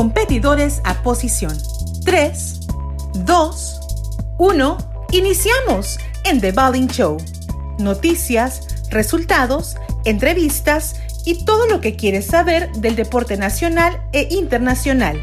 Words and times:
competidores 0.00 0.80
a 0.84 1.02
posición. 1.02 1.52
3, 2.06 2.60
2, 3.16 3.80
1. 4.38 4.78
Iniciamos 5.12 5.98
en 6.24 6.40
The 6.40 6.52
Balling 6.52 6.88
Show. 6.88 7.18
Noticias, 7.78 8.88
resultados, 8.88 9.76
entrevistas 10.06 10.96
y 11.26 11.44
todo 11.44 11.66
lo 11.66 11.82
que 11.82 11.96
quieres 11.96 12.24
saber 12.24 12.72
del 12.72 12.96
deporte 12.96 13.36
nacional 13.36 14.02
e 14.14 14.26
internacional. 14.30 15.22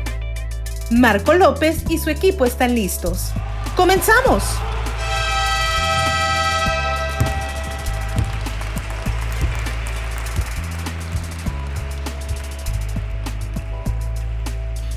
Marco 0.91 1.33
López 1.33 1.83
y 1.89 1.97
su 1.97 2.11
equipo 2.11 2.45
están 2.45 2.75
listos. 2.75 3.31
¡Comenzamos! 3.75 4.43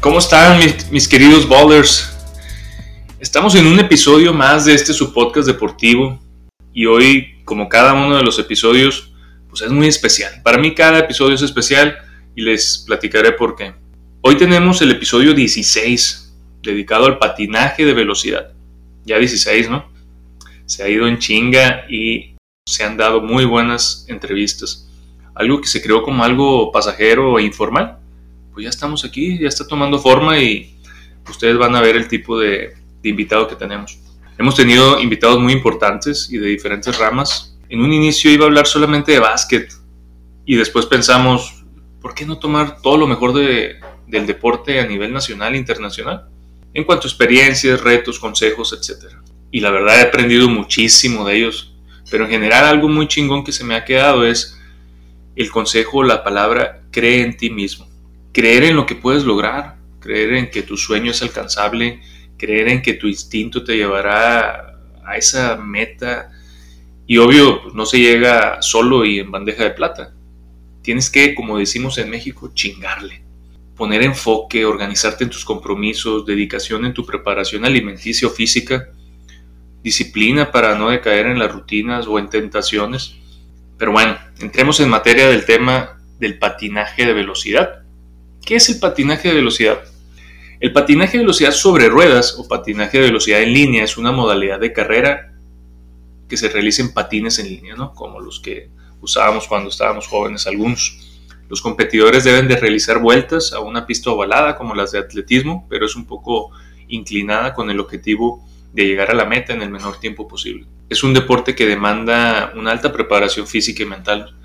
¿Cómo 0.00 0.18
están 0.18 0.58
mis, 0.90 1.06
queridos 1.06 1.46
bowlers? 1.46 2.10
Estamos 3.18 3.54
en 3.54 3.66
un 3.66 3.78
episodio 3.80 4.32
más 4.32 4.64
de 4.64 4.72
este 4.72 4.94
su 4.94 5.12
podcast 5.12 5.46
deportivo 5.46 6.18
y 6.72 6.86
hoy, 6.86 7.42
como 7.44 7.68
cada 7.68 7.92
uno 7.92 8.16
de 8.16 8.22
los 8.22 8.38
episodios, 8.38 9.12
pues 9.50 9.60
es 9.60 9.70
muy 9.70 9.88
especial. 9.88 10.40
Para 10.42 10.56
mí 10.56 10.74
cada 10.74 11.00
episodio 11.00 11.34
es 11.34 11.42
especial 11.42 11.98
y 12.34 12.40
les 12.40 12.78
platicaré 12.78 13.32
por 13.32 13.56
qué. 13.56 13.74
Hoy 14.22 14.38
tenemos 14.38 14.80
el 14.80 14.90
episodio 14.90 15.34
16, 15.34 16.34
dedicado 16.62 17.04
al 17.04 17.18
patinaje 17.18 17.84
de 17.84 17.92
velocidad. 17.92 18.54
Ya 19.04 19.18
16, 19.18 19.68
¿no? 19.68 19.92
Se 20.64 20.82
ha 20.82 20.88
ido 20.88 21.08
en 21.08 21.18
chinga 21.18 21.84
y 21.90 22.36
se 22.64 22.84
han 22.84 22.96
dado 22.96 23.20
muy 23.20 23.44
buenas 23.44 24.06
entrevistas. 24.08 24.88
Algo 25.34 25.60
que 25.60 25.68
se 25.68 25.82
creó 25.82 26.02
como 26.02 26.24
algo 26.24 26.72
pasajero 26.72 27.38
e 27.38 27.42
informal 27.42 27.99
pues 28.52 28.64
ya 28.64 28.70
estamos 28.70 29.04
aquí, 29.04 29.38
ya 29.38 29.48
está 29.48 29.66
tomando 29.66 29.98
forma 29.98 30.38
y 30.38 30.76
ustedes 31.28 31.56
van 31.56 31.74
a 31.76 31.80
ver 31.80 31.96
el 31.96 32.08
tipo 32.08 32.38
de, 32.38 32.74
invitado 33.02 33.48
que 33.48 33.56
tenemos. 33.56 33.98
Hemos 34.38 34.54
tenido 34.54 35.00
invitados 35.00 35.38
muy 35.38 35.52
importantes 35.52 36.28
y 36.30 36.38
de 36.38 36.48
diferentes 36.48 36.98
ramas. 36.98 37.56
En 37.68 37.80
un 37.80 37.92
inicio 37.92 38.30
iba 38.30 38.44
a 38.44 38.48
hablar 38.48 38.66
solamente 38.66 39.12
de 39.12 39.20
básquet 39.20 39.72
y 40.44 40.56
después 40.56 40.86
pensamos, 40.86 41.64
¿por 42.00 42.14
qué 42.14 42.26
no 42.26 42.38
tomar 42.38 42.80
todo 42.82 42.96
lo 42.96 43.06
mejor 43.06 43.32
de, 43.32 43.76
del 44.06 44.26
deporte 44.26 44.80
a 44.80 44.86
nivel 44.86 45.12
nacional 45.12 45.54
e 45.54 45.58
internacional? 45.58 46.28
En 46.74 46.84
cuanto 46.84 47.06
a 47.06 47.10
experiencias, 47.10 47.80
retos, 47.80 48.18
consejos, 48.18 48.72
etc. 48.72 49.14
Y 49.50 49.60
la 49.60 49.70
verdad 49.70 49.98
he 49.98 50.02
aprendido 50.02 50.48
muchísimo 50.48 51.24
de 51.26 51.36
ellos. 51.36 51.74
Pero 52.10 52.24
en 52.24 52.30
general 52.30 52.64
algo 52.64 52.88
muy 52.88 53.08
chingón 53.08 53.44
que 53.44 53.52
se 53.52 53.64
me 53.64 53.74
ha 53.74 53.84
quedado 53.84 54.24
es 54.24 54.58
el 55.36 55.50
consejo, 55.50 56.02
la 56.02 56.24
palabra, 56.24 56.82
cree 56.90 57.22
en 57.22 57.36
ti 57.36 57.50
mismo 57.50 57.89
creer 58.32 58.64
en 58.64 58.76
lo 58.76 58.86
que 58.86 58.94
puedes 58.94 59.24
lograr, 59.24 59.76
creer 60.00 60.34
en 60.34 60.50
que 60.50 60.62
tu 60.62 60.76
sueño 60.76 61.10
es 61.10 61.22
alcanzable, 61.22 62.00
creer 62.38 62.68
en 62.68 62.82
que 62.82 62.94
tu 62.94 63.06
instinto 63.06 63.64
te 63.64 63.76
llevará 63.76 64.78
a 65.04 65.16
esa 65.16 65.56
meta. 65.56 66.30
Y 67.06 67.18
obvio, 67.18 67.62
pues, 67.62 67.74
no 67.74 67.86
se 67.86 67.98
llega 67.98 68.62
solo 68.62 69.04
y 69.04 69.18
en 69.18 69.30
bandeja 69.30 69.64
de 69.64 69.70
plata. 69.70 70.14
Tienes 70.82 71.10
que, 71.10 71.34
como 71.34 71.58
decimos 71.58 71.98
en 71.98 72.08
México, 72.10 72.52
chingarle. 72.54 73.22
Poner 73.76 74.02
enfoque, 74.02 74.64
organizarte 74.64 75.24
en 75.24 75.30
tus 75.30 75.44
compromisos, 75.44 76.26
dedicación 76.26 76.84
en 76.84 76.94
tu 76.94 77.04
preparación 77.04 77.64
alimenticia 77.64 78.28
o 78.28 78.30
física, 78.30 78.88
disciplina 79.82 80.50
para 80.50 80.74
no 80.74 80.90
decaer 80.90 81.26
en 81.26 81.38
las 81.38 81.52
rutinas 81.52 82.06
o 82.06 82.18
en 82.18 82.28
tentaciones. 82.28 83.16
Pero 83.78 83.92
bueno, 83.92 84.18
entremos 84.38 84.80
en 84.80 84.90
materia 84.90 85.28
del 85.28 85.44
tema 85.44 85.98
del 86.18 86.38
patinaje 86.38 87.06
de 87.06 87.14
velocidad. 87.14 87.79
¿Qué 88.44 88.56
es 88.56 88.68
el 88.68 88.78
patinaje 88.78 89.28
de 89.28 89.34
velocidad? 89.34 89.80
El 90.60 90.72
patinaje 90.72 91.12
de 91.12 91.24
velocidad 91.24 91.52
sobre 91.52 91.88
ruedas 91.88 92.36
o 92.38 92.48
patinaje 92.48 92.98
de 92.98 93.06
velocidad 93.06 93.42
en 93.42 93.52
línea 93.52 93.84
es 93.84 93.96
una 93.96 94.12
modalidad 94.12 94.60
de 94.60 94.72
carrera 94.72 95.32
que 96.28 96.36
se 96.36 96.48
realiza 96.48 96.82
en 96.82 96.92
patines 96.92 97.38
en 97.38 97.48
línea, 97.48 97.74
¿no? 97.74 97.92
como 97.94 98.20
los 98.20 98.40
que 98.40 98.70
usábamos 99.00 99.48
cuando 99.48 99.70
estábamos 99.70 100.06
jóvenes 100.06 100.46
algunos. 100.46 100.98
Los 101.48 101.60
competidores 101.60 102.24
deben 102.24 102.46
de 102.46 102.56
realizar 102.56 103.00
vueltas 103.00 103.52
a 103.52 103.60
una 103.60 103.86
pista 103.86 104.10
ovalada 104.10 104.56
como 104.56 104.74
las 104.74 104.92
de 104.92 104.98
atletismo, 104.98 105.66
pero 105.68 105.86
es 105.86 105.96
un 105.96 106.06
poco 106.06 106.50
inclinada 106.88 107.54
con 107.54 107.70
el 107.70 107.80
objetivo 107.80 108.46
de 108.72 108.86
llegar 108.86 109.10
a 109.10 109.14
la 109.14 109.24
meta 109.24 109.52
en 109.52 109.62
el 109.62 109.70
menor 109.70 109.98
tiempo 109.98 110.28
posible. 110.28 110.66
Es 110.88 111.02
un 111.02 111.14
deporte 111.14 111.54
que 111.54 111.66
demanda 111.66 112.52
una 112.54 112.70
alta 112.70 112.92
preparación 112.92 113.46
física 113.46 113.82
y 113.82 113.86
mental, 113.86 114.36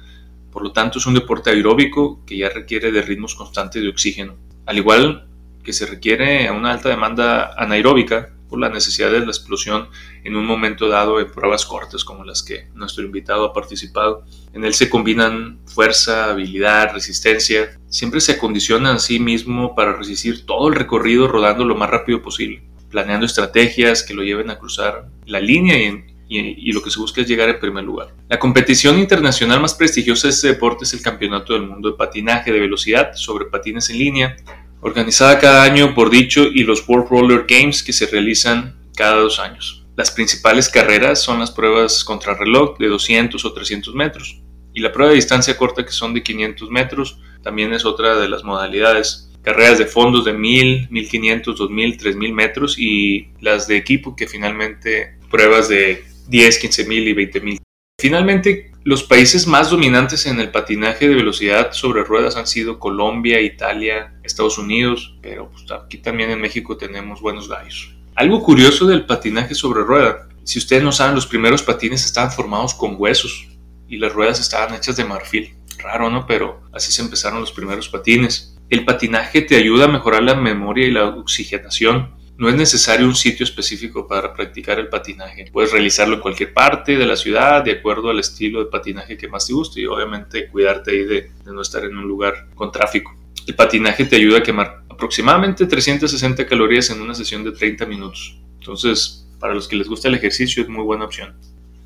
por 0.56 0.64
lo 0.64 0.72
tanto, 0.72 1.00
es 1.00 1.06
un 1.06 1.16
deporte 1.16 1.50
aeróbico 1.50 2.24
que 2.26 2.38
ya 2.38 2.48
requiere 2.48 2.90
de 2.90 3.02
ritmos 3.02 3.36
constantes 3.36 3.84
de 3.84 3.90
oxígeno, 3.90 4.38
al 4.66 4.78
igual 4.78 5.28
que 5.66 5.74
se 5.74 5.86
requiere 5.86 6.50
una 6.50 6.72
alta 6.72 6.88
demanda 6.88 7.52
anaeróbica 7.58 8.30
por 8.48 8.60
la 8.60 8.70
necesidad 8.70 9.12
de 9.12 9.20
la 9.20 9.26
explosión 9.26 9.90
en 10.24 10.38
un 10.38 10.46
momento 10.46 10.88
dado 10.88 11.20
en 11.20 11.30
pruebas 11.30 11.66
cortas 11.66 12.06
como 12.06 12.24
las 12.24 12.42
que 12.42 12.70
nuestro 12.74 13.04
invitado 13.04 13.44
ha 13.44 13.52
participado. 13.52 14.24
En 14.54 14.64
él 14.64 14.74
se 14.74 14.90
combinan 14.90 15.60
fuerza, 15.66 16.30
habilidad, 16.30 16.94
resistencia. 16.94 17.78
Siempre 17.90 18.22
se 18.22 18.32
acondiciona 18.32 18.94
a 18.94 19.00
sí 19.00 19.20
mismo 19.20 19.76
para 19.76 19.92
resistir 19.92 20.46
todo 20.46 20.70
el 20.70 20.76
recorrido 20.76 21.28
rodando 21.28 21.66
lo 21.66 21.76
más 21.76 21.90
rápido 21.90 22.22
posible, 22.22 22.64
planeando 22.90 23.26
estrategias 23.26 24.04
que 24.04 24.14
lo 24.14 24.24
lleven 24.24 24.50
a 24.50 24.58
cruzar 24.58 25.10
la 25.26 25.42
línea 25.42 25.78
y, 25.78 26.15
y, 26.28 26.72
lo 26.72 26.82
que 26.82 26.90
se 26.90 27.00
busca 27.00 27.22
es 27.22 27.28
llegar 27.28 27.50
en 27.50 27.60
primer 27.60 27.84
lugar. 27.84 28.14
La 28.30 28.40
competición 28.40 29.00
internacional 29.00 29.62
más 29.62 29.74
prestigiosa 29.74 30.28
de 30.28 30.34
este 30.34 30.48
deporte 30.48 30.84
es 30.84 30.94
el 30.94 31.02
Campeonato 31.02 31.54
del 31.54 31.68
Mundo 31.68 31.92
de 31.92 31.98
Patinaje 31.98 32.52
de 32.52 32.60
Velocidad 32.60 33.14
sobre 33.16 33.46
patines 33.46 33.90
en 33.90 34.00
línea, 34.00 34.36
organizada 34.82 35.40
cada 35.40 35.64
año 35.64 35.94
por 35.94 36.10
dicho 36.10 36.44
y 36.46 36.64
los 36.64 36.88
World 36.88 37.10
Roller 37.10 37.46
Games 37.48 37.84
que 37.84 37.94
se 37.94 38.08
realizan 38.08 38.76
cada 38.96 39.18
dos 39.18 39.40
años. 39.40 39.86
Las 39.96 40.12
principales 40.12 40.70
carreras 40.70 41.22
son 41.22 41.40
las 41.40 41.52
pruebas 41.52 42.04
contrarreloj 42.04 42.78
de 42.78 42.88
200 42.88 43.44
o 43.46 43.54
300 43.54 43.96
metros 43.96 44.42
y 44.74 44.82
la 44.82 44.92
prueba 44.92 45.12
de 45.12 45.16
distancia 45.16 45.56
corta 45.56 45.86
que 45.86 45.92
son 45.92 46.14
de 46.14 46.22
500 46.22 46.70
metros 46.70 47.20
también 47.42 47.74
es 47.74 47.86
otra 47.86 48.18
de 48.18 48.28
las 48.28 48.44
modalidades. 48.44 49.32
Carreras 49.44 49.78
de 49.78 49.86
fondos 49.86 50.26
de 50.26 50.34
1000, 50.34 50.90
1500, 50.90 51.56
2000, 51.56 51.98
3000 51.98 52.34
metros 52.34 52.80
y 52.80 53.30
las 53.40 53.68
de 53.68 53.78
equipo 53.78 54.16
que 54.16 54.28
finalmente 54.28 55.18
pruebas 55.30 55.70
de 55.70 56.04
10, 56.28 56.60
15 56.60 56.86
mil 56.86 57.08
y 57.08 57.14
20 57.14 57.42
mil. 57.42 57.60
Finalmente, 58.00 58.72
los 58.84 59.04
países 59.04 59.48
más 59.48 59.70
dominantes 59.70 60.26
en 60.26 60.40
el 60.40 60.52
patinaje 60.52 61.08
de 61.08 61.16
velocidad 61.16 61.72
sobre 61.72 62.04
ruedas 62.04 62.36
han 62.36 62.46
sido 62.46 62.78
Colombia, 62.78 63.42
Italia, 63.42 64.14
Estados 64.24 64.58
Unidos, 64.58 65.18
pero 65.22 65.50
pues, 65.50 65.66
aquí 65.72 65.98
también 65.98 66.30
en 66.30 66.42
México 66.42 66.78
tenemos 66.78 67.22
buenos 67.22 67.48
gallos. 67.48 67.96
Algo 68.16 68.44
curioso 68.44 68.86
del 68.86 69.06
patinaje 69.06 69.56
sobre 69.56 69.84
rueda, 69.84 70.28
si 70.46 70.60
ustedes 70.60 70.84
no 70.84 70.92
saben, 70.92 71.16
los 71.16 71.26
primeros 71.26 71.64
patines 71.64 72.06
estaban 72.06 72.32
formados 72.32 72.76
con 72.76 72.96
huesos 73.00 73.48
y 73.90 73.98
las 73.98 74.14
ruedas 74.14 74.40
estaban 74.40 74.76
hechas 74.76 74.96
de 74.96 75.04
marfil. 75.04 75.56
Raro, 75.80 76.12
¿no? 76.12 76.28
Pero 76.28 76.62
así 76.72 76.92
se 76.92 77.02
empezaron 77.02 77.42
los 77.42 77.52
primeros 77.52 77.90
patines. 77.90 78.56
El 78.70 78.86
patinaje 78.86 79.42
te 79.42 79.56
ayuda 79.56 79.86
a 79.86 79.88
mejorar 79.88 80.22
la 80.22 80.36
memoria 80.36 80.86
y 80.86 80.92
la 80.92 81.06
oxigenación 81.06 82.14
no 82.38 82.50
es 82.50 82.56
necesario 82.56 83.08
un 83.08 83.16
sitio 83.16 83.46
específico 83.46 84.08
para 84.08 84.34
practicar 84.34 84.78
el 84.80 84.90
patinaje. 84.90 85.50
Puedes 85.52 85.72
realizarlo 85.72 86.16
en 86.16 86.22
cualquier 86.22 86.54
parte 86.54 86.98
de 86.98 87.06
la 87.06 87.16
ciudad 87.16 87.64
de 87.64 87.72
acuerdo 87.72 88.10
al 88.10 88.20
estilo 88.20 88.60
de 88.60 88.70
patinaje 88.70 89.18
que 89.18 89.30
más 89.30 89.48
te 89.48 89.54
guste 89.54 89.82
y 89.82 89.86
obviamente 89.86 90.48
cuidarte 90.50 90.92
ahí 90.92 91.06
de, 91.06 91.32
no 91.46 91.62
estar 91.62 91.84
en 91.86 91.96
un 91.96 92.06
lugar 92.06 92.48
con 92.54 92.72
tráfico. 92.72 93.16
El 93.48 93.56
patinaje 93.56 94.04
te 94.06 94.18
ayuda 94.18 94.40
a 94.40 94.44
quemar 94.44 94.84
aproximadamente 94.90 95.66
360 95.66 96.46
calorías 96.46 96.90
en 96.90 97.02
una 97.02 97.16
sesión 97.16 97.44
de 97.44 97.54
30 97.54 97.86
minutos. 97.86 98.38
Entonces, 98.60 99.26
para 99.40 99.54
los 99.54 99.68
que 99.68 99.78
les 99.78 99.88
gusta 99.88 100.10
el 100.10 100.16
ejercicio 100.16 100.62
es 100.64 100.70
muy 100.70 100.84
buena 100.84 101.06
opción. 101.06 101.36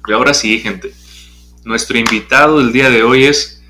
Y 0.08 0.14
ahora 0.14 0.34
sí, 0.34 0.60
gente. 0.60 0.92
Nuestro 1.64 1.98
invitado 1.98 2.60
del 2.60 2.72
día 2.72 2.90
de 2.90 3.04
hoy 3.04 3.26
es 3.26 3.62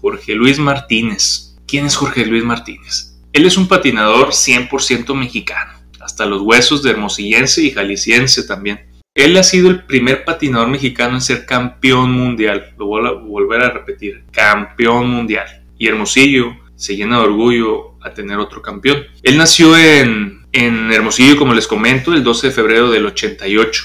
Jorge 0.00 0.34
Luis 0.34 0.58
Martínez. 0.58 1.56
¿Quién 1.66 1.86
es 1.86 1.96
Jorge 1.96 2.26
Luis 2.26 2.44
Martínez? 2.44 3.16
Él 3.32 3.46
es 3.46 3.56
un 3.56 3.68
patinador 3.68 4.30
100% 4.30 5.14
mexicano 5.14 5.75
hasta 6.06 6.24
los 6.24 6.40
huesos 6.40 6.84
de 6.84 6.90
hermosillense 6.90 7.64
y 7.64 7.72
jalisciense 7.72 8.44
también. 8.44 8.86
Él 9.12 9.36
ha 9.36 9.42
sido 9.42 9.70
el 9.70 9.84
primer 9.86 10.24
patinador 10.24 10.68
mexicano 10.68 11.14
en 11.14 11.20
ser 11.20 11.44
campeón 11.46 12.12
mundial, 12.12 12.74
lo 12.78 12.86
voy 12.86 13.06
a 13.08 13.10
volver 13.10 13.62
a 13.62 13.70
repetir, 13.70 14.24
campeón 14.30 15.10
mundial. 15.10 15.64
Y 15.76 15.88
Hermosillo 15.88 16.54
se 16.76 16.94
llena 16.94 17.18
de 17.18 17.24
orgullo 17.24 17.98
a 18.02 18.14
tener 18.14 18.38
otro 18.38 18.62
campeón. 18.62 18.98
Él 19.24 19.36
nació 19.36 19.76
en, 19.76 20.46
en 20.52 20.92
Hermosillo, 20.92 21.36
como 21.36 21.54
les 21.54 21.66
comento, 21.66 22.14
el 22.14 22.22
12 22.22 22.46
de 22.46 22.52
febrero 22.52 22.88
del 22.88 23.06
88. 23.06 23.84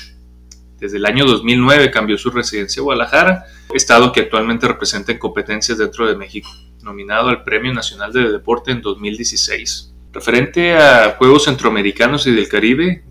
Desde 0.80 0.98
el 0.98 1.06
año 1.08 1.26
2009 1.26 1.90
cambió 1.90 2.20
su 2.20 2.30
residencia 2.30 2.82
a 2.82 2.84
Guadalajara, 2.84 3.46
estado 3.74 4.12
que 4.12 4.20
actualmente 4.20 4.68
representa 4.68 5.12
en 5.12 5.18
competencias 5.18 5.80
dentro 5.80 6.08
de 6.08 6.16
México, 6.16 6.50
nominado 6.84 7.30
al 7.30 7.44
Premio 7.44 7.74
Nacional 7.74 8.14
de 8.14 8.32
Deporte 8.32 8.72
en 8.72 8.82
2016. 8.82 9.91
Referente 10.14 10.76
a 10.76 11.16
Juegos 11.18 11.46
Centroamericanos 11.46 12.28
y 12.28 12.32
del 12.32 12.50
Caribe, 12.50 13.04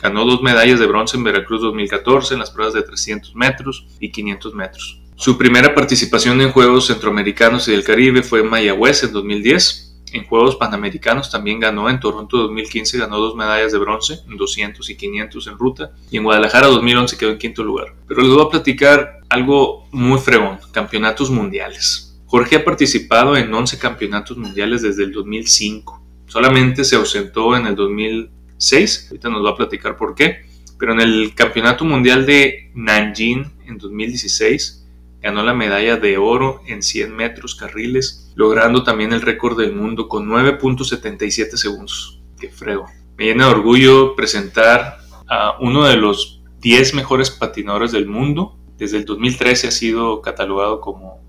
ganó 0.00 0.24
dos 0.24 0.40
medallas 0.40 0.78
de 0.78 0.86
bronce 0.86 1.16
en 1.16 1.24
Veracruz 1.24 1.62
2014 1.62 2.34
en 2.34 2.40
las 2.40 2.52
pruebas 2.52 2.74
de 2.74 2.82
300 2.82 3.34
metros 3.34 3.88
y 3.98 4.12
500 4.12 4.54
metros. 4.54 5.00
Su 5.16 5.36
primera 5.36 5.74
participación 5.74 6.40
en 6.40 6.52
Juegos 6.52 6.86
Centroamericanos 6.86 7.66
y 7.66 7.72
del 7.72 7.82
Caribe 7.82 8.22
fue 8.22 8.40
en 8.40 8.50
Mayagüez 8.50 9.02
en 9.02 9.12
2010. 9.12 9.80
en 10.12 10.24
Juegos 10.26 10.54
Panamericanos 10.54 11.28
también 11.28 11.58
ganó, 11.58 11.90
en 11.90 11.98
Toronto 11.98 12.36
2015 12.36 12.98
ganó 12.98 13.18
dos 13.18 13.34
medallas 13.34 13.72
de 13.72 13.78
bronce, 13.78 14.20
en 14.28 14.36
200 14.36 14.88
y 14.88 14.96
500 14.96 15.46
en 15.48 15.58
ruta, 15.58 15.90
y 16.08 16.18
en 16.18 16.22
Guadalajara 16.22 16.68
2011 16.68 17.18
quedó 17.18 17.30
en 17.30 17.38
quinto 17.38 17.64
lugar. 17.64 17.96
Pero 18.06 18.22
les 18.22 18.30
voy 18.30 18.46
a 18.46 18.48
platicar 18.48 19.18
algo 19.28 19.88
muy 19.90 20.20
fregón, 20.20 20.60
campeonatos 20.70 21.30
mundiales. 21.30 22.16
Jorge 22.26 22.56
ha 22.56 22.64
participado 22.64 23.36
en 23.36 23.52
11 23.52 23.76
campeonatos 23.78 24.36
mundiales 24.36 24.82
desde 24.82 25.02
el 25.02 25.10
2005. 25.10 26.03
Solamente 26.34 26.82
se 26.82 26.96
ausentó 26.96 27.56
en 27.56 27.64
el 27.64 27.76
2006, 27.76 29.06
ahorita 29.08 29.28
nos 29.28 29.44
va 29.44 29.50
a 29.50 29.56
platicar 29.56 29.96
por 29.96 30.16
qué, 30.16 30.44
pero 30.80 30.92
en 30.92 31.00
el 31.00 31.32
Campeonato 31.32 31.84
Mundial 31.84 32.26
de 32.26 32.72
Nanjing 32.74 33.52
en 33.68 33.78
2016 33.78 34.84
ganó 35.22 35.44
la 35.44 35.54
medalla 35.54 35.96
de 35.96 36.18
oro 36.18 36.60
en 36.66 36.82
100 36.82 37.14
metros 37.14 37.54
carriles, 37.54 38.32
logrando 38.34 38.82
también 38.82 39.12
el 39.12 39.20
récord 39.20 39.56
del 39.56 39.76
mundo 39.76 40.08
con 40.08 40.26
9.77 40.26 41.54
segundos. 41.54 42.20
¡Qué 42.40 42.48
frego! 42.50 42.86
Me 43.16 43.26
llena 43.26 43.46
de 43.46 43.52
orgullo 43.52 44.16
presentar 44.16 44.98
a 45.28 45.56
uno 45.60 45.84
de 45.84 45.94
los 45.94 46.42
10 46.62 46.94
mejores 46.94 47.30
patinadores 47.30 47.92
del 47.92 48.08
mundo. 48.08 48.58
Desde 48.76 48.96
el 48.96 49.04
2013 49.04 49.68
ha 49.68 49.70
sido 49.70 50.20
catalogado 50.20 50.80
como 50.80 51.20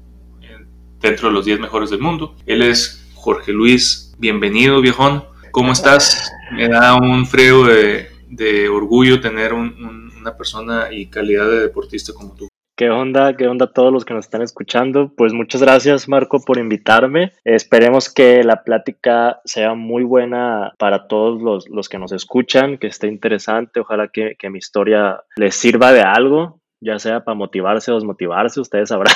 dentro 1.00 1.28
de 1.28 1.34
los 1.36 1.46
10 1.46 1.60
mejores 1.60 1.92
del 1.92 2.00
mundo. 2.00 2.36
Él 2.48 2.64
es 2.64 3.06
Jorge 3.14 3.52
Luis. 3.52 4.05
Bienvenido, 4.18 4.82
viejón. 4.82 5.26
¿Cómo 5.52 5.74
estás? 5.74 6.32
Me 6.54 6.70
da 6.70 6.96
un 6.96 7.26
frego 7.26 7.66
de, 7.66 8.70
orgullo 8.70 9.20
tener 9.20 9.54
una 9.54 10.38
persona 10.38 10.88
y 10.92 11.08
calidad 11.08 11.50
de 11.50 11.60
deportista 11.60 12.14
como 12.14 12.34
tú. 12.34 12.48
¿Qué 12.78 12.90
onda? 12.90 13.36
¿Qué 13.38 13.48
onda 13.48 13.66
a 13.66 13.72
todos 13.72 13.92
los 13.92 14.04
que 14.04 14.14
nos 14.14 14.26
están 14.26 14.42
escuchando? 14.42 15.12
Pues 15.16 15.32
muchas 15.32 15.62
gracias 15.62 16.10
Marco 16.10 16.40
por 16.46 16.58
invitarme. 16.58 17.32
Esperemos 17.44 18.14
que 18.14 18.44
la 18.44 18.64
plática 18.64 19.40
sea 19.46 19.76
muy 19.76 20.04
buena 20.04 20.74
para 20.78 21.08
todos 21.08 21.68
los, 21.70 21.90
que 21.90 22.00
nos 22.00 22.12
escuchan, 22.12 22.78
que 22.78 22.88
esté 22.88 23.08
interesante. 23.08 23.80
Ojalá 23.80 24.10
que, 24.10 24.36
mi 24.50 24.60
historia 24.60 25.24
les 25.38 25.56
sirva 25.56 25.94
de 25.94 26.02
algo, 26.02 26.62
ya 26.86 27.00
sea 27.00 27.24
para 27.24 27.36
motivarse 27.36 27.92
o 27.92 27.96
desmotivarse, 27.96 28.60
ustedes 28.62 28.90
sabrán, 28.90 29.16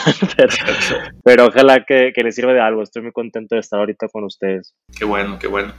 pero, 1.23 1.47
ojalá 1.47 1.85
que, 1.87 2.11
que 2.15 2.23
les 2.23 2.35
sirva 2.35 2.51
de 2.51 2.59
algo. 2.59 2.81
Estoy 2.81 3.03
muy 3.03 3.11
contento 3.11 3.55
de 3.55 3.61
estar 3.61 3.79
ahorita 3.79 4.07
con 4.07 4.23
ustedes. 4.23 4.73
Qué 4.97 5.05
bueno, 5.05 5.37
qué 5.39 5.47
bueno. 5.47 5.73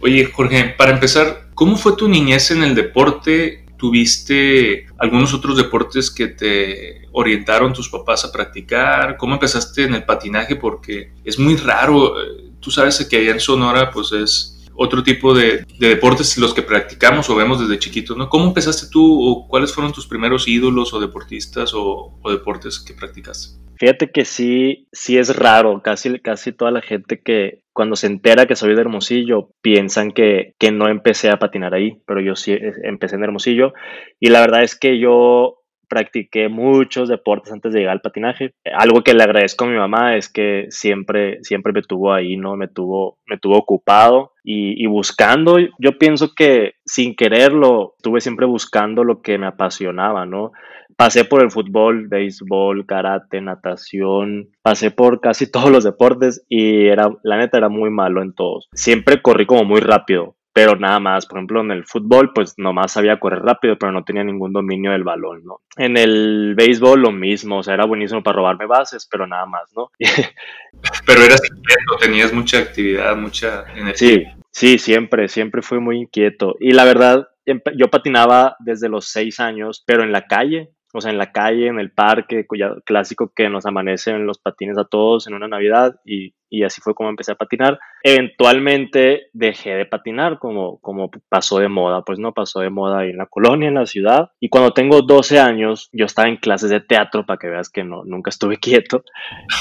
Oye, 0.00 0.24
Jorge, 0.26 0.74
para 0.76 0.92
empezar, 0.92 1.48
¿cómo 1.54 1.76
fue 1.76 1.96
tu 1.96 2.08
niñez 2.08 2.50
en 2.50 2.62
el 2.62 2.74
deporte? 2.74 3.66
¿Tuviste 3.76 4.86
algunos 4.98 5.34
otros 5.34 5.56
deportes 5.58 6.10
que 6.10 6.28
te 6.28 7.08
orientaron 7.12 7.74
tus 7.74 7.90
papás 7.90 8.24
a 8.24 8.32
practicar? 8.32 9.16
¿Cómo 9.18 9.34
empezaste 9.34 9.84
en 9.84 9.94
el 9.94 10.04
patinaje? 10.04 10.56
Porque 10.56 11.12
es 11.24 11.38
muy 11.38 11.56
raro. 11.56 12.20
Eh, 12.20 12.52
tú 12.60 12.70
sabes 12.70 13.04
que 13.04 13.16
allá 13.16 13.32
en 13.32 13.40
Sonora, 13.40 13.90
pues 13.90 14.12
es 14.12 14.55
otro 14.76 15.02
tipo 15.02 15.34
de, 15.34 15.64
deportes 15.78 16.38
los 16.38 16.54
que 16.54 16.62
practicamos 16.62 17.28
o 17.30 17.36
vemos 17.36 17.60
desde 17.60 17.78
chiquitos, 17.78 18.16
¿no? 18.16 18.28
¿Cómo 18.28 18.46
empezaste 18.46 18.88
tú 18.90 19.22
o 19.22 19.48
cuáles 19.48 19.72
fueron 19.72 19.92
tus 19.92 20.06
primeros 20.06 20.48
ídolos 20.48 20.92
o 20.92 21.00
deportistas 21.00 21.74
o, 21.74 22.18
o 22.22 22.30
deportes 22.30 22.80
que 22.80 22.94
practicaste? 22.94 23.66
Fíjate 23.78 24.10
que 24.10 24.24
sí, 24.24 24.88
sí 24.92 25.18
es 25.18 25.36
raro. 25.36 25.82
Casi, 25.82 26.18
casi 26.20 26.52
toda 26.52 26.70
la 26.70 26.80
gente 26.80 27.20
que 27.20 27.62
cuando 27.72 27.94
se 27.96 28.06
entera 28.06 28.46
que 28.46 28.56
soy 28.56 28.74
de 28.74 28.80
Hermosillo 28.80 29.50
piensan 29.60 30.12
que, 30.12 30.54
que 30.58 30.72
no 30.72 30.88
empecé 30.88 31.28
a 31.28 31.38
patinar 31.38 31.74
ahí, 31.74 32.00
pero 32.06 32.20
yo 32.20 32.36
sí 32.36 32.52
eh, 32.52 32.72
empecé 32.84 33.16
en 33.16 33.24
Hermosillo. 33.24 33.74
Y 34.18 34.28
la 34.28 34.40
verdad 34.40 34.62
es 34.62 34.76
que 34.78 34.98
yo 34.98 35.62
practiqué 35.88 36.48
muchos 36.48 37.08
deportes 37.08 37.52
antes 37.52 37.72
de 37.72 37.80
llegar 37.80 37.94
al 37.94 38.00
patinaje. 38.00 38.52
Algo 38.72 39.02
que 39.02 39.14
le 39.14 39.22
agradezco 39.22 39.64
a 39.64 39.68
mi 39.68 39.76
mamá 39.76 40.16
es 40.16 40.28
que 40.28 40.66
siempre, 40.70 41.42
siempre 41.42 41.72
me 41.72 41.82
tuvo 41.82 42.12
ahí, 42.12 42.36
¿no? 42.36 42.56
Me 42.56 42.68
tuvo, 42.68 43.18
me 43.26 43.38
tuvo 43.38 43.56
ocupado 43.56 44.32
y, 44.44 44.86
buscando. 44.86 45.58
Yo 45.78 45.98
pienso 45.98 46.32
que 46.34 46.74
sin 46.84 47.16
quererlo, 47.16 47.94
estuve 47.96 48.20
siempre 48.20 48.46
buscando 48.46 49.04
lo 49.04 49.20
que 49.22 49.38
me 49.38 49.46
apasionaba, 49.46 50.26
¿no? 50.26 50.52
pasé 50.96 51.24
por 51.24 51.42
el 51.42 51.50
fútbol, 51.50 52.08
béisbol, 52.08 52.86
karate, 52.86 53.40
natación, 53.40 54.48
pasé 54.62 54.90
por 54.90 55.20
casi 55.20 55.50
todos 55.50 55.70
los 55.70 55.84
deportes 55.84 56.44
y 56.48 56.86
era, 56.86 57.10
la 57.22 57.36
neta 57.36 57.58
era 57.58 57.68
muy 57.68 57.90
malo 57.90 58.22
en 58.22 58.34
todos. 58.34 58.68
Siempre 58.72 59.20
corrí 59.20 59.46
como 59.46 59.64
muy 59.64 59.80
rápido, 59.80 60.35
pero 60.56 60.74
nada 60.74 60.98
más. 61.00 61.26
Por 61.26 61.36
ejemplo, 61.36 61.60
en 61.60 61.70
el 61.70 61.84
fútbol, 61.84 62.32
pues 62.32 62.54
nomás 62.56 62.92
sabía 62.92 63.20
correr 63.20 63.42
rápido, 63.42 63.76
pero 63.78 63.92
no 63.92 64.04
tenía 64.04 64.24
ningún 64.24 64.54
dominio 64.54 64.92
del 64.92 65.04
balón, 65.04 65.44
¿no? 65.44 65.60
En 65.76 65.98
el 65.98 66.54
béisbol 66.56 66.98
lo 66.98 67.12
mismo, 67.12 67.58
o 67.58 67.62
sea, 67.62 67.74
era 67.74 67.84
buenísimo 67.84 68.22
para 68.22 68.36
robarme 68.36 68.64
bases, 68.64 69.06
pero 69.10 69.26
nada 69.26 69.44
más, 69.44 69.70
¿no? 69.76 69.90
pero 71.06 71.20
eras 71.20 71.42
inquieto, 71.44 71.96
tenías 72.00 72.32
mucha 72.32 72.56
actividad, 72.56 73.14
mucha 73.18 73.66
energía. 73.74 73.94
Sí, 73.96 74.24
sí, 74.50 74.78
siempre, 74.78 75.28
siempre 75.28 75.60
fui 75.60 75.78
muy 75.78 75.98
inquieto. 75.98 76.56
Y 76.58 76.70
la 76.70 76.84
verdad, 76.84 77.28
yo 77.44 77.90
patinaba 77.90 78.56
desde 78.58 78.88
los 78.88 79.08
seis 79.08 79.40
años, 79.40 79.84
pero 79.86 80.04
en 80.04 80.10
la 80.10 80.26
calle, 80.26 80.70
o 80.96 81.00
sea, 81.02 81.10
en 81.10 81.18
la 81.18 81.30
calle, 81.30 81.66
en 81.66 81.78
el 81.78 81.90
parque, 81.90 82.46
clásico 82.84 83.30
que 83.34 83.50
nos 83.50 83.66
amanecen 83.66 84.26
los 84.26 84.38
patines 84.38 84.78
a 84.78 84.84
todos 84.84 85.26
en 85.26 85.34
una 85.34 85.46
Navidad 85.46 85.96
y, 86.06 86.32
así 86.64 86.80
fue 86.80 86.94
como 86.94 87.10
empecé 87.10 87.32
a 87.32 87.34
patinar. 87.34 87.78
Eventualmente 88.02 89.28
dejé 89.34 89.74
de 89.74 89.84
patinar 89.84 90.38
como, 90.38 90.78
como 90.78 91.10
pasó 91.28 91.58
de 91.58 91.68
moda, 91.68 92.02
pues 92.02 92.18
no 92.18 92.32
pasó 92.32 92.60
de 92.60 92.70
moda 92.70 93.00
ahí 93.00 93.10
en 93.10 93.18
la 93.18 93.26
colonia, 93.26 93.68
en 93.68 93.74
la 93.74 93.84
ciudad. 93.84 94.30
Y 94.40 94.48
cuando 94.48 94.72
tengo 94.72 95.02
12 95.02 95.38
años, 95.38 95.90
yo 95.92 96.06
estaba 96.06 96.28
en 96.28 96.38
clases 96.38 96.70
de 96.70 96.80
teatro, 96.80 97.26
para 97.26 97.38
que 97.38 97.48
veas 97.48 97.68
que 97.68 97.84
no, 97.84 98.04
nunca 98.04 98.30
estuve 98.30 98.56
quieto. 98.58 99.04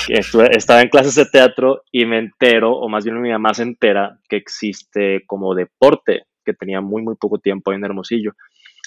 estaba 0.08 0.82
en 0.82 0.90
clases 0.90 1.16
de 1.16 1.26
teatro 1.26 1.84
y 1.92 2.06
me 2.06 2.20
entero, 2.20 2.72
o 2.72 2.88
más 2.88 3.04
bien 3.04 3.22
mi 3.22 3.32
mamá 3.32 3.54
se 3.54 3.64
entera, 3.64 4.20
que 4.30 4.38
existe 4.38 5.26
como 5.28 5.54
deporte 5.54 6.24
que 6.46 6.54
tenía 6.54 6.80
muy, 6.80 7.02
muy 7.02 7.16
poco 7.16 7.40
tiempo 7.40 7.74
en 7.74 7.84
Hermosillo 7.84 8.32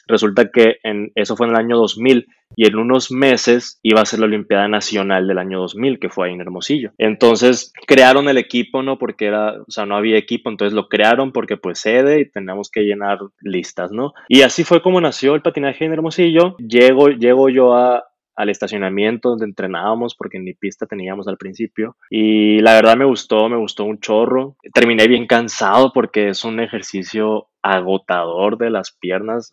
Resulta 0.09 0.51
que 0.51 0.79
en, 0.83 1.13
eso 1.15 1.37
fue 1.37 1.47
en 1.47 1.53
el 1.53 1.59
año 1.59 1.77
2000 1.77 2.27
y 2.57 2.67
en 2.67 2.77
unos 2.77 3.11
meses 3.11 3.79
iba 3.83 4.01
a 4.01 4.07
ser 4.07 4.21
la 4.21 4.27
Olimpiada 4.27 4.69
Nacional 4.69 5.29
del 5.29 5.39
año 5.39 5.61
2000, 5.61 5.99
que 5.99 6.09
fue 6.09 6.29
ahí 6.29 6.35
en 6.35 6.41
Hermosillo. 6.41 6.93
Entonces 6.99 7.73
crearon 7.87 8.29
el 8.29 8.39
equipo, 8.39 8.83
¿no? 8.83 8.99
Porque 8.99 9.27
era, 9.27 9.61
o 9.61 9.71
sea, 9.71 9.87
no 9.87 9.97
había 9.97 10.17
equipo, 10.17 10.51
entonces 10.51 10.75
lo 10.75 10.89
crearon 10.89 11.33
porque 11.33 11.57
pues 11.57 11.79
sede 11.79 12.21
y 12.21 12.31
teníamos 12.31 12.71
que 12.71 12.83
llenar 12.83 13.19
listas, 13.41 13.93
¿no? 13.93 14.15
Y 14.29 14.43
así 14.43 14.65
fue 14.65 14.83
como 14.83 15.01
nació 15.01 15.35
el 15.35 15.43
patinaje 15.43 15.85
en 15.85 15.93
Hermosillo. 15.93 16.57
Llego, 16.59 17.09
llego 17.09 17.49
yo 17.51 17.75
a, 17.75 18.05
al 18.39 18.51
estacionamiento 18.51 19.31
donde 19.31 19.47
entrenábamos 19.47 20.15
porque 20.15 20.39
ni 20.39 20.55
pista 20.55 20.87
teníamos 20.87 21.27
al 21.27 21.39
principio 21.39 21.97
y 22.09 22.61
la 22.61 22.75
verdad 22.75 22.97
me 22.97 23.05
gustó, 23.05 23.49
me 23.49 23.57
gustó 23.57 23.83
un 23.83 23.99
chorro. 23.99 24.57
Terminé 24.73 25.09
bien 25.09 25.27
cansado 25.27 25.93
porque 25.93 26.29
es 26.29 26.45
un 26.45 26.61
ejercicio 26.61 27.49
agotador 27.63 28.57
de 28.57 28.71
las 28.71 28.93
piernas 28.93 29.53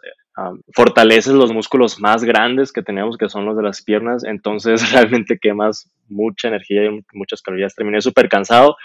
fortaleces 0.73 1.33
los 1.33 1.53
músculos 1.53 1.99
más 1.99 2.23
grandes 2.23 2.73
que 2.73 2.81
tenemos, 2.81 3.17
que 3.17 3.29
son 3.29 3.45
los 3.45 3.55
de 3.55 3.63
las 3.63 3.81
piernas, 3.81 4.23
entonces 4.23 4.81
realmente 4.91 5.39
quemas 5.39 5.89
mucha 6.07 6.49
energía 6.49 6.85
y 6.85 7.05
muchas 7.13 7.41
calorías. 7.41 7.75
Terminé 7.75 8.01
súper 8.01 8.27
cansado, 8.29 8.75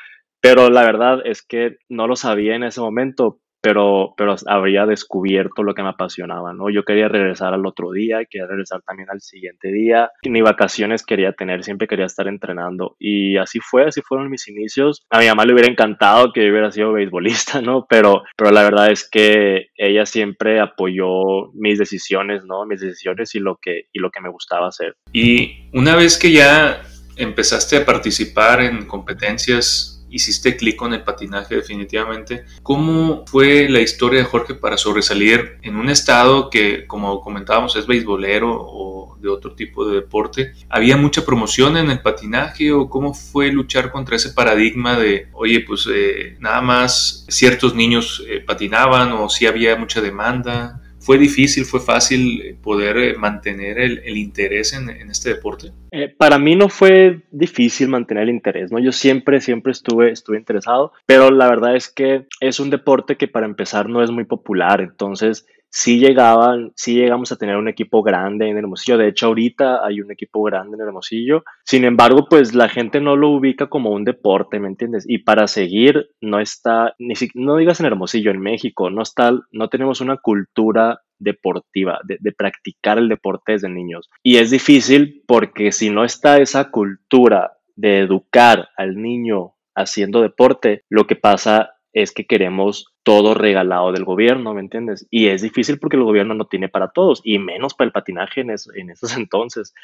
pero 0.41 0.71
la 0.71 0.85
verdad 0.85 1.21
es 1.25 1.43
que 1.43 1.77
no 1.89 2.07
lo 2.07 2.17
sabía 2.17 2.55
en 2.55 2.65
ese 2.65 2.81
momento, 2.81 3.41
pero, 3.61 4.15
pero 4.17 4.37
habría 4.47 4.87
descubierto 4.87 5.63
lo 5.63 5.75
que 5.75 5.83
me 5.83 5.91
apasionaba, 5.91 6.53
¿no? 6.53 6.71
Yo 6.71 6.85
quería 6.85 7.09
regresar 7.09 7.55
al 7.55 7.67
otro 7.67 7.93
día, 7.93 8.25
quería 8.25 8.47
regresar 8.47 8.83
también 8.83 9.11
al 9.11 9.21
siguiente 9.21 9.71
día, 9.73 10.11
ni 10.25 10.41
vacaciones 10.41 11.05
quería 11.05 11.33
tener, 11.33 11.65
siempre 11.65 11.89
quería 11.89 12.07
estar 12.07 12.29
entrenando 12.29 12.97
y 12.99 13.37
así 13.37 13.61
fue, 13.61 13.87
así 13.87 14.01
fueron 14.03 14.31
mis 14.31 14.49
inicios. 14.49 15.05
A 15.11 15.19
mi 15.19 15.27
mamá 15.27 15.45
le 15.45 15.53
hubiera 15.53 15.71
encantado 15.71 16.33
que 16.33 16.45
yo 16.45 16.51
hubiera 16.51 16.71
sido 16.71 16.93
beisbolista, 16.93 17.61
¿no? 17.61 17.87
Pero, 17.89 18.23
pero 18.37 18.51
la 18.51 18.63
verdad 18.63 18.91
es 18.91 19.09
que 19.09 19.69
ella 19.77 20.07
siempre 20.07 20.61
apoyó 20.61 21.53
mis 21.55 21.79
decisiones, 21.79 22.45
¿no? 22.45 22.67
Mis 22.67 22.81
decisiones 22.81 23.35
y 23.35 23.41
lo 23.41 23.59
que, 23.61 23.89
y 23.93 23.99
lo 23.99 24.11
que 24.11 24.21
me 24.21 24.31
gustaba 24.31 24.69
hacer. 24.69 24.95
Y 25.13 25.69
una 25.73 25.97
vez 25.97 26.19
que 26.19 26.33
ya 26.33 26.83
empezaste 27.17 27.77
a 27.77 27.85
participar 27.85 28.63
en 28.63 28.87
competencias 28.87 30.00
hiciste 30.11 30.57
clic 30.57 30.77
con 30.77 30.93
el 30.93 31.03
patinaje 31.03 31.57
definitivamente. 31.57 32.45
¿Cómo 32.63 33.25
fue 33.27 33.69
la 33.69 33.81
historia 33.81 34.21
de 34.21 34.25
Jorge 34.25 34.55
para 34.55 34.77
sobresalir 34.77 35.59
en 35.63 35.77
un 35.77 35.89
estado 35.89 36.51
que, 36.51 36.87
como 36.87 37.21
comentábamos, 37.21 37.77
es 37.77 37.87
beisbolero 37.87 38.51
o 38.53 39.17
de 39.21 39.29
otro 39.29 39.55
tipo 39.55 39.87
de 39.87 39.97
deporte? 39.97 40.53
¿Había 40.69 40.97
mucha 40.97 41.25
promoción 41.25 41.77
en 41.77 41.91
el 41.91 42.01
patinaje 42.01 42.73
o 42.73 42.89
cómo 42.89 43.15
fue 43.15 43.53
luchar 43.53 43.91
contra 43.91 44.17
ese 44.17 44.31
paradigma 44.31 44.99
de, 44.99 45.29
oye, 45.33 45.61
pues 45.61 45.89
eh, 45.93 46.37
nada 46.41 46.61
más 46.61 47.25
ciertos 47.29 47.75
niños 47.75 48.25
eh, 48.29 48.41
patinaban 48.41 49.13
o 49.13 49.29
si 49.29 49.47
había 49.47 49.77
mucha 49.77 50.01
demanda? 50.01 50.81
¿Fue 51.01 51.17
difícil, 51.17 51.65
fue 51.65 51.81
fácil 51.81 52.43
eh, 52.43 52.57
poder 52.63 52.99
eh, 52.99 53.15
mantener 53.17 53.79
el, 53.79 54.17
interés 54.19 54.75
en, 54.75 54.91
este 55.11 55.31
deporte? 55.31 55.73
Eh, 55.91 56.09
para 56.09 56.39
mí 56.39 56.55
no 56.55 56.69
fue 56.69 57.23
difícil 57.31 57.89
mantener 57.89 58.25
el 58.25 58.31
interés, 58.31 58.71
¿no? 58.71 58.79
Yo 58.79 58.93
siempre, 58.93 59.41
siempre 59.41 59.73
estuve, 59.73 60.13
estuve 60.13 60.37
interesado, 60.37 60.93
pero 61.07 61.31
la 61.31 61.49
verdad 61.49 61.75
es 61.75 61.89
que 61.89 62.27
es 62.41 62.61
un 62.61 62.69
deporte 62.69 63.17
que 63.17 63.29
para 63.29 63.47
empezar 63.47 63.89
no 63.89 64.03
es 64.03 64.11
muy 64.11 64.25
popular, 64.25 64.83
entonces 64.83 65.47
sí 65.71 66.01
llegaban, 66.01 66.73
sí 66.75 66.95
llegamos 66.95 67.31
a 67.33 67.37
tener 67.37 67.57
un 67.57 67.69
equipo 67.69 68.03
grande 68.03 68.49
en 68.49 68.59
Hermosillo. 68.59 68.99
De 68.99 69.09
hecho, 69.09 69.27
ahorita 69.27 69.87
hay 69.87 70.01
un 70.01 70.11
equipo 70.11 70.43
grande 70.43 70.77
en 70.77 70.83
Hermosillo. 70.83 71.45
Sin 71.65 71.85
embargo, 71.85 72.27
pues 72.29 72.55
la 72.55 72.69
gente 72.69 73.01
no 73.01 73.17
lo 73.17 73.31
ubica 73.31 73.69
como 73.69 73.91
un 73.91 74.05
deporte, 74.05 74.59
¿me 74.59 74.69
entiendes? 74.69 75.05
Y 75.09 75.19
para 75.19 75.47
seguir 75.47 76.11
no 76.21 76.41
está, 76.41 76.95
ni 76.99 77.15
si, 77.15 77.31
no 77.35 77.57
digas 77.57 77.81
en 77.81 77.87
Hermosillo, 77.87 78.33
en 78.33 78.41
México, 78.41 78.91
no 78.91 79.03
está, 79.03 79.33
no 79.53 79.69
tenemos 79.69 80.01
una 80.01 80.17
cultura 80.17 81.01
deportiva, 81.19 82.01
de, 82.05 82.17
de, 82.19 82.33
practicar 82.33 82.99
el 82.99 83.09
deporte 83.09 83.53
desde 83.53 83.69
niños. 83.69 84.11
Y 84.23 84.37
es 84.39 84.51
difícil 84.51 85.23
porque 85.27 85.71
si 85.71 85.91
no 85.91 86.05
está 86.05 86.39
esa 86.39 86.71
cultura 86.71 87.59
de 87.77 88.01
educar 88.01 88.69
al 88.77 88.97
niño 89.01 89.53
haciendo 89.75 90.23
deporte, 90.23 90.83
lo 90.89 91.07
que 91.07 91.17
pasa 91.17 91.75
es 91.93 92.13
que 92.13 92.25
queremos 92.25 92.93
todo 93.03 93.35
regalado 93.35 93.93
del 93.93 94.05
gobierno, 94.05 94.55
¿me 94.55 94.61
entiendes? 94.61 95.07
Y 95.11 95.29
es 95.29 95.43
difícil 95.43 95.79
porque 95.79 95.97
el 95.97 96.05
gobierno 96.05 96.35
no 96.35 96.47
tiene 96.47 96.69
para 96.69 96.89
todos, 96.89 97.21
y 97.25 97.39
menos 97.39 97.75
para 97.75 97.87
el 97.87 97.93
patinaje 97.93 98.43
en, 98.43 98.51
en 98.51 98.91
esos 98.91 99.17
entonces. 99.17 99.75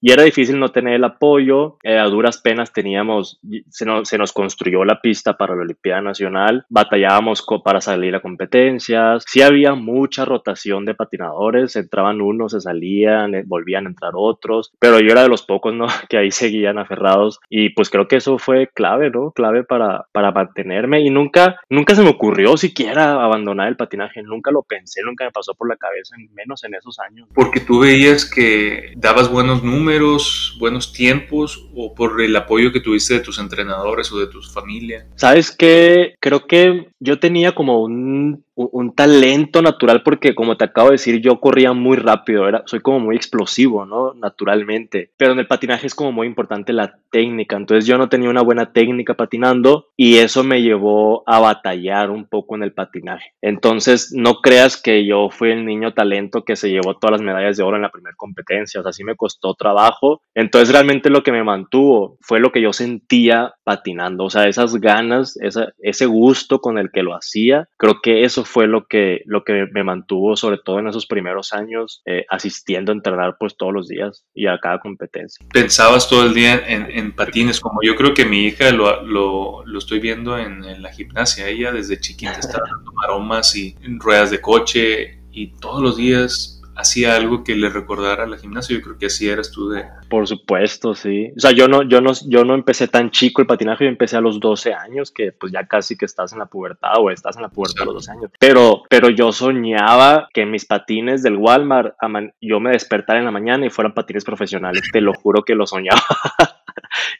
Y 0.00 0.12
era 0.12 0.22
difícil 0.22 0.58
no 0.58 0.68
tener 0.70 0.94
el 0.94 1.04
apoyo, 1.04 1.78
eh, 1.82 1.98
a 1.98 2.04
duras 2.04 2.38
penas 2.38 2.72
teníamos, 2.72 3.40
se 3.70 3.86
nos, 3.86 4.06
se 4.06 4.18
nos, 4.18 4.32
construyó 4.32 4.84
la 4.84 5.00
pista 5.00 5.38
para 5.38 5.54
la 5.54 5.62
Olimpiada 5.62 6.02
Nacional, 6.02 6.66
batallábamos 6.68 7.46
para 7.64 7.80
salir 7.80 8.14
a 8.14 8.20
competencias, 8.20 9.24
sí 9.26 9.40
había 9.40 9.74
mucha 9.74 10.26
rotación 10.26 10.84
de 10.84 10.94
patinadores, 10.94 11.76
entraban 11.76 12.20
unos, 12.20 12.52
se 12.52 12.60
salían, 12.60 13.34
eh, 13.34 13.44
volvían 13.46 13.86
a 13.86 13.90
entrar 13.90 14.12
otros, 14.14 14.72
pero 14.78 15.00
yo 15.00 15.10
era 15.10 15.22
de 15.22 15.28
los 15.28 15.42
pocos, 15.42 15.72
¿no? 15.72 15.86
Que 16.10 16.18
ahí 16.18 16.30
seguían 16.30 16.78
aferrados, 16.78 17.40
y 17.48 17.70
pues 17.70 17.88
creo 17.88 18.06
que 18.06 18.16
eso 18.16 18.38
fue 18.38 18.68
clave, 18.74 19.10
¿no? 19.10 19.30
Clave 19.30 19.64
para, 19.64 20.06
para 20.12 20.32
mantenerme, 20.32 21.00
y 21.00 21.08
nunca, 21.08 21.60
nunca 21.70 21.94
se 21.94 22.02
me 22.02 22.10
ocurrió 22.10 22.58
siquiera 22.68 23.22
abandonar 23.24 23.68
el 23.68 23.76
patinaje, 23.76 24.22
nunca 24.22 24.50
lo 24.50 24.62
pensé, 24.62 25.02
nunca 25.02 25.24
me 25.24 25.30
pasó 25.30 25.54
por 25.54 25.68
la 25.68 25.76
cabeza, 25.76 26.16
menos 26.32 26.64
en 26.64 26.74
esos 26.74 26.98
años. 26.98 27.28
Porque 27.34 27.60
tú 27.60 27.80
veías 27.80 28.24
que 28.24 28.92
dabas 28.96 29.30
buenos 29.30 29.62
números, 29.62 30.56
buenos 30.58 30.92
tiempos, 30.92 31.68
o 31.74 31.94
por 31.94 32.20
el 32.20 32.34
apoyo 32.36 32.72
que 32.72 32.80
tuviste 32.80 33.14
de 33.14 33.20
tus 33.20 33.38
entrenadores 33.38 34.10
o 34.12 34.18
de 34.18 34.28
tu 34.28 34.40
familia. 34.42 35.06
Sabes 35.16 35.54
que 35.54 36.14
creo 36.20 36.46
que 36.46 36.88
yo 37.00 37.18
tenía 37.18 37.54
como 37.54 37.82
un 37.82 38.44
un, 38.56 38.94
talento 38.94 39.62
natural 39.62 40.02
porque 40.02 40.34
como 40.34 40.56
te 40.56 40.64
acabo 40.64 40.88
de 40.88 40.94
decir 40.94 41.20
yo 41.20 41.40
corría 41.40 41.72
muy 41.72 41.96
rápido, 41.96 42.48
era, 42.48 42.62
soy 42.66 42.80
como 42.80 43.00
muy 43.00 43.16
explosivo, 43.16 43.84
¿no? 43.86 44.14
Naturalmente, 44.14 45.10
pero 45.16 45.32
en 45.32 45.40
el 45.40 45.46
patinaje 45.46 45.86
es 45.86 45.94
como 45.94 46.12
muy 46.12 46.26
importante 46.26 46.72
la 46.72 46.96
técnica, 47.10 47.56
entonces 47.56 47.86
yo 47.86 47.98
no 47.98 48.08
tenía 48.08 48.30
una 48.30 48.42
buena 48.42 48.72
técnica 48.72 49.14
patinando 49.14 49.88
y 49.96 50.18
eso 50.18 50.44
me 50.44 50.62
llevó 50.62 51.28
a 51.28 51.40
batallar 51.40 52.10
un 52.10 52.26
poco 52.26 52.54
en 52.54 52.62
el 52.62 52.72
patinaje. 52.72 53.32
Entonces 53.42 54.12
no 54.12 54.36
creas 54.36 54.80
que 54.80 55.04
yo 55.06 55.28
fui 55.30 55.50
el 55.50 55.64
niño 55.64 55.92
talento 55.92 56.44
que 56.44 56.56
se 56.56 56.70
llevó 56.70 56.96
todas 56.96 57.12
las 57.12 57.22
medallas 57.22 57.56
de 57.56 57.62
oro 57.62 57.76
en 57.76 57.82
la 57.82 57.90
primera 57.90 58.14
competencia, 58.16 58.80
o 58.80 58.82
sea, 58.82 58.92
sí 58.92 59.04
me 59.04 59.16
costó 59.16 59.54
trabajo, 59.54 60.22
entonces 60.34 60.72
realmente 60.72 61.10
lo 61.10 61.22
que 61.22 61.32
me 61.32 61.44
mantuvo 61.44 62.18
fue 62.20 62.40
lo 62.40 62.52
que 62.52 62.62
yo 62.62 62.72
sentía 62.72 63.54
patinando, 63.64 64.24
o 64.24 64.30
sea, 64.30 64.46
esas 64.46 64.76
ganas, 64.76 65.36
esa, 65.40 65.72
ese 65.78 66.06
gusto 66.06 66.60
con 66.60 66.78
el 66.78 66.90
que 66.92 67.02
lo 67.02 67.14
hacía, 67.14 67.68
creo 67.76 68.00
que 68.02 68.24
eso 68.24 68.43
fue 68.44 68.66
lo 68.66 68.86
que, 68.86 69.22
lo 69.26 69.44
que 69.44 69.66
me 69.72 69.84
mantuvo, 69.84 70.36
sobre 70.36 70.58
todo 70.58 70.78
en 70.78 70.88
esos 70.88 71.06
primeros 71.06 71.52
años, 71.52 72.02
eh, 72.06 72.24
asistiendo 72.28 72.92
a 72.92 72.94
entrenar 72.94 73.36
pues 73.38 73.56
todos 73.56 73.72
los 73.72 73.88
días 73.88 74.24
y 74.34 74.46
a 74.46 74.58
cada 74.58 74.78
competencia. 74.80 75.46
¿Pensabas 75.52 76.08
todo 76.08 76.24
el 76.24 76.34
día 76.34 76.62
en, 76.66 77.12
patines? 77.12 77.60
Como 77.60 77.80
yo 77.82 77.96
creo 77.96 78.14
que 78.14 78.24
mi 78.24 78.44
hija 78.44 78.70
lo, 78.70 79.02
lo, 79.02 79.64
lo 79.66 79.78
estoy 79.78 80.00
viendo 80.00 80.38
en, 80.38 80.64
en, 80.64 80.82
la 80.82 80.92
gimnasia, 80.92 81.48
ella 81.48 81.72
desde 81.72 81.98
chiquita 81.98 82.32
estaba 82.32 82.64
dando 82.68 82.92
maromas 82.92 83.56
y 83.56 83.76
ruedas 83.98 84.30
de 84.30 84.40
coche 84.40 85.18
y 85.32 85.48
todos 85.58 85.82
los 85.82 85.96
días 85.96 86.62
hacía 86.76 87.16
algo 87.16 87.44
que 87.44 87.54
le 87.54 87.68
recordara 87.68 88.24
a 88.24 88.26
la 88.26 88.36
gimnasia. 88.36 88.76
Yo 88.76 88.82
creo 88.82 88.98
que 88.98 89.06
así 89.06 89.28
eras 89.28 89.50
tú 89.50 89.68
de... 89.68 89.84
Por 90.08 90.26
supuesto, 90.26 90.94
sí. 90.94 91.32
O 91.36 91.40
sea, 91.40 91.52
yo 91.52 91.68
no, 91.68 91.82
yo 91.82 92.00
no, 92.00 92.12
yo 92.26 92.44
no 92.44 92.54
empecé 92.54 92.88
tan 92.88 93.10
chico 93.10 93.40
el 93.40 93.46
patinaje, 93.46 93.84
yo 93.84 93.90
empecé 93.90 94.16
a 94.16 94.20
los 94.20 94.40
12 94.40 94.72
años, 94.74 95.10
que 95.10 95.32
pues 95.32 95.52
ya 95.52 95.66
casi 95.66 95.96
que 95.96 96.04
estás 96.04 96.32
en 96.32 96.38
la 96.38 96.46
pubertad 96.46 96.92
o 96.98 97.10
estás 97.10 97.36
en 97.36 97.42
la 97.42 97.48
pubertad 97.48 97.82
a 97.82 97.86
los 97.86 97.94
12 97.94 98.10
años. 98.10 98.30
Pero, 98.38 98.82
pero 98.88 99.08
yo 99.10 99.32
soñaba 99.32 100.28
que 100.32 100.46
mis 100.46 100.64
patines 100.64 101.22
del 101.22 101.36
Walmart, 101.36 101.94
yo 102.40 102.60
me 102.60 102.70
despertara 102.70 103.18
en 103.18 103.24
la 103.24 103.30
mañana 103.30 103.66
y 103.66 103.70
fueran 103.70 103.94
patines 103.94 104.24
profesionales. 104.24 104.82
Te 104.92 105.00
lo 105.00 105.14
juro 105.14 105.42
que 105.42 105.54
lo 105.54 105.66
soñaba. 105.66 106.02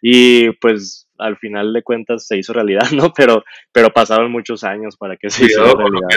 y 0.02 0.50
pues 0.52 1.08
al 1.18 1.36
final 1.36 1.72
de 1.72 1.82
cuentas 1.82 2.26
se 2.26 2.36
hizo 2.36 2.52
realidad, 2.52 2.90
¿no? 2.92 3.12
Pero, 3.12 3.44
pero 3.72 3.92
pasaron 3.92 4.30
muchos 4.30 4.64
años 4.64 4.96
para 4.96 5.16
que 5.16 5.30
se 5.30 5.46
hizo 5.46 5.62
realidad. 5.74 6.08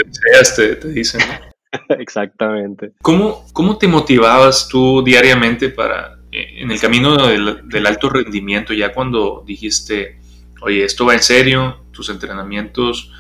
te, 0.56 0.76
te 0.76 0.88
dicen, 0.90 1.22
Exactamente. 1.90 2.94
¿Cómo, 3.02 3.46
¿Cómo 3.54 3.78
te 3.78 3.88
motivabas 3.88 4.68
tú 4.68 5.04
diariamente 5.04 5.70
para, 5.70 6.20
eh, 6.32 6.62
en 6.62 6.72
el 6.72 6.80
camino 6.80 7.28
del, 7.28 7.68
del, 7.68 7.86
alto 7.86 8.10
rendimiento, 8.10 8.74
ya 8.74 8.94
cuando 8.94 9.44
dijiste, 9.46 10.20
oye, 10.62 10.84
esto 10.84 11.06
va 11.06 11.14
en 11.14 11.24
serio, 11.24 11.86
tus 11.92 12.10
entrenamientos 12.10 13.12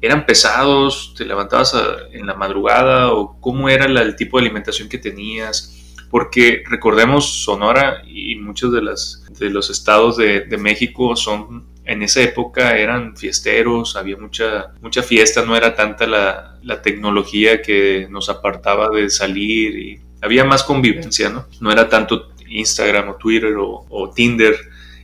eran 0.00 0.26
pesados, 0.26 1.14
te 1.16 1.24
levantabas 1.24 1.76
en 2.10 2.26
la 2.26 2.34
madrugada 2.34 3.12
o 3.12 3.40
cómo 3.40 3.68
era 3.68 3.86
la, 3.86 4.02
el 4.02 4.16
tipo 4.16 4.36
de 4.36 4.46
alimentación 4.46 4.88
que 4.88 4.98
tenías? 4.98 5.78
Porque 6.10 6.62
recordemos, 6.68 7.44
Sonora 7.44 8.02
y 8.06 8.34
muchos 8.36 8.72
de, 8.72 8.82
las, 8.82 9.24
de 9.38 9.48
los 9.48 9.70
estados 9.70 10.16
de, 10.16 10.40
de 10.40 10.58
México 10.58 11.16
son 11.16 11.71
en 11.84 12.02
esa 12.02 12.22
época 12.22 12.76
eran 12.76 13.16
fiesteros, 13.16 13.96
había 13.96 14.16
mucha, 14.16 14.72
mucha 14.80 15.02
fiesta, 15.02 15.44
no 15.44 15.56
era 15.56 15.74
tanta 15.74 16.06
la, 16.06 16.58
la, 16.62 16.80
tecnología 16.80 17.60
que 17.60 18.06
nos 18.08 18.28
apartaba 18.28 18.88
de 18.88 19.10
salir 19.10 19.78
y 19.78 20.00
había 20.20 20.44
más 20.44 20.62
convivencia, 20.62 21.28
¿no? 21.28 21.46
No 21.60 21.72
era 21.72 21.88
tanto 21.88 22.32
Instagram 22.46 23.10
o 23.10 23.14
Twitter 23.16 23.54
o, 23.58 24.12
Tinder 24.14 24.54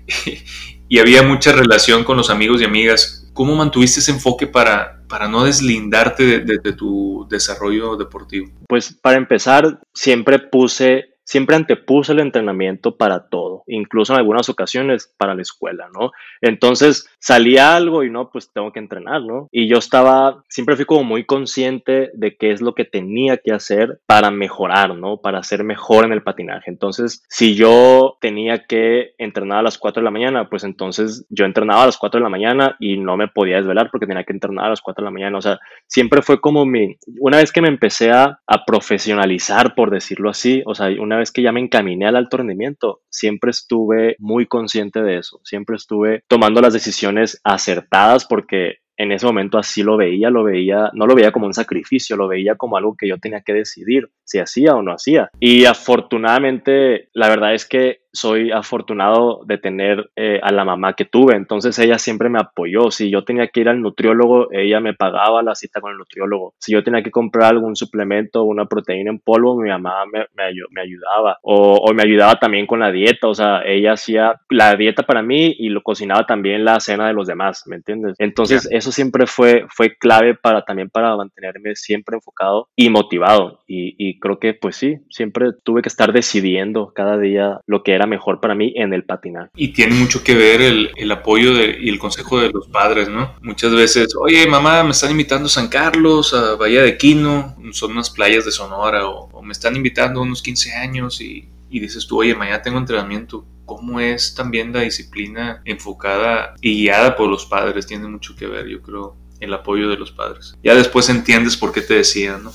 y 0.89 0.99
había 0.99 1.23
mucha 1.23 1.53
relación 1.53 2.05
con 2.05 2.17
los 2.17 2.31
amigos 2.31 2.61
y 2.61 2.65
amigas. 2.65 3.29
¿Cómo 3.33 3.55
mantuviste 3.57 4.01
ese 4.01 4.13
enfoque 4.13 4.47
para, 4.47 5.03
para 5.09 5.29
no 5.29 5.45
deslindarte 5.45 6.25
de, 6.25 6.39
de, 6.41 6.59
de 6.59 6.73
tu 6.73 7.27
desarrollo 7.29 7.97
deportivo? 7.97 8.51
Pues 8.69 8.93
para 8.93 9.17
empezar, 9.17 9.81
siempre 9.95 10.39
puse 10.39 11.18
siempre 11.29 11.57
antepuse 11.57 12.13
el 12.13 12.21
entrenamiento 12.21 12.97
para 12.97 13.29
todo, 13.29 13.63
incluso 13.67 14.15
en 14.15 14.19
algunas 14.19 14.49
ocasiones 14.49 15.13
para 15.19 15.35
la 15.35 15.43
escuela, 15.43 15.91
¿no? 15.93 16.11
Entonces 16.41 17.07
salía 17.19 17.77
algo 17.77 18.03
y 18.03 18.09
no, 18.09 18.31
pues 18.31 18.51
tengo 18.51 18.73
que 18.73 18.79
entrenar, 18.79 19.21
¿no? 19.21 19.47
Y 19.53 19.69
yo 19.69 19.77
estaba, 19.77 20.43
siempre 20.49 20.75
fui 20.77 20.87
como 20.87 21.05
muy 21.05 21.25
consciente 21.25 22.11
de 22.15 22.39
qué 22.39 22.51
es 22.51 22.63
lo 22.63 22.75
que 22.75 22.87
tenía 22.87 23.37
que 23.37 23.53
hacer 23.53 24.01
para 24.07 24.31
mejorar, 24.31 24.95
¿no? 24.97 25.19
Para 25.19 25.43
ser 25.43 25.65
mejor 25.65 26.07
en 26.07 26.13
el 26.13 26.23
patinaje. 26.23 26.71
Entonces, 26.71 27.23
si 27.29 27.55
yo 27.55 28.17
tenía 28.23 28.65
que 28.65 29.13
entrenar 29.19 29.59
a 29.59 29.63
las 29.63 29.77
4 29.77 30.01
de 30.01 30.05
la 30.05 30.11
mañana, 30.11 30.49
pues 30.49 30.65
entonces 30.65 31.27
yo 31.29 31.45
entrenaba 31.45 31.83
a 31.83 31.87
las 31.87 31.99
4 31.99 32.21
de 32.21 32.25
la 32.25 32.31
mañana 32.31 32.77
y 32.81 32.97
no 32.97 33.19
me 33.19 33.29
podía 33.29 33.57
desvelar 33.57 33.91
porque 33.91 34.07
tenía 34.07 34.25
que 34.25 34.33
entrenar 34.33 34.65
a 34.65 34.71
las 34.71 34.81
4 34.81 35.03
de 35.03 35.05
la 35.05 35.13
mañana. 35.13 35.37
O 35.37 35.43
sea, 35.43 35.61
siempre 35.87 36.23
fue 36.23 36.41
como 36.41 36.65
mi, 36.65 36.97
una 37.21 37.37
vez 37.37 37.53
que 37.53 37.61
me 37.61 37.69
empecé 37.69 38.13
a, 38.13 38.41
a 38.47 38.65
profesionalizar, 38.65 39.75
por 39.75 39.91
decirlo 39.91 40.31
así, 40.31 40.63
o 40.65 40.75
sea, 40.75 40.89
una 40.99 41.18
vez 41.19 41.33
que 41.33 41.43
ya 41.43 41.53
me 41.53 41.61
encaminé 41.61 42.07
al 42.07 42.17
alto 42.17 42.39
rendimiento, 42.39 43.01
siempre 43.11 43.51
estuve 43.51 44.17
muy 44.19 44.47
consciente 44.47 45.03
de 45.03 45.19
eso, 45.19 45.41
siempre 45.45 45.77
estuve 45.77 46.23
tomando 46.29 46.61
las 46.61 46.73
decisiones 46.73 47.41
acertadas 47.45 48.25
porque 48.25 48.79
en 48.99 49.13
ese 49.13 49.27
momento 49.27 49.59
así 49.59 49.83
lo 49.83 49.97
veía, 49.97 50.29
lo 50.29 50.43
veía, 50.43 50.91
no 50.93 51.07
lo 51.07 51.15
veía 51.15 51.31
como 51.31 51.47
un 51.47 51.55
sacrificio, 51.55 52.17
lo 52.17 52.27
veía 52.27 52.57
como 52.57 52.77
algo 52.77 52.97
que 52.97 53.09
yo 53.09 53.19
tenía 53.19 53.43
que 53.43 53.55
decidir 53.55 54.11
si 54.25 54.41
hacía 54.41 54.75
o 54.75 54.83
no 54.83 54.93
hacía. 54.93 55.31
Y 55.39 55.67
afortunadamente, 55.67 57.09
la 57.15 57.29
verdad 57.29 57.55
es 57.55 57.65
que 57.65 58.01
soy 58.13 58.51
afortunado 58.51 59.43
de 59.45 59.59
tener 59.59 60.11
eh, 60.17 60.41
a 60.43 60.53
la 60.53 60.65
mamá 60.65 60.95
que 60.95 61.05
tuve, 61.05 61.35
entonces 61.35 61.79
ella 61.79 61.99
siempre 61.99 62.29
me 62.29 62.39
apoyó. 62.39 62.91
Si 62.91 63.11
yo 63.11 63.25
tenía 63.25 63.49
que 63.49 63.61
ir 63.61 63.69
al 63.69 63.81
nutriólogo, 63.81 64.49
ella 64.53 64.81
me 64.81 64.95
pagaba 64.95 65.43
la 65.43 65.55
cita 65.55 65.81
con 65.81 65.93
el 65.93 65.99
nutriólogo. 65.99 66.55
Si 66.59 66.73
yo 66.73 66.83
tenía 66.83 67.03
que 67.03 67.11
comprar 67.11 67.51
algún 67.51 67.77
suplemento, 67.77 68.45
una 68.45 68.67
proteína 68.67 69.11
en 69.11 69.19
polvo, 69.19 69.61
mi 69.61 69.69
mamá 69.69 70.07
me, 70.07 70.21
me, 70.35 70.53
me 70.71 70.81
ayudaba. 70.83 71.39
O, 71.43 71.77
o, 71.77 71.95
me 71.95 72.03
ayudaba 72.03 72.37
también 72.37 72.67
con 72.67 72.81
la 72.81 72.91
dieta, 72.91 73.29
o 73.29 73.35
sea, 73.35 73.63
ella 73.65 73.93
hacía 73.93 74.41
la 74.51 74.75
dieta 74.77 75.03
para 75.03 75.23
mí 75.23 75.55
y 75.59 75.69
lo 75.69 75.83
cocinaba 75.83 76.25
también 76.25 76.65
la 76.65 76.81
cena 76.81 77.09
de 77.09 77.13
los 77.13 77.27
demás, 77.27 77.65
¿me 77.67 77.77
entiendes? 77.77 78.15
Entonces 78.19 78.69
yeah. 78.69 78.79
eso 78.79 78.93
siempre 78.93 79.27
fue, 79.27 79.67
fue 79.69 79.97
clave 79.97 80.35
para 80.35 80.63
también 80.63 80.89
para 80.91 81.17
mantenerme 81.17 81.75
siempre 81.75 82.17
enfocado 82.17 82.69
y 82.77 82.89
motivado. 82.91 83.61
Y, 83.67 83.95
y 83.99 84.19
creo 84.19 84.39
que 84.39 84.55
pues 84.55 84.77
sí, 84.77 84.99
siempre 85.11 85.49
tuve 85.63 85.83
que 85.83 85.89
estar 85.89 86.13
decidiendo 86.13 86.93
cada 86.95 87.19
día 87.19 87.61
lo 87.67 87.83
que 87.83 87.98
era 87.99 88.07
mejor 88.07 88.41
para 88.41 88.55
mí 88.55 88.73
en 88.77 88.93
el 88.93 89.05
patinaje. 89.05 89.51
Y 89.57 89.69
tiene 89.69 89.95
mucho 89.95 90.23
que 90.23 90.35
ver 90.35 90.61
el, 90.63 90.91
el 90.97 91.11
apoyo 91.11 91.55
de, 91.55 91.79
y 91.81 91.89
el 91.89 91.99
consejo 91.99 92.41
de 92.41 92.51
los 92.51 92.69
padres, 92.69 93.09
¿no? 93.09 93.35
Muchas 93.43 93.75
veces, 93.75 94.15
oye, 94.19 94.47
mamá, 94.47 94.85
me 94.85 94.91
están 94.91 95.11
invitando 95.11 95.47
a 95.47 95.51
San 95.51 95.69
Carlos, 95.69 96.33
a 96.33 96.55
Bahía 96.55 96.83
de 96.83 96.97
Quino, 96.97 97.57
son 97.73 97.93
unas 97.93 98.11
playas 98.11 98.45
de 98.45 98.53
Sonora, 98.53 99.07
o, 99.07 99.29
o 99.33 99.43
me 99.43 99.53
están 99.53 99.77
invitando 99.77 100.21
a 100.21 100.23
unos 100.23 100.43
15 100.43 100.75
años 100.75 101.21
y, 101.21 101.49
y 101.71 101.81
dices 101.81 102.07
tú, 102.07 102.21
oye, 102.21 102.35
mañana 102.35 102.63
tengo 102.63 102.79
entrenamiento. 102.79 103.47
¿Cómo 103.67 104.01
es 104.01 104.35
también 104.35 104.73
la 104.73 104.81
disciplina 104.81 105.61
enfocada 105.65 106.55
y 106.63 106.83
guiada 106.83 107.17
por 107.17 107.29
los 107.29 107.45
padres? 107.45 107.87
Tiene 107.87 108.09
mucho 108.09 108.35
que 108.35 108.47
ver, 108.47 108.67
yo 108.67 108.81
creo, 108.81 109.17
el 109.41 109.53
apoyo 109.53 109.89
de 109.91 109.99
los 109.99 110.11
padres. 110.11 110.55
Ya 110.63 110.75
después 110.75 111.09
entiendes 111.09 111.57
por 111.57 111.73
qué 111.73 111.83
te 111.83 111.95
decían, 111.95 112.45
¿no? 112.45 112.53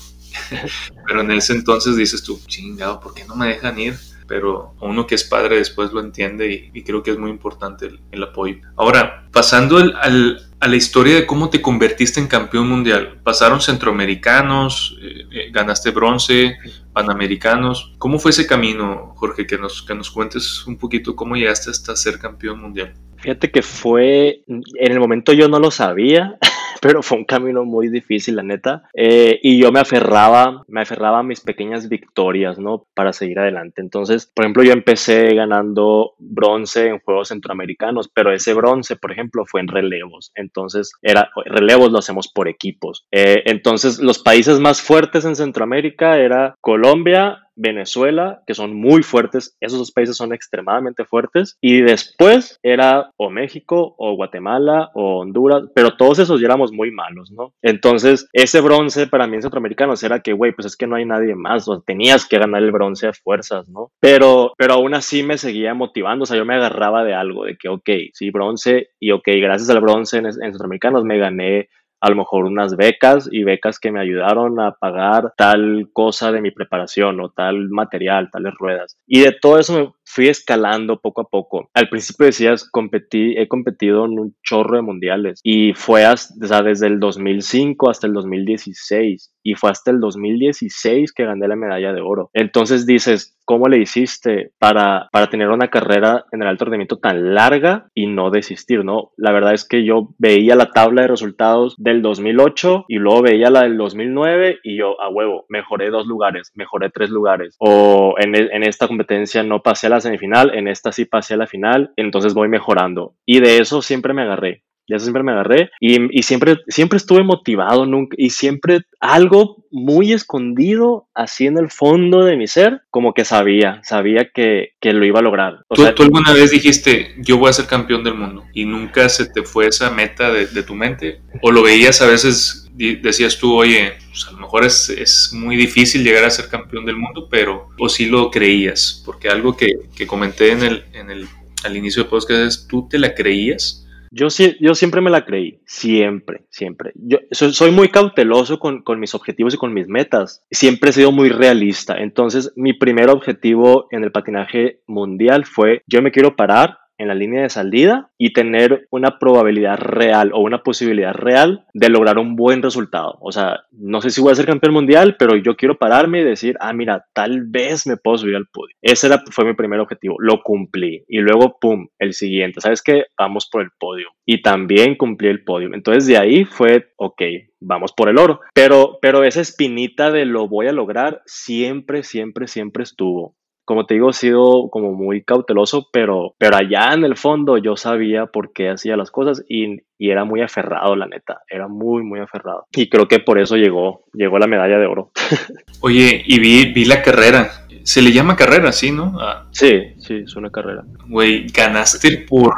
Pero 1.06 1.20
en 1.20 1.30
ese 1.30 1.52
entonces 1.52 1.96
dices 1.96 2.24
tú, 2.24 2.40
chingado, 2.46 2.98
¿por 3.00 3.14
qué 3.14 3.24
no 3.24 3.36
me 3.36 3.46
dejan 3.46 3.78
ir? 3.78 3.96
Pero 4.26 4.74
uno 4.80 5.06
que 5.06 5.14
es 5.14 5.24
padre 5.24 5.58
después 5.58 5.92
lo 5.92 6.00
entiende 6.00 6.70
y, 6.72 6.82
creo 6.82 7.02
que 7.02 7.10
es 7.10 7.18
muy 7.18 7.30
importante 7.30 7.90
el, 8.10 8.22
apoyo. 8.22 8.56
Ahora, 8.76 9.28
pasando 9.32 9.76
al, 9.78 10.38
a 10.64 10.66
la 10.66 10.76
historia 10.76 11.14
de 11.16 11.26
cómo 11.26 11.50
te 11.50 11.60
convertiste 11.60 12.20
en 12.20 12.26
campeón 12.26 12.70
mundial. 12.70 13.20
Pasaron 13.22 13.60
centroamericanos, 13.60 14.96
eh, 15.02 15.26
eh, 15.30 15.50
ganaste 15.52 15.90
bronce, 15.90 16.56
panamericanos. 16.94 17.92
¿Cómo 17.98 18.18
fue 18.18 18.30
ese 18.30 18.46
camino, 18.46 19.12
Jorge? 19.16 19.46
Que 19.46 19.58
nos, 19.58 19.82
que 19.82 19.94
nos 19.94 20.10
cuentes 20.10 20.66
un 20.66 20.78
poquito 20.78 21.14
cómo 21.14 21.36
llegaste 21.36 21.70
hasta 21.70 21.94
ser 21.96 22.18
campeón 22.18 22.62
mundial. 22.62 22.94
Fíjate 23.18 23.50
que 23.50 23.60
fue, 23.60 24.42
en 24.46 24.92
el 24.92 25.00
momento 25.00 25.34
yo 25.34 25.48
no 25.48 25.58
lo 25.58 25.70
sabía, 25.70 26.38
pero 26.84 27.02
fue 27.02 27.16
un 27.16 27.24
camino 27.24 27.64
muy 27.64 27.88
difícil, 27.88 28.36
la 28.36 28.42
neta. 28.42 28.82
Eh, 28.92 29.40
y 29.42 29.58
yo 29.58 29.72
me 29.72 29.80
aferraba, 29.80 30.64
me 30.68 30.82
aferraba 30.82 31.20
a 31.20 31.22
mis 31.22 31.40
pequeñas 31.40 31.88
victorias, 31.88 32.58
¿no? 32.58 32.84
Para 32.92 33.14
seguir 33.14 33.38
adelante. 33.38 33.80
Entonces, 33.80 34.26
por 34.26 34.44
ejemplo, 34.44 34.62
yo 34.62 34.74
empecé 34.74 35.34
ganando 35.34 36.12
bronce 36.18 36.88
en 36.88 36.98
Juegos 36.98 37.28
Centroamericanos, 37.28 38.10
pero 38.12 38.34
ese 38.34 38.52
bronce, 38.52 38.96
por 38.96 39.12
ejemplo, 39.12 39.46
fue 39.46 39.62
en 39.62 39.68
relevos. 39.68 40.30
Entonces, 40.34 40.92
era, 41.00 41.30
relevos 41.46 41.90
lo 41.90 42.00
hacemos 42.00 42.28
por 42.28 42.48
equipos. 42.48 43.06
Eh, 43.10 43.44
entonces, 43.46 43.98
los 44.00 44.18
países 44.18 44.60
más 44.60 44.82
fuertes 44.82 45.24
en 45.24 45.36
Centroamérica 45.36 46.18
era 46.18 46.54
Colombia, 46.60 47.44
Venezuela, 47.56 48.42
que 48.46 48.54
son 48.54 48.74
muy 48.74 49.02
fuertes, 49.02 49.56
esos 49.60 49.78
dos 49.78 49.92
países 49.92 50.16
son 50.16 50.32
extremadamente 50.32 51.04
fuertes, 51.04 51.56
y 51.60 51.80
después 51.80 52.58
era 52.62 53.10
o 53.16 53.30
México 53.30 53.94
o 53.98 54.14
Guatemala 54.14 54.90
o 54.94 55.20
Honduras, 55.20 55.64
pero 55.74 55.96
todos 55.96 56.18
esos 56.18 56.40
ya 56.40 56.46
éramos 56.46 56.72
muy 56.72 56.90
malos, 56.90 57.30
¿no? 57.30 57.52
Entonces, 57.62 58.28
ese 58.32 58.60
bronce 58.60 59.06
para 59.06 59.26
mí 59.26 59.36
en 59.36 59.42
centroamericanos 59.42 60.02
era 60.02 60.20
que, 60.20 60.32
güey, 60.32 60.52
pues 60.52 60.66
es 60.66 60.76
que 60.76 60.86
no 60.86 60.96
hay 60.96 61.04
nadie 61.04 61.34
más, 61.34 61.68
o 61.68 61.80
tenías 61.80 62.26
que 62.26 62.38
ganar 62.38 62.62
el 62.62 62.72
bronce 62.72 63.08
a 63.08 63.12
fuerzas, 63.12 63.68
¿no? 63.68 63.90
Pero, 64.00 64.52
pero 64.56 64.74
aún 64.74 64.94
así 64.94 65.22
me 65.22 65.38
seguía 65.38 65.74
motivando, 65.74 66.24
o 66.24 66.26
sea, 66.26 66.36
yo 66.36 66.44
me 66.44 66.54
agarraba 66.54 67.04
de 67.04 67.14
algo, 67.14 67.44
de 67.44 67.56
que, 67.56 67.68
ok, 67.68 67.90
sí, 68.12 68.30
bronce, 68.30 68.88
y 69.00 69.10
ok, 69.10 69.28
gracias 69.40 69.70
al 69.70 69.80
bronce 69.80 70.18
en, 70.18 70.26
en 70.26 70.32
centroamericanos 70.32 71.04
me 71.04 71.18
gané 71.18 71.68
a 72.04 72.10
lo 72.10 72.16
mejor 72.16 72.44
unas 72.44 72.76
becas 72.76 73.30
y 73.32 73.44
becas 73.44 73.78
que 73.78 73.90
me 73.90 73.98
ayudaron 73.98 74.60
a 74.60 74.72
pagar 74.72 75.32
tal 75.38 75.88
cosa 75.94 76.32
de 76.32 76.42
mi 76.42 76.50
preparación 76.50 77.18
o 77.18 77.30
tal 77.30 77.70
material, 77.70 78.28
tales 78.30 78.52
ruedas. 78.58 78.98
Y 79.06 79.20
de 79.20 79.32
todo 79.32 79.58
eso 79.58 79.96
fui 80.04 80.28
escalando 80.28 81.00
poco 81.00 81.22
a 81.22 81.28
poco. 81.28 81.68
Al 81.74 81.88
principio 81.88 82.26
decías, 82.26 82.68
competí, 82.70 83.34
he 83.36 83.48
competido 83.48 84.04
en 84.04 84.18
un 84.18 84.36
chorro 84.42 84.76
de 84.76 84.82
mundiales 84.82 85.40
y 85.42 85.72
fue 85.74 86.04
hasta, 86.04 86.62
desde 86.62 86.86
el 86.86 87.00
2005 87.00 87.90
hasta 87.90 88.06
el 88.06 88.12
2016 88.12 89.32
y 89.42 89.54
fue 89.54 89.70
hasta 89.70 89.90
el 89.90 90.00
2016 90.00 91.12
que 91.12 91.24
gané 91.24 91.48
la 91.48 91.56
medalla 91.56 91.92
de 91.92 92.00
oro. 92.00 92.30
Entonces 92.32 92.86
dices, 92.86 93.38
¿cómo 93.44 93.68
le 93.68 93.78
hiciste 93.78 94.52
para, 94.58 95.08
para 95.12 95.28
tener 95.28 95.48
una 95.48 95.68
carrera 95.68 96.24
en 96.32 96.42
el 96.42 96.48
alto 96.48 96.64
rendimiento 96.64 96.98
tan 96.98 97.34
larga 97.34 97.88
y 97.94 98.06
no 98.06 98.30
desistir, 98.30 98.84
no? 98.84 99.10
La 99.16 99.32
verdad 99.32 99.52
es 99.52 99.68
que 99.68 99.84
yo 99.84 100.14
veía 100.18 100.56
la 100.56 100.70
tabla 100.70 101.02
de 101.02 101.08
resultados 101.08 101.74
del 101.76 102.00
2008 102.00 102.86
y 102.88 102.96
luego 102.96 103.22
veía 103.22 103.50
la 103.50 103.62
del 103.62 103.76
2009 103.76 104.60
y 104.62 104.78
yo, 104.78 105.00
a 105.00 105.10
huevo, 105.10 105.44
mejoré 105.48 105.90
dos 105.90 106.06
lugares, 106.06 106.52
mejoré 106.54 106.90
tres 106.90 107.10
lugares. 107.10 107.56
O 107.58 108.14
en, 108.18 108.34
en 108.34 108.62
esta 108.62 108.88
competencia 108.88 109.42
no 109.42 109.62
pasé 109.62 109.88
la 109.94 110.00
semifinal, 110.00 110.54
en 110.54 110.68
esta 110.68 110.92
sí 110.92 111.04
pasé 111.04 111.34
a 111.34 111.38
la 111.38 111.46
final, 111.46 111.92
entonces 111.96 112.34
voy 112.34 112.48
mejorando. 112.48 113.14
Y 113.24 113.40
de 113.40 113.58
eso 113.58 113.82
siempre 113.82 114.14
me 114.14 114.22
agarré 114.22 114.64
ya 114.88 114.98
siempre 114.98 115.22
me 115.22 115.32
agarré 115.32 115.70
y, 115.80 116.22
siempre, 116.22 116.58
siempre 116.68 116.96
estuve 116.96 117.22
motivado 117.22 117.86
nunca, 117.86 118.16
y 118.18 118.30
siempre 118.30 118.82
algo 119.00 119.64
muy 119.70 120.12
escondido 120.12 121.08
así 121.14 121.46
en 121.46 121.58
el 121.58 121.70
fondo 121.70 122.24
de 122.24 122.36
mi 122.36 122.46
ser, 122.46 122.82
como 122.90 123.12
que 123.12 123.24
sabía, 123.24 123.80
sabía 123.84 124.30
que, 124.32 124.72
que 124.80 124.92
lo 124.92 125.04
iba 125.04 125.20
a 125.20 125.22
lograr. 125.22 125.64
¿Tú, 125.70 125.84
¿Tú, 125.94 126.02
alguna 126.02 126.32
vez 126.32 126.50
dijiste, 126.50 127.14
yo 127.18 127.38
voy 127.38 127.50
a 127.50 127.54
ser 127.54 127.66
campeón 127.66 128.04
del 128.04 128.14
mundo 128.14 128.44
y 128.52 128.64
nunca 128.64 129.08
se 129.08 129.26
te 129.26 129.42
fue 129.42 129.66
esa 129.66 129.90
meta 129.90 130.32
de, 130.32 130.46
de 130.46 130.62
tu 130.62 130.74
mente? 130.74 131.20
¿O 131.42 131.50
lo 131.50 131.62
veías 131.62 132.00
a 132.02 132.06
veces, 132.06 132.70
decías 132.74 133.38
tú, 133.38 133.54
oye, 133.54 133.94
pues 134.08 134.26
a 134.28 134.32
lo 134.32 134.38
mejor 134.38 134.64
es, 134.64 134.90
es, 134.90 135.32
muy 135.32 135.56
difícil 135.56 136.04
llegar 136.04 136.24
a 136.24 136.30
ser 136.30 136.48
campeón 136.48 136.84
del 136.84 136.96
mundo, 136.96 137.28
pero 137.30 137.68
o 137.78 137.88
sí 137.88 138.06
lo 138.06 138.30
creías? 138.30 139.02
Porque 139.04 139.28
algo 139.28 139.56
que, 139.56 139.72
que 139.96 140.06
comenté 140.06 140.52
en 140.52 140.62
el, 140.62 140.84
en 140.92 141.10
el, 141.10 141.26
al 141.64 141.76
inicio 141.76 142.02
del 142.02 142.10
podcast 142.10 142.40
es, 142.40 142.66
¿tú 142.68 142.88
te 142.88 142.98
la 142.98 143.14
creías? 143.14 143.83
Yo, 144.14 144.28
yo 144.60 144.74
siempre 144.76 145.00
me 145.00 145.10
la 145.10 145.24
creí, 145.24 145.58
siempre, 145.66 146.44
siempre. 146.48 146.92
Yo 146.94 147.18
soy, 147.32 147.72
muy 147.72 147.88
cauteloso 147.88 148.60
con, 148.60 148.82
con, 148.82 149.00
mis 149.00 149.14
objetivos 149.14 149.54
y 149.54 149.56
con 149.56 149.74
mis 149.74 149.88
metas. 149.88 150.44
Siempre 150.52 150.90
he 150.90 150.92
sido 150.92 151.10
muy 151.10 151.30
realista. 151.30 151.96
Entonces, 151.96 152.52
mi 152.54 152.74
primer 152.74 153.10
objetivo 153.10 153.88
en 153.90 154.04
el 154.04 154.12
patinaje 154.12 154.80
mundial 154.86 155.46
fue, 155.46 155.82
yo 155.88 156.00
me 156.00 156.12
quiero 156.12 156.36
parar 156.36 156.78
en 156.98 157.08
la 157.08 157.14
línea 157.14 157.42
de 157.42 157.48
salida 157.48 158.10
y 158.18 158.32
tener 158.32 158.86
una 158.90 159.18
probabilidad 159.18 159.78
real 159.78 160.30
o 160.32 160.40
una 160.40 160.62
posibilidad 160.62 161.12
real 161.12 161.64
de 161.74 161.88
lograr 161.88 162.18
un 162.18 162.36
buen 162.36 162.62
resultado. 162.62 163.18
O 163.20 163.32
sea, 163.32 163.64
no 163.72 164.00
sé 164.00 164.10
si 164.10 164.20
voy 164.20 164.32
a 164.32 164.36
ser 164.36 164.46
campeón 164.46 164.74
mundial, 164.74 165.16
pero 165.18 165.36
yo 165.36 165.56
quiero 165.56 165.78
pararme 165.78 166.20
y 166.20 166.24
decir, 166.24 166.56
ah, 166.60 166.72
mira, 166.72 167.06
tal 167.12 167.42
vez 167.46 167.86
me 167.86 167.96
puedo 167.96 168.18
subir 168.18 168.36
al 168.36 168.46
podio. 168.46 168.74
Ese 168.82 169.06
era, 169.06 169.22
fue 169.30 169.44
mi 169.44 169.54
primer 169.54 169.80
objetivo, 169.80 170.16
lo 170.18 170.42
cumplí. 170.42 171.04
Y 171.08 171.18
luego, 171.18 171.58
¡pum!, 171.60 171.88
el 171.98 172.12
siguiente, 172.12 172.60
¿sabes 172.60 172.82
qué? 172.82 173.04
Vamos 173.18 173.48
por 173.50 173.62
el 173.62 173.70
podio. 173.78 174.08
Y 174.26 174.42
también 174.42 174.96
cumplí 174.96 175.28
el 175.28 175.44
podio. 175.44 175.70
Entonces 175.74 176.06
de 176.06 176.18
ahí 176.18 176.44
fue, 176.44 176.92
ok, 176.96 177.22
vamos 177.60 177.92
por 177.92 178.08
el 178.08 178.18
oro. 178.18 178.40
Pero, 178.54 178.98
pero 179.00 179.24
esa 179.24 179.40
espinita 179.40 180.10
de 180.10 180.24
lo 180.24 180.48
voy 180.48 180.68
a 180.68 180.72
lograr 180.72 181.22
siempre, 181.26 182.02
siempre, 182.02 182.46
siempre 182.46 182.82
estuvo 182.84 183.36
como 183.64 183.86
te 183.86 183.94
digo, 183.94 184.10
he 184.10 184.12
sido 184.12 184.68
como 184.70 184.92
muy 184.92 185.22
cauteloso, 185.22 185.88
pero, 185.92 186.34
pero 186.38 186.56
allá 186.56 186.92
en 186.92 187.04
el 187.04 187.16
fondo 187.16 187.56
yo 187.56 187.76
sabía 187.76 188.26
por 188.26 188.52
qué 188.52 188.70
hacía 188.70 188.96
las 188.96 189.10
cosas 189.10 189.42
y, 189.48 189.82
y, 189.98 190.10
era 190.10 190.24
muy 190.24 190.42
aferrado, 190.42 190.94
la 190.96 191.06
neta, 191.06 191.42
era 191.48 191.66
muy, 191.66 192.02
muy 192.02 192.20
aferrado. 192.20 192.66
Y 192.72 192.88
creo 192.88 193.08
que 193.08 193.20
por 193.20 193.38
eso 193.38 193.56
llegó, 193.56 194.04
llegó 194.12 194.38
la 194.38 194.46
medalla 194.46 194.78
de 194.78 194.86
oro. 194.86 195.10
Oye, 195.80 196.22
y 196.26 196.38
vi, 196.38 196.72
vi 196.72 196.84
la 196.84 197.02
carrera. 197.02 197.50
Se 197.84 198.00
le 198.00 198.12
llama 198.12 198.36
carrera, 198.36 198.72
¿sí, 198.72 198.92
no? 198.92 199.16
Ah. 199.20 199.46
Sí, 199.50 199.94
sí, 199.98 200.22
es 200.24 200.36
una 200.36 200.50
carrera. 200.50 200.84
Güey, 201.08 201.46
ganaste 201.48 202.26
por 202.28 202.54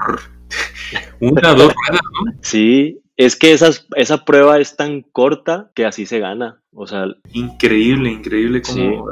una, 1.20 1.50
dos 1.54 1.72
ruedas, 1.74 2.02
¿no? 2.24 2.32
Sí, 2.42 3.00
es 3.16 3.36
que 3.36 3.52
esas, 3.52 3.86
esa 3.96 4.24
prueba 4.24 4.58
es 4.58 4.76
tan 4.76 5.02
corta 5.02 5.70
que 5.74 5.84
así 5.84 6.06
se 6.06 6.20
gana. 6.20 6.60
O 6.72 6.86
sea, 6.86 7.06
increíble, 7.32 8.10
increíble 8.10 8.60
como 8.62 9.06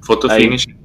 foto 0.00 0.28
finish 0.28 0.68
Ahí 0.68 0.75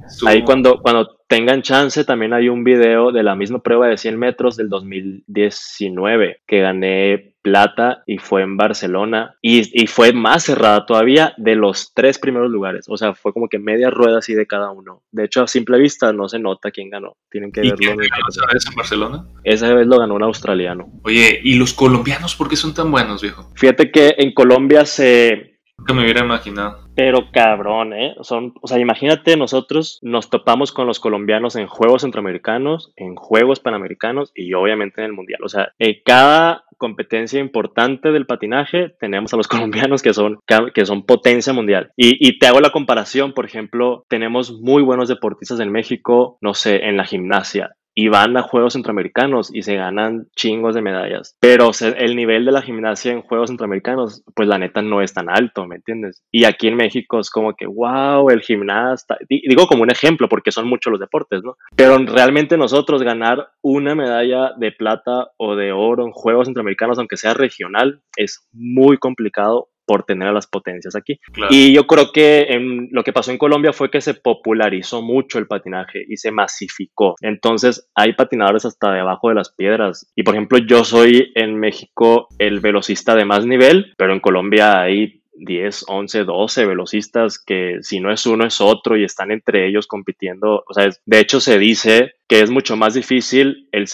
cuando, 0.46 0.82
cuando 0.82 1.18
tengan 1.28 1.62
chance, 1.62 2.04
también 2.04 2.34
hay 2.34 2.50
un 2.50 2.64
video 2.64 3.12
de 3.12 3.24
la 3.24 3.36
misma 3.36 3.60
prueba 3.60 3.88
de 3.88 3.98
100 3.98 4.20
metros 4.20 4.58
del 4.58 4.70
2019 4.70 6.42
que 6.46 6.60
gané 6.60 7.36
plata 7.42 8.04
y 8.06 8.18
fue 8.18 8.44
en 8.44 8.58
Barcelona 8.58 9.36
y, 9.42 9.82
y, 9.82 9.88
fue 9.88 10.14
más 10.14 10.44
cerrada 10.44 10.86
todavía 10.86 11.34
de 11.38 11.56
los 11.56 11.94
tres 11.94 12.20
primeros 12.20 12.52
lugares. 12.52 12.86
O 12.88 12.98
sea, 12.98 13.14
fue 13.14 13.34
como 13.34 13.48
que 13.48 13.60
media 13.60 13.90
rueda 13.90 14.20
así 14.20 14.34
de 14.34 14.46
cada 14.46 14.72
uno. 14.72 15.02
De 15.12 15.26
hecho, 15.26 15.42
a 15.42 15.48
simple 15.48 15.80
vista 15.80 16.14
no 16.14 16.30
se 16.30 16.40
nota 16.40 16.72
quién 16.72 16.90
ganó. 16.90 17.18
Tienen 17.30 17.52
que 17.52 17.66
¿Y 17.66 17.72
quién 17.72 17.98
ganó 17.98 18.28
esa 18.30 18.46
vez 18.54 18.66
en 18.68 18.76
Barcelona? 18.76 19.26
Esa 19.44 19.74
vez 19.74 19.88
lo 19.88 20.00
ganó 20.00 20.16
un 20.16 20.24
australiano. 20.24 20.92
Oye, 21.04 21.40
¿y 21.44 21.56
los 21.56 21.74
colombianos 21.74 22.36
por 22.36 22.50
qué 22.50 22.56
son 22.56 22.74
tan 22.74 22.92
buenos, 22.92 23.22
viejo? 23.22 23.50
Fíjate 23.56 23.92
que 23.92 24.16
en 24.18 24.34
Colombia 24.34 24.86
se 24.86 25.51
que 25.86 25.94
me 25.94 26.04
hubiera 26.04 26.24
imaginado. 26.24 26.80
Pero 26.96 27.32
cabrón, 27.32 27.94
¿eh? 27.94 28.16
Son, 28.22 28.54
o 28.62 28.68
sea, 28.68 28.80
imagínate, 28.80 29.38
nosotros 29.38 30.00
nos 30.02 30.30
topamos 30.30 30.72
con 30.72 30.88
los 30.88 31.00
colombianos 31.00 31.56
en 31.56 31.68
Juegos 31.68 32.02
Centroamericanos, 32.02 32.92
en 32.96 33.16
Juegos 33.16 33.60
Panamericanos 33.60 34.32
y 34.36 34.54
obviamente 34.54 35.02
en 35.02 35.08
el 35.08 35.14
Mundial. 35.14 35.42
O 35.44 35.50
sea, 35.50 35.74
en 35.80 35.96
cada 36.06 36.66
competencia 36.78 37.40
importante 37.40 38.12
del 38.12 38.26
patinaje 38.26 38.90
tenemos 39.00 39.34
a 39.34 39.38
los 39.38 39.48
colombianos 39.50 40.02
que 40.02 40.14
son, 40.14 40.40
que 40.74 40.86
son 40.86 41.06
potencia 41.06 41.54
mundial. 41.54 41.92
Y 41.96 42.40
te 42.40 42.48
hago 42.48 42.60
la 42.60 42.72
comparación, 42.72 43.34
por 43.34 43.46
ejemplo, 43.46 44.06
tenemos 44.10 44.60
muy 44.60 44.84
buenos 44.84 45.08
deportistas 45.08 45.60
en 45.60 45.72
México, 45.72 46.38
no 46.42 46.54
sé, 46.54 46.88
en 46.88 46.98
la 46.98 47.06
gimnasia 47.06 47.76
y 47.94 48.08
van 48.08 48.38
a 48.38 48.42
Juegos 48.42 48.74
Centroamericanos 48.74 49.54
y 49.54 49.64
se 49.64 49.76
ganan 49.76 50.28
chingos 50.36 50.76
de 50.76 50.82
medallas. 50.82 51.36
Pero 51.40 51.72
el 51.98 52.16
nivel 52.16 52.46
de 52.46 52.52
la 52.52 52.62
gimnasia 52.62 53.12
en 53.12 53.22
Juegos 53.22 53.50
Centroamericanos, 53.50 54.24
pues 54.36 54.48
la 54.48 54.58
neta 54.58 54.82
no 54.82 55.02
es 55.02 55.14
tan 55.14 55.30
alto, 55.30 55.66
¿me 55.68 55.76
entiendes? 55.76 56.24
Y 56.32 56.46
aquí 56.46 56.68
en 56.68 56.76
México 56.76 57.20
es 57.20 57.30
como 57.30 57.54
que, 57.54 57.68
wow, 57.68 58.30
el 58.30 58.42
gimnasta, 58.42 59.18
digo 59.30 59.68
como 59.68 59.84
un 59.84 59.92
ejemplo 59.92 60.30
porque 60.30 60.52
son 60.52 60.68
muchos 60.68 60.92
los 60.92 61.00
deportes, 61.00 61.44
¿no? 61.44 61.56
Pero 61.76 61.98
realmente 61.98 62.58
nosotros 62.58 63.04
ganar 63.04 63.50
una 63.62 63.96
medalla 63.96 64.54
de 64.58 64.72
plata 64.72 65.32
o 65.38 65.56
de 65.56 65.72
oro 65.72 66.06
en 66.06 66.12
Juegos 66.12 66.48
Centroamericanos, 66.48 66.98
aunque 66.98 67.18
sea 67.18 67.34
regional, 67.34 68.02
es 68.16 68.48
muy 68.54 68.98
complicado 68.98 69.68
por 69.92 70.04
tener 70.04 70.30
a 70.30 70.32
las 70.32 70.48
potencias 70.48 70.96
aquí. 70.96 71.20
Y 71.50 71.74
yo 71.74 71.86
creo 71.86 72.14
que 72.14 72.44
en, 72.44 72.88
lo 72.92 73.04
que 73.04 73.12
pasó 73.12 73.32
en 73.32 73.38
Colombia 73.38 73.74
fue 73.74 73.92
que 73.92 74.00
se 74.00 74.14
popularizó 74.14 75.02
mucho 75.02 75.38
el 75.38 75.48
patinaje 75.48 76.06
y 76.08 76.16
se 76.16 76.32
masificó. 76.32 77.16
Entonces 77.20 77.90
hay 77.94 78.14
patinadores 78.14 78.64
hasta 78.64 78.94
debajo 78.94 79.28
de 79.28 79.36
las 79.36 79.54
piedras. 79.54 80.10
Y 80.16 80.24
por 80.24 80.34
ejemplo, 80.34 80.60
yo 80.60 80.86
soy 80.86 81.34
en 81.36 81.60
México 81.60 82.30
el 82.38 82.62
velocista 82.62 83.16
de 83.16 83.26
más 83.26 83.46
nivel, 83.46 83.94
pero 83.98 84.14
en 84.14 84.22
Colombia 84.22 84.80
hay 84.80 85.24
10, 85.34 85.86
11, 85.90 86.24
12 86.24 86.66
velocistas 86.66 87.38
que 87.38 87.80
si 87.82 88.00
no 88.00 88.14
es 88.14 88.26
uno 88.26 88.46
es 88.46 88.62
otro 88.62 88.96
y 88.96 89.04
están 89.04 89.32
entre 89.32 89.68
ellos 89.68 89.88
compitiendo. 89.88 90.64
O 90.70 90.74
sea, 90.74 90.90
de 91.06 91.20
hecho 91.20 91.42
se 91.42 91.60
dice 91.60 92.14
que 92.30 92.40
es 92.40 92.50
mucho 92.50 92.78
más 92.78 92.94
difícil 92.94 93.68
el 93.74 93.90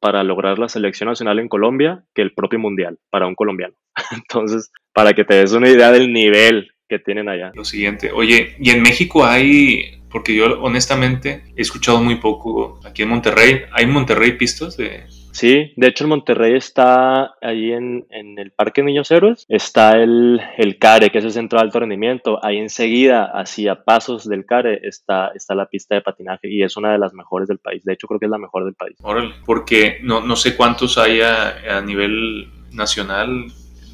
para 0.00 0.22
lograr 0.22 0.58
la 0.58 0.68
selección 0.68 1.08
nacional 1.08 1.38
en 1.38 1.48
Colombia 1.48 2.04
que 2.14 2.22
el 2.22 2.32
propio 2.34 2.58
mundial 2.58 2.98
para 3.10 3.26
un 3.26 3.34
colombiano. 3.34 3.74
Entonces, 4.12 4.70
para 4.92 5.12
que 5.14 5.24
te 5.24 5.34
des 5.34 5.52
una 5.52 5.68
idea 5.68 5.90
del 5.90 6.12
nivel 6.12 6.72
que 6.88 6.98
tienen 6.98 7.28
allá. 7.28 7.52
Lo 7.54 7.64
siguiente, 7.64 8.10
oye, 8.12 8.56
¿y 8.58 8.70
en 8.70 8.82
México 8.82 9.24
hay, 9.24 9.99
porque 10.10 10.34
yo 10.34 10.60
honestamente 10.60 11.44
he 11.56 11.62
escuchado 11.62 12.02
muy 12.02 12.16
poco 12.16 12.80
aquí 12.84 13.02
en 13.02 13.08
Monterrey, 13.08 13.62
¿hay 13.72 13.84
en 13.84 13.92
Monterrey 13.92 14.32
pistas 14.32 14.76
de, 14.76 15.06
Sí, 15.32 15.72
de 15.76 15.86
hecho 15.86 16.04
en 16.04 16.10
Monterrey 16.10 16.56
está 16.56 17.34
ahí 17.40 17.72
en, 17.72 18.06
el 18.10 18.50
Parque 18.50 18.82
Niños 18.82 19.10
Héroes, 19.10 19.46
está 19.48 19.92
el, 19.92 20.40
el, 20.58 20.78
CARE, 20.78 21.10
que 21.10 21.18
es 21.18 21.24
el 21.24 21.32
Centro 21.32 21.58
de 21.58 21.64
Alto 21.64 21.80
Rendimiento. 21.80 22.44
Ahí 22.44 22.58
enseguida, 22.58 23.30
hacia 23.32 23.84
pasos 23.84 24.28
del 24.28 24.44
CARE, 24.44 24.80
está, 24.82 25.30
está 25.34 25.54
la 25.54 25.66
pista 25.66 25.94
de 25.94 26.02
patinaje 26.02 26.48
y 26.50 26.62
es 26.62 26.76
una 26.76 26.92
de 26.92 26.98
las 26.98 27.14
mejores 27.14 27.48
del 27.48 27.58
país. 27.58 27.84
De 27.84 27.92
hecho, 27.92 28.06
creo 28.06 28.18
que 28.18 28.26
es 28.26 28.30
la 28.30 28.38
mejor 28.38 28.64
del 28.64 28.74
país. 28.74 28.96
Órale, 29.02 29.34
porque 29.46 29.98
no, 30.02 30.20
no 30.20 30.36
sé 30.36 30.56
cuántos 30.56 30.98
hay 30.98 31.20
a 31.20 31.80
nivel 31.80 32.50
nacional 32.72 33.46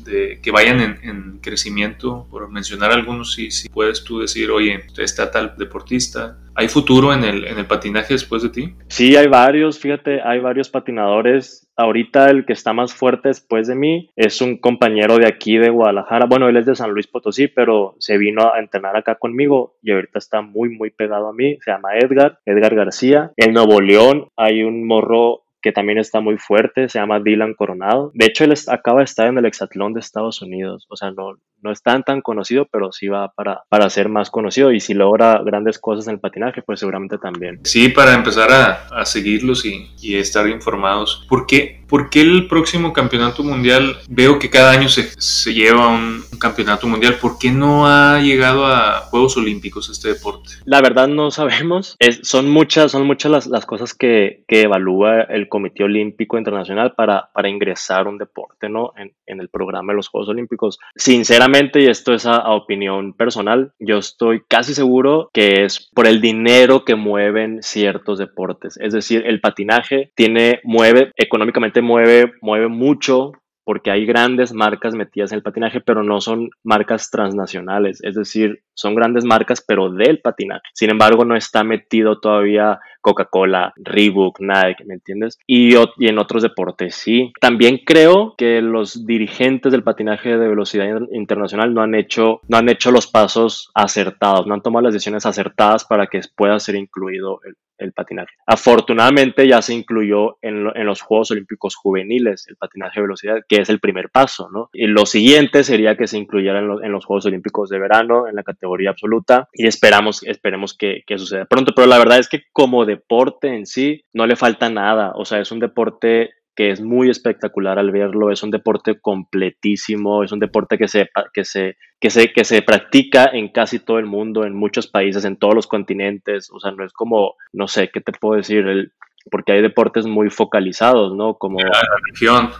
que 0.07 0.51
vayan 0.51 0.81
en, 1.03 1.39
crecimiento, 1.41 2.27
por 2.31 2.51
mencionar 2.51 2.93
algunos, 2.93 3.35
si, 3.35 3.51
si 3.51 3.69
puedes 3.69 4.03
tú 4.03 4.21
decir, 4.21 4.51
oye, 4.51 4.85
está 4.99 5.31
tal 5.31 5.55
deportista, 5.57 6.39
¿hay 6.55 6.69
futuro 6.69 7.13
en 7.13 7.23
el, 7.23 7.45
en 7.45 7.59
el 7.59 7.67
patinaje 7.67 8.15
después 8.15 8.43
de 8.43 8.49
ti? 8.49 8.75
Sí, 8.89 9.15
hay 9.17 9.29
varios, 9.29 9.79
fíjate, 9.79 10.21
hay 10.23 10.41
varios 10.41 10.69
patinadores. 10.69 11.69
Ahorita 11.77 12.31
el 12.31 12.47
que 12.47 12.55
está 12.55 12.73
más 12.73 12.95
fuerte 12.95 13.29
después 13.29 13.69
de 13.69 13.75
mí 13.75 14.11
es 14.17 14.41
un 14.41 14.57
compañero 14.57 15.19
de 15.19 15.27
aquí 15.27 15.59
de 15.59 15.69
Guadalajara. 15.69 16.25
Bueno, 16.25 16.49
él 16.49 16.57
es 16.57 16.65
de 16.65 16.75
San 16.75 16.91
Luis 16.91 17.07
Potosí, 17.07 17.49
pero 17.49 17.97
se 17.99 18.17
vino 18.17 18.53
a 18.53 18.59
entrenar 18.59 18.97
acá 18.97 19.17
conmigo 19.17 19.77
y 19.83 19.93
ahorita 19.93 20.19
está 20.19 20.41
muy, 20.41 20.71
muy 20.71 20.91
pegado 20.91 21.29
a 21.29 21.35
mí. 21.35 21.59
Se 21.63 21.71
llama 21.71 21.97
Edgar, 21.99 22.39
Edgar 22.47 22.75
García. 22.75 23.33
En 23.37 23.53
Nuevo 23.53 23.81
León 23.83 24.29
hay 24.37 24.63
un 24.63 24.87
morro 24.87 25.43
que 25.67 25.73
también 25.73 25.99
está 25.99 26.21
muy 26.21 26.39
fuerte, 26.39 26.89
se 26.89 27.01
llama 27.01 27.19
Dylan 27.19 27.55
Coronado. 27.55 28.13
De 28.15 28.27
hecho, 28.27 28.45
él 28.45 28.55
acaba 28.69 28.99
de 28.99 29.05
estar 29.07 29.27
en 29.27 29.37
el 29.37 29.47
Hexatlón 29.47 29.95
de 29.95 29.99
Estados 29.99 30.41
Unidos, 30.41 30.87
o 30.89 30.95
sea, 30.95 31.11
no, 31.11 31.41
no 31.67 31.73
es 31.73 31.83
tan 31.83 32.03
tan 32.03 32.23
conocido, 32.23 32.67
pero 32.71 32.93
sí 32.93 33.09
va 33.09 33.33
para, 33.33 33.63
para 33.69 33.91
ser 33.91 34.09
más 34.09 34.31
conocido 34.31 34.73
y 34.73 34.81
si 34.81 34.95
logra 34.95 35.43
grandes 35.45 35.79
cosas 35.79 36.07
en 36.07 36.15
el 36.15 36.21
patinaje, 36.21 36.63
pues 36.63 36.81
seguramente 36.81 37.19
también. 37.19 37.61
Sí, 37.65 37.89
para 37.89 38.15
empezar 38.15 38.51
a, 38.51 38.89
a 39.01 39.05
seguirlos 39.05 39.67
y, 39.67 39.91
y, 40.01 40.17
estar 40.17 40.49
informados. 40.49 41.27
¿Por 41.29 41.47
qué, 41.47 41.83
¿Por 41.89 42.09
qué 42.11 42.21
el 42.21 42.47
próximo 42.49 42.93
campeonato 42.93 43.43
mundial, 43.43 43.97
veo 44.09 44.39
que 44.39 44.51
cada 44.51 44.71
año 44.71 44.89
se, 44.89 45.11
se 45.21 45.53
lleva 45.53 45.89
un, 45.89 46.23
campeonato 46.39 46.87
mundial, 46.87 47.15
¿por 47.15 47.39
qué 47.39 47.51
no 47.51 47.87
ha 47.87 48.21
llegado 48.21 48.67
a 48.67 49.01
Juegos 49.11 49.37
Olímpicos 49.37 49.89
este 49.89 50.09
deporte? 50.09 50.51
La 50.65 50.81
verdad 50.81 51.09
no 51.09 51.31
sabemos, 51.31 51.97
es, 51.99 52.21
son 52.23 52.51
muchas, 52.51 52.93
son 52.93 53.07
muchas 53.07 53.31
las, 53.31 53.47
las 53.47 53.67
cosas 53.67 53.95
que, 53.95 54.45
que, 54.47 54.63
evalúa 54.63 55.23
el 55.23 55.49
Comité 55.49 55.85
Olímpico 55.85 56.39
Internacional 56.39 56.95
para, 56.95 57.31
para 57.33 57.49
ingresar 57.49 58.07
un 58.07 58.19
deporte 58.19 58.69
¿no? 58.69 58.93
en, 58.97 59.13
en 59.27 59.41
el 59.41 59.49
programa 59.49 59.93
de 59.93 59.97
los 59.97 60.09
Juegos 60.09 60.29
Olímpicos. 60.29 60.79
Sinceramente, 60.95 61.56
y 61.59 61.87
esto 61.87 62.13
es 62.13 62.27
a, 62.27 62.51
opinión 62.51 63.15
personal, 63.15 63.73
yo 63.79 63.97
estoy 63.97 64.43
casi 64.47 64.75
seguro 64.75 65.31
que 65.33 65.65
es 65.65 65.89
por 65.95 66.07
el 66.07 66.21
dinero 66.21 66.85
que 66.85 66.97
mueven 66.97 67.63
ciertos 67.63 68.19
deportes. 68.19 68.79
Es 68.79 68.93
decir, 68.93 69.25
el 69.27 69.41
patinaje 69.41 70.13
tiene, 70.15 70.61
mueve, 70.65 71.13
económicamente 71.17 71.81
mueve, 71.81 72.35
mueve 72.43 72.69
mucho 72.69 73.33
porque 73.65 73.91
hay 73.91 74.05
grandes 74.05 74.53
marcas 74.53 74.95
metidas 74.95 75.33
en 75.33 75.37
el 75.37 75.43
patinaje, 75.43 75.81
pero 75.81 76.03
no 76.03 76.21
son 76.21 76.51
marcas 76.63 77.11
transnacionales, 77.11 78.01
es 78.05 78.15
decir, 78.15 78.63
son 78.75 78.95
grandes 78.95 79.25
marcas, 79.25 79.65
pero 79.67 79.91
del 79.91 80.21
patinaje. 80.21 80.63
Sin 80.73 80.91
embargo, 80.91 81.25
no 81.25 81.37
está 81.37 81.65
metido 81.65 82.21
todavía 82.21 82.79
Coca-Cola, 83.07 83.73
Reebok, 83.77 84.41
Nike, 84.41 84.85
¿me 84.85 84.95
entiendes? 84.95 85.39
Y, 85.47 85.77
y, 85.77 86.09
en 86.09 86.19
otros 86.19 86.43
deportes 86.43 86.97
sí. 86.97 87.33
También 87.41 87.83
creo 87.87 88.35
que 88.37 88.61
los 88.61 89.07
dirigentes 89.07 89.71
del 89.71 89.85
patinaje 89.85 90.37
de 90.37 90.49
velocidad 90.49 91.03
internacional 91.13 91.73
no 91.73 91.83
han 91.83 91.95
hecho, 91.95 92.41
no 92.49 92.57
han 92.57 92.69
hecho 92.69 92.91
los 92.91 93.07
pasos 93.07 93.71
acertados, 93.75 94.49
no 94.49 94.55
han 94.55 94.63
tomado 94.63 94.87
las 94.87 94.95
decisiones 94.95 95.25
acertadas 95.25 95.85
para 95.85 96.09
que 96.09 96.21
pueda 96.35 96.59
ser 96.59 96.75
incluido 96.75 97.39
el, 97.45 97.55
el 97.79 97.93
patinaje. 97.93 98.35
Afortunadamente 98.47 99.47
ya 99.47 99.63
se 99.63 99.75
incluyó 99.75 100.39
en, 100.43 100.65
los 100.65 101.03
Juegos 101.03 101.31
Olímpicos 101.31 101.75
Juveniles 101.75 102.47
el 102.49 102.57
patinaje 102.57 103.01
de 103.01 103.07
velocidad, 103.07 103.41
que 103.49 103.57
es 103.57 103.69
el 103.69 103.81
primer 103.81 104.11
paso, 104.11 104.49
¿no? 104.51 104.71
Y 104.73 104.87
lo 104.87 105.07
siguiente 105.07 105.65
sería 105.65 105.97
que 105.97 106.07
se 106.07 106.19
incluyera 106.19 106.61
en, 106.61 106.93
los 106.93 107.05
Juegos 107.05 107.27
Olímpicos 107.27 107.69
de 107.69 107.79
verano, 107.79 108.29
en 108.29 108.37
la 108.37 108.43
categoría 108.43 108.91
absoluta, 108.91 109.49
y 109.53 109.67
esperamos, 109.67 110.23
esperemos 110.25 110.77
que, 110.77 111.03
que, 111.07 111.19
suceda 111.19 111.45
pronto. 111.45 111.73
Pero 111.75 111.87
la 111.87 111.99
verdad 111.99 112.19
es 112.19 112.29
que 112.29 112.43
como 112.53 112.85
deporte 112.97 113.49
en 113.55 113.67
sí, 113.67 114.03
no 114.13 114.27
le 114.27 114.37
falta 114.37 114.69
nada. 114.71 115.13
O 115.15 115.25
sea, 115.25 115.41
es 115.41 115.53
un 115.53 115.61
deporte 115.61 116.31
que 116.57 116.71
es 116.71 116.81
muy 116.81 117.11
espectacular 117.11 117.79
al 117.79 117.91
verlo, 117.91 118.33
es 118.33 118.43
un 118.43 118.51
deporte 118.51 118.99
completísimo, 118.99 120.25
es 120.25 120.33
un 120.33 120.41
deporte 120.41 120.79
que 120.79 120.89
se, 120.89 121.09
que 121.35 121.45
se, 121.45 121.77
que 122.01 122.09
se, 122.09 122.33
que 122.33 122.45
se 122.45 122.63
practica 122.63 123.27
en 123.27 123.53
casi 123.53 123.79
todo 123.79 123.99
el 123.99 124.07
mundo, 124.07 124.45
en 124.45 124.55
muchos 124.55 124.87
países, 124.87 125.27
en 125.27 125.37
todos 125.37 125.55
los 125.55 125.67
continentes, 125.67 126.51
o 126.51 126.59
sea, 126.59 126.73
no 126.73 126.85
es 126.85 126.95
como, 126.95 127.35
no 127.53 127.69
sé, 127.69 127.91
¿qué 127.93 128.01
te 128.01 128.13
puedo 128.13 128.37
decir? 128.37 128.91
Porque 129.31 129.53
hay 129.53 129.61
deportes 129.61 130.07
muy 130.07 130.31
focalizados, 130.31 131.15
¿no? 131.15 131.35
Como 131.35 131.61
la 131.61 131.73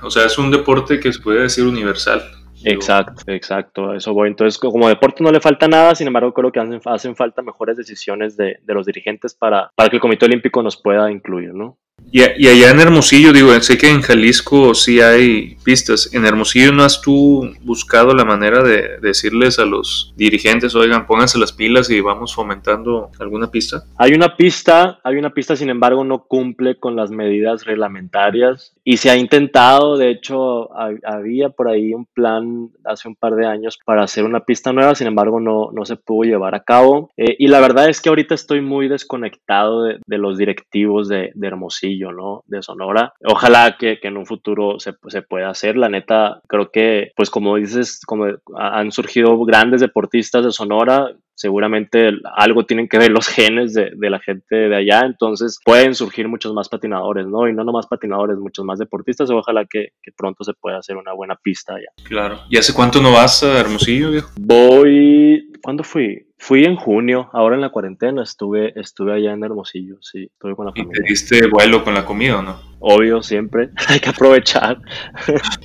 o 0.03 0.11
sea, 0.11 0.27
es 0.27 0.37
un 0.37 0.51
deporte 0.51 1.01
que 1.01 1.13
se 1.13 1.21
puede 1.21 1.43
decir 1.43 1.65
universal. 1.65 2.21
Exacto, 2.65 3.23
exacto, 3.27 3.95
eso 3.95 4.13
voy. 4.13 4.29
Entonces, 4.29 4.59
como 4.59 4.89
deporte 4.89 5.23
no 5.23 5.31
le 5.31 5.41
falta 5.41 5.69
nada, 5.69 5.95
sin 5.95 6.07
embargo, 6.07 6.33
creo 6.33 6.53
que 6.53 6.61
hacen, 6.61 6.81
hacen 6.85 7.17
falta 7.17 7.43
mejores 7.43 7.77
decisiones 7.77 8.37
de, 8.37 8.59
de 8.63 8.75
los 8.75 8.87
dirigentes 8.87 9.35
para, 9.35 9.71
para 9.75 9.89
que 9.89 9.97
el 9.97 10.03
Comité 10.03 10.27
Olímpico 10.27 10.63
nos 10.63 10.77
pueda 10.77 11.11
incluir, 11.11 11.55
¿no? 11.55 11.79
Y, 12.13 12.23
allá 12.23 12.71
en 12.71 12.81
Hermosillo, 12.81 13.33
digo, 13.33 13.53
sé 13.61 13.77
que 13.77 13.91
en 13.91 14.01
Jalisco 14.01 14.75
sí 14.75 15.01
hay 15.01 15.57
pistas. 15.65 16.13
¿En 16.15 16.25
Hermosillo 16.25 16.73
no 16.73 16.85
has 16.85 17.01
tú 17.01 17.53
buscado 17.63 18.15
la 18.15 18.25
manera 18.25 18.63
de 18.63 18.99
decirles 19.01 19.59
a 19.59 19.65
los 19.65 20.15
dirigentes, 20.17 20.75
oigan, 20.75 21.07
pónganse 21.07 21.39
las 21.39 21.53
pilas 21.53 21.91
y 21.91 22.01
vamos 22.01 22.35
fomentando 22.35 23.11
alguna 23.19 23.51
pista? 23.51 23.83
Hay 23.99 24.13
una 24.13 24.37
pista, 24.37 25.01
hay 25.03 25.17
una 25.17 25.31
pista, 25.31 25.57
sin 25.57 25.69
embargo, 25.69 26.05
no 26.05 26.25
cumple 26.25 26.79
con 26.79 26.95
las 26.97 27.11
medidas 27.11 27.65
reglamentarias 27.65 28.76
y 28.89 28.99
se 28.99 29.11
ha 29.11 29.17
intentado, 29.17 29.97
de 29.97 30.11
hecho, 30.11 30.71
había 31.03 31.49
por 31.49 31.67
ahí 31.67 31.93
un 31.93 32.07
plan 32.07 32.71
hace 32.85 33.09
un 33.09 33.17
par 33.17 33.35
de 33.35 33.45
años 33.45 33.81
para 33.85 34.05
hacer 34.05 34.23
una 34.23 34.45
pista 34.45 34.73
nueva, 34.73 34.95
sin 34.95 35.09
embargo, 35.09 35.41
no, 35.41 35.71
no 35.73 35.85
se 35.85 35.97
pudo 35.97 36.23
llevar 36.23 36.55
a 36.55 36.63
cabo. 36.63 37.11
Eh, 37.17 37.35
y 37.37 37.49
la 37.49 37.59
verdad 37.59 37.89
es 37.89 38.01
que 38.01 38.11
ahorita 38.11 38.37
estoy 38.37 38.61
muy 38.61 38.87
desconectado 38.87 39.83
de, 39.83 39.99
los 40.07 40.39
directivos 40.39 41.09
de, 41.09 41.33
de 41.35 41.47
Hermosillo 41.49 42.13
¿no? 42.13 42.45
De 42.47 42.63
Sonora. 42.63 43.13
Ojalá 43.25 43.77
que, 43.77 43.99
en 44.01 44.17
un 44.17 44.25
futuro 44.25 44.79
se, 44.79 44.93
se, 45.09 45.23
pueda 45.23 45.51
hacer. 45.51 45.77
La 45.77 45.89
neta, 45.89 46.41
creo 46.47 46.71
que, 46.71 47.11
pues 47.17 47.29
como 47.29 47.57
dices, 47.57 48.01
como 48.07 48.27
han 48.55 48.93
surgido 48.93 49.37
grandes 49.45 49.81
deportistas 49.81 50.45
de 50.45 50.53
Sonora, 50.53 51.11
seguramente 51.37 52.11
algo 52.35 52.65
tienen 52.65 52.89
que 52.89 52.99
ver 52.99 53.11
los 53.11 53.29
genes 53.29 53.75
de, 53.75 53.91
de, 53.95 54.11
la 54.11 54.19
gente 54.19 54.57
de 54.57 54.75
allá, 54.75 55.03
entonces 55.05 55.61
pueden 55.65 55.95
surgir 55.95 56.29
muchos 56.29 56.53
más 56.55 56.69
patinadores, 56.69 57.27
¿no? 57.27 57.47
Y 57.47 57.53
no 57.53 57.63
nomás 57.63 57.87
patinadores, 57.87 58.39
muchos 58.39 58.65
más 58.65 58.79
deportistas, 58.79 59.31
ojalá 59.31 59.67
que, 59.67 59.91
que 60.03 60.13
pronto 60.17 60.43
se 60.45 60.55
pueda 60.55 60.79
hacer 60.79 60.97
una 60.97 61.13
buena 61.13 61.37
pista 61.37 61.75
allá. 61.75 61.89
Claro. 62.05 62.41
¿Y 62.49 62.57
hace 62.57 62.73
cuánto 62.73 63.01
no 63.01 63.13
vas 63.13 63.43
a 63.43 63.61
Hermosillo, 63.61 64.11
viejo? 64.11 64.31
Voy, 64.41 65.53
¿cuándo 65.63 65.85
fui? 65.85 66.27
Fui 66.39 66.65
en 66.65 66.77
junio, 66.77 67.31
ahora 67.33 67.55
en 67.55 67.63
la 67.63 67.71
cuarentena, 67.71 68.23
estuve, 68.23 68.79
estuve 68.79 69.15
allá 69.15 69.33
en 69.33 69.45
Hermosillo, 69.45 69.97
sí, 70.01 70.29
estuve 70.33 70.55
con 70.55 70.67
la 70.67 70.73
familia. 70.73 70.93
¿Y 70.95 71.03
te 71.03 71.09
diste 71.09 71.47
vuelo 71.49 71.83
con 71.85 71.95
la 71.95 72.05
comida 72.05 72.39
o 72.39 72.43
no? 72.43 72.61
Obvio, 72.79 73.23
siempre, 73.23 73.71
hay 73.89 74.01
que 74.01 74.11
aprovechar. 74.11 74.81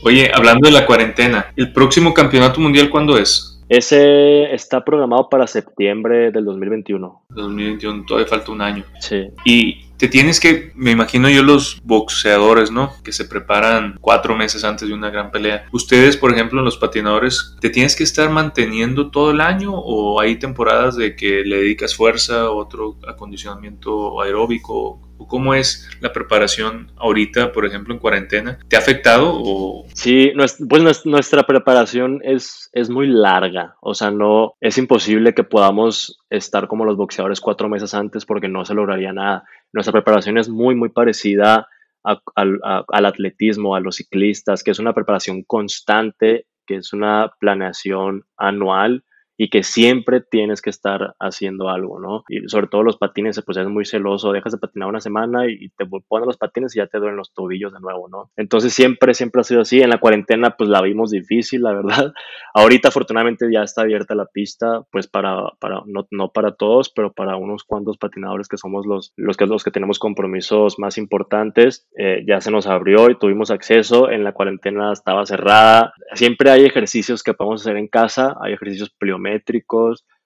Oye, 0.03 0.31
hablando 0.33 0.67
de 0.67 0.73
la 0.73 0.85
cuarentena, 0.85 1.47
¿el 1.55 1.71
próximo 1.71 2.13
campeonato 2.13 2.59
mundial 2.59 2.89
cuándo 2.89 3.17
es? 3.17 3.50
Ese 3.71 4.53
está 4.53 4.83
programado 4.83 5.29
para 5.29 5.47
septiembre 5.47 6.29
del 6.29 6.43
2021. 6.43 7.23
2021, 7.29 8.03
todavía 8.05 8.27
falta 8.27 8.51
un 8.51 8.61
año. 8.61 8.83
Sí. 8.99 9.29
Y 9.45 9.85
te 9.95 10.09
tienes 10.09 10.41
que, 10.41 10.73
me 10.75 10.91
imagino 10.91 11.29
yo 11.29 11.41
los 11.41 11.79
boxeadores, 11.81 12.69
¿no? 12.69 12.91
Que 13.01 13.13
se 13.13 13.23
preparan 13.23 13.97
cuatro 14.01 14.35
meses 14.35 14.65
antes 14.65 14.89
de 14.89 14.93
una 14.93 15.09
gran 15.09 15.31
pelea. 15.31 15.67
Ustedes, 15.71 16.17
por 16.17 16.33
ejemplo, 16.33 16.61
los 16.61 16.75
patinadores, 16.75 17.55
¿te 17.61 17.69
tienes 17.69 17.95
que 17.95 18.03
estar 18.03 18.29
manteniendo 18.29 19.09
todo 19.09 19.31
el 19.31 19.39
año 19.39 19.73
o 19.73 20.19
hay 20.19 20.35
temporadas 20.35 20.97
de 20.97 21.15
que 21.15 21.45
le 21.45 21.61
dedicas 21.61 21.95
fuerza, 21.95 22.51
otro 22.51 22.97
acondicionamiento 23.07 24.21
aeróbico? 24.21 24.99
¿O 25.21 25.27
cómo 25.27 25.53
es 25.53 25.89
la 26.01 26.11
preparación 26.11 26.91
ahorita, 26.97 27.51
por 27.51 27.65
ejemplo, 27.65 27.93
en 27.93 27.99
cuarentena? 27.99 28.59
¿Te 28.67 28.75
ha 28.75 28.79
afectado 28.79 29.31
o...? 29.33 29.85
Sí, 29.93 30.33
pues 30.67 31.05
nuestra 31.05 31.43
preparación 31.43 32.21
es, 32.23 32.69
es 32.73 32.89
muy 32.89 33.07
larga. 33.07 33.75
O 33.81 33.93
sea, 33.93 34.11
no, 34.11 34.55
es 34.59 34.77
imposible 34.77 35.33
que 35.33 35.43
podamos 35.43 36.19
estar 36.29 36.67
como 36.67 36.85
los 36.85 36.97
boxeadores 36.97 37.39
cuatro 37.39 37.69
meses 37.69 37.93
antes 37.93 38.25
porque 38.25 38.47
no 38.47 38.65
se 38.65 38.73
lograría 38.73 39.13
nada 39.13 39.43
nuestra 39.73 39.93
preparación 39.93 40.37
es 40.37 40.49
muy, 40.49 40.75
muy 40.75 40.89
parecida 40.89 41.67
al 42.03 43.05
atletismo, 43.05 43.75
a 43.75 43.79
los 43.79 43.97
ciclistas, 43.97 44.63
que 44.63 44.71
es 44.71 44.79
una 44.79 44.93
preparación 44.93 45.43
constante 45.43 46.47
que 46.65 46.77
es 46.77 46.93
una 46.93 47.31
planeación 47.39 48.23
anual 48.37 49.03
y 49.41 49.49
que 49.49 49.63
siempre 49.63 50.21
tienes 50.21 50.61
que 50.61 50.69
estar 50.69 51.15
haciendo 51.19 51.69
algo, 51.69 51.99
¿no? 51.99 52.23
Y 52.29 52.47
sobre 52.47 52.67
todo 52.67 52.83
los 52.83 52.97
patines, 52.97 53.41
pues 53.43 53.57
es 53.57 53.67
muy 53.67 53.85
celoso, 53.85 54.31
dejas 54.31 54.51
de 54.51 54.59
patinar 54.59 54.87
una 54.87 54.99
semana 54.99 55.49
y 55.49 55.69
te 55.69 55.87
pones 55.87 56.27
los 56.27 56.37
patines 56.37 56.75
y 56.75 56.77
ya 56.77 56.85
te 56.85 56.99
duelen 56.99 57.17
los 57.17 57.33
tobillos 57.33 57.73
de 57.73 57.79
nuevo, 57.79 58.07
¿no? 58.07 58.29
Entonces 58.37 58.71
siempre, 58.71 59.15
siempre 59.15 59.41
ha 59.41 59.43
sido 59.43 59.61
así. 59.61 59.81
En 59.81 59.89
la 59.89 59.97
cuarentena, 59.97 60.51
pues 60.51 60.69
la 60.69 60.79
vimos 60.83 61.09
difícil, 61.09 61.63
la 61.63 61.73
verdad. 61.73 62.13
Ahorita, 62.53 62.89
afortunadamente, 62.89 63.47
ya 63.51 63.63
está 63.63 63.81
abierta 63.81 64.13
la 64.13 64.27
pista, 64.27 64.83
pues 64.91 65.07
para, 65.07 65.53
para 65.59 65.81
no, 65.87 66.05
no 66.11 66.29
para 66.31 66.51
todos, 66.51 66.91
pero 66.91 67.11
para 67.11 67.35
unos 67.35 67.63
cuantos 67.63 67.97
patinadores 67.97 68.47
que 68.47 68.57
somos 68.57 68.85
los, 68.85 69.11
los, 69.17 69.37
que, 69.37 69.47
los 69.47 69.63
que 69.63 69.71
tenemos 69.71 69.97
compromisos 69.97 70.77
más 70.77 70.99
importantes, 70.99 71.87
eh, 71.97 72.23
ya 72.27 72.41
se 72.41 72.51
nos 72.51 72.67
abrió 72.67 73.09
y 73.09 73.17
tuvimos 73.17 73.49
acceso. 73.49 74.11
En 74.11 74.23
la 74.23 74.33
cuarentena 74.33 74.93
estaba 74.93 75.25
cerrada. 75.25 75.93
Siempre 76.13 76.51
hay 76.51 76.65
ejercicios 76.65 77.23
que 77.23 77.33
podemos 77.33 77.61
hacer 77.61 77.77
en 77.77 77.87
casa, 77.87 78.37
hay 78.39 78.53
ejercicios 78.53 78.91
pliométricos 78.91 79.30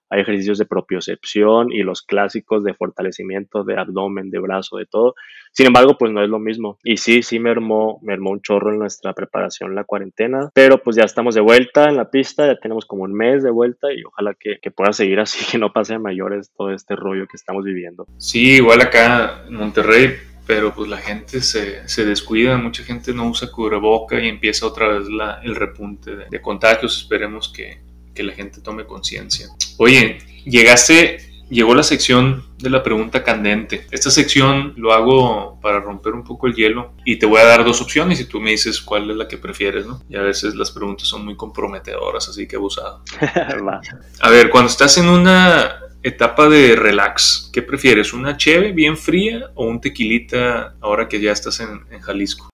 hay 0.09 0.21
ejercicios 0.21 0.57
de 0.57 0.65
propiocepción 0.65 1.71
y 1.71 1.81
los 1.81 2.01
clásicos 2.01 2.63
de 2.63 2.73
fortalecimiento 2.73 3.63
de 3.63 3.77
abdomen, 3.77 4.29
de 4.29 4.39
brazo, 4.39 4.77
de 4.77 4.85
todo. 4.85 5.15
Sin 5.51 5.67
embargo, 5.67 5.97
pues 5.97 6.11
no 6.11 6.23
es 6.23 6.29
lo 6.29 6.39
mismo. 6.39 6.77
Y 6.83 6.97
sí, 6.97 7.23
sí 7.23 7.39
me 7.39 7.49
armó, 7.49 7.99
me 8.01 8.13
armó 8.13 8.31
un 8.31 8.41
chorro 8.41 8.71
en 8.71 8.79
nuestra 8.79 9.13
preparación 9.13 9.75
la 9.75 9.83
cuarentena, 9.83 10.49
pero 10.53 10.81
pues 10.81 10.95
ya 10.95 11.03
estamos 11.03 11.35
de 11.35 11.41
vuelta 11.41 11.89
en 11.89 11.97
la 11.97 12.09
pista, 12.09 12.45
ya 12.45 12.57
tenemos 12.57 12.85
como 12.85 13.03
un 13.03 13.13
mes 13.13 13.43
de 13.43 13.51
vuelta 13.51 13.91
y 13.93 14.03
ojalá 14.03 14.35
que, 14.39 14.59
pueda 14.71 14.93
seguir 14.93 15.19
así, 15.19 15.45
que 15.51 15.57
no 15.57 15.71
pase 15.71 15.95
a 15.95 15.99
mayores 15.99 16.51
todo 16.55 16.71
este 16.71 16.95
rollo 16.95 17.27
que 17.27 17.37
estamos 17.37 17.63
viviendo. 17.63 18.05
Sí, 18.17 18.55
igual 18.55 18.81
acá 18.81 19.45
en 19.47 19.55
Monterrey 19.55 20.15
pero 20.47 20.75
pues 20.75 20.87
la 20.87 20.97
gente 20.97 21.41
se, 21.41 21.89
se, 21.89 22.05
descuida, 22.05 22.55
mucha 22.59 22.83
gente 22.83 23.15
no 23.15 23.27
usa 23.27 23.51
cubreboca 23.51 24.19
y 24.21 24.27
empieza 24.27 24.67
otra 24.67 24.89
vez 24.89 25.09
la, 25.09 25.41
el 25.43 25.55
repunte 25.55 26.15
de, 26.15 26.25
de 26.29 26.39
contagios. 26.39 26.99
Esperemos 26.99 27.51
que, 27.51 27.79
que 28.15 28.23
la 28.23 28.33
gente 28.33 28.61
tome 28.61 28.85
conciencia. 28.85 29.47
Oye, 29.77 30.17
llegaste, 30.45 31.19
llegó 31.49 31.75
la 31.75 31.83
sección 31.83 32.43
de 32.57 32.69
la 32.69 32.81
pregunta 32.81 33.23
candente. 33.23 33.85
Esta 33.91 34.09
sección 34.09 34.73
lo 34.77 34.93
hago 34.93 35.59
para 35.61 35.79
romper 35.79 36.13
un 36.13 36.23
poco 36.23 36.47
el 36.47 36.55
hielo 36.55 36.93
y 37.05 37.17
te 37.17 37.25
voy 37.25 37.41
a 37.41 37.45
dar 37.45 37.63
dos 37.63 37.81
opciones 37.81 38.19
y 38.19 38.25
tú 38.25 38.39
me 38.39 38.51
dices 38.51 38.81
cuál 38.81 39.09
es 39.11 39.17
la 39.17 39.27
que 39.27 39.37
prefieres, 39.37 39.85
¿no? 39.85 40.01
Y 40.09 40.15
a 40.15 40.21
veces 40.21 40.55
las 40.55 40.71
preguntas 40.71 41.07
son 41.07 41.25
muy 41.25 41.35
comprometedoras, 41.35 42.27
así 42.29 42.47
que 42.47 42.55
abusado. 42.55 43.03
a 44.21 44.29
ver, 44.29 44.49
cuando 44.49 44.69
estás 44.69 44.97
en 44.97 45.07
una 45.07 45.81
etapa 46.01 46.47
de 46.49 46.75
relax, 46.75 47.49
¿qué 47.51 47.61
prefieres? 47.61 48.13
¿Una 48.13 48.37
cheve 48.37 48.71
bien 48.71 48.97
fría 48.97 49.51
o 49.55 49.65
un 49.65 49.81
tequilita 49.81 50.75
ahora 50.81 51.07
que 51.07 51.19
ya 51.19 51.31
estás 51.31 51.59
en, 51.59 51.81
en 51.91 51.99
Jalisco? 51.99 52.49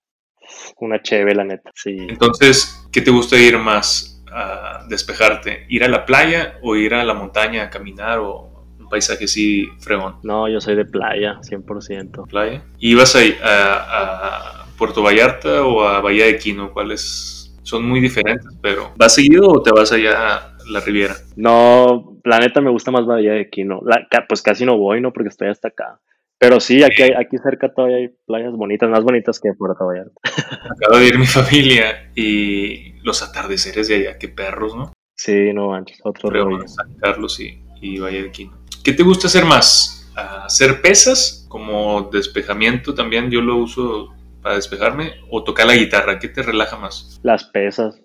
Una 0.77 1.01
cheve, 1.01 1.35
la 1.35 1.43
neta, 1.43 1.69
sí. 1.75 1.95
Entonces, 2.09 2.87
¿qué 2.91 3.01
te 3.01 3.11
gusta 3.11 3.37
ir 3.37 3.57
más? 3.57 4.10
A 4.31 4.85
despejarte? 4.87 5.65
¿Ir 5.69 5.83
a 5.83 5.87
la 5.87 6.05
playa 6.05 6.57
o 6.61 6.75
ir 6.75 6.93
a 6.93 7.03
la 7.03 7.13
montaña 7.13 7.63
a 7.63 7.69
caminar 7.69 8.19
o 8.19 8.65
un 8.79 8.89
paisaje 8.89 9.25
así 9.25 9.67
fregón? 9.79 10.17
No, 10.23 10.47
yo 10.47 10.61
soy 10.61 10.75
de 10.75 10.85
playa, 10.85 11.39
100%. 11.41 12.27
¿Playa? 12.27 12.63
¿Y 12.79 12.95
vas 12.95 13.15
a, 13.15 13.19
a, 13.19 14.61
a 14.61 14.65
Puerto 14.77 15.03
Vallarta 15.03 15.63
o 15.63 15.83
a 15.83 16.01
Bahía 16.01 16.25
de 16.25 16.37
Quino? 16.37 16.71
¿Cuáles? 16.71 17.37
Son 17.63 17.85
muy 17.85 17.99
diferentes, 17.99 18.57
pero 18.61 18.91
¿vas 18.97 19.13
seguido 19.13 19.47
o 19.47 19.61
te 19.61 19.71
vas 19.71 19.91
allá 19.91 20.35
a 20.35 20.57
la 20.67 20.79
Riviera? 20.79 21.15
No, 21.35 22.17
la 22.23 22.39
neta 22.39 22.61
me 22.61 22.71
gusta 22.71 22.91
más 22.91 23.05
Bahía 23.05 23.33
de 23.33 23.49
Quino. 23.49 23.81
La, 23.85 24.07
pues 24.27 24.41
casi 24.41 24.65
no 24.65 24.77
voy, 24.77 25.01
¿no? 25.01 25.13
Porque 25.13 25.29
estoy 25.29 25.49
hasta 25.49 25.67
acá. 25.69 25.99
Pero 26.41 26.59
sí, 26.59 26.81
aquí, 26.81 27.03
aquí 27.03 27.37
cerca 27.37 27.71
todavía 27.71 27.97
hay 27.97 28.07
playas 28.25 28.53
bonitas, 28.53 28.89
más 28.89 29.03
bonitas 29.03 29.39
que 29.39 29.53
Puerto 29.53 29.85
Vallarta. 29.85 30.11
Acabo 30.71 30.97
de 30.97 31.07
ir 31.07 31.19
mi 31.19 31.27
familia 31.27 32.09
y 32.15 32.93
los 33.03 33.21
atardeceres 33.21 33.87
de 33.87 33.95
allá, 33.97 34.17
qué 34.17 34.27
perros, 34.27 34.75
¿no? 34.75 34.91
Sí, 35.15 35.53
no 35.53 35.67
manches, 35.67 35.99
otro 36.03 36.31
rollo. 36.31 36.67
San 36.67 36.95
Carlos 36.95 37.39
y, 37.39 37.63
y 37.79 37.99
Valle 37.99 38.23
de 38.23 38.31
Quino. 38.31 38.57
¿Qué 38.83 38.91
te 38.91 39.03
gusta 39.03 39.27
hacer 39.27 39.45
más? 39.45 40.11
¿Hacer 40.15 40.81
pesas 40.81 41.45
como 41.47 42.09
despejamiento 42.11 42.95
también? 42.95 43.29
Yo 43.29 43.41
lo 43.41 43.57
uso 43.57 44.09
para 44.41 44.55
despejarme. 44.55 45.11
¿O 45.29 45.43
tocar 45.43 45.67
la 45.67 45.75
guitarra? 45.75 46.17
¿Qué 46.17 46.27
te 46.27 46.41
relaja 46.41 46.75
más? 46.75 47.19
Las 47.21 47.43
pesas. 47.43 48.01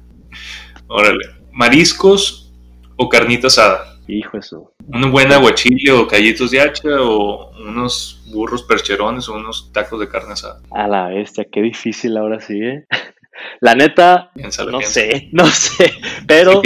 Órale. 0.89 1.25
¿Mariscos 1.53 2.55
o 2.97 3.09
carnita 3.09 3.47
asada? 3.47 3.96
Hijo 4.09 4.39
eso. 4.39 4.73
Una 4.87 5.09
buena 5.09 5.37
aguachile 5.37 5.93
o 5.93 6.07
callitos 6.07 6.51
de 6.51 6.61
hacha 6.61 6.89
o 7.01 7.51
unos 7.59 8.25
burros 8.33 8.63
percherones 8.63 9.29
o 9.29 9.35
unos 9.35 9.73
tacos 9.73 9.99
de 10.01 10.09
carne 10.09 10.33
asada. 10.33 10.61
A 10.71 10.87
la 10.87 11.09
bestia, 11.09 11.47
qué 11.51 11.63
difícil 11.63 12.17
ahora 12.17 12.41
sí, 12.41 12.59
¿eh? 12.61 12.85
La 13.61 13.75
neta, 13.75 14.31
no 14.35 14.81
sé, 14.81 15.29
no 15.33 15.47
sé, 15.47 15.93
pero... 16.27 16.63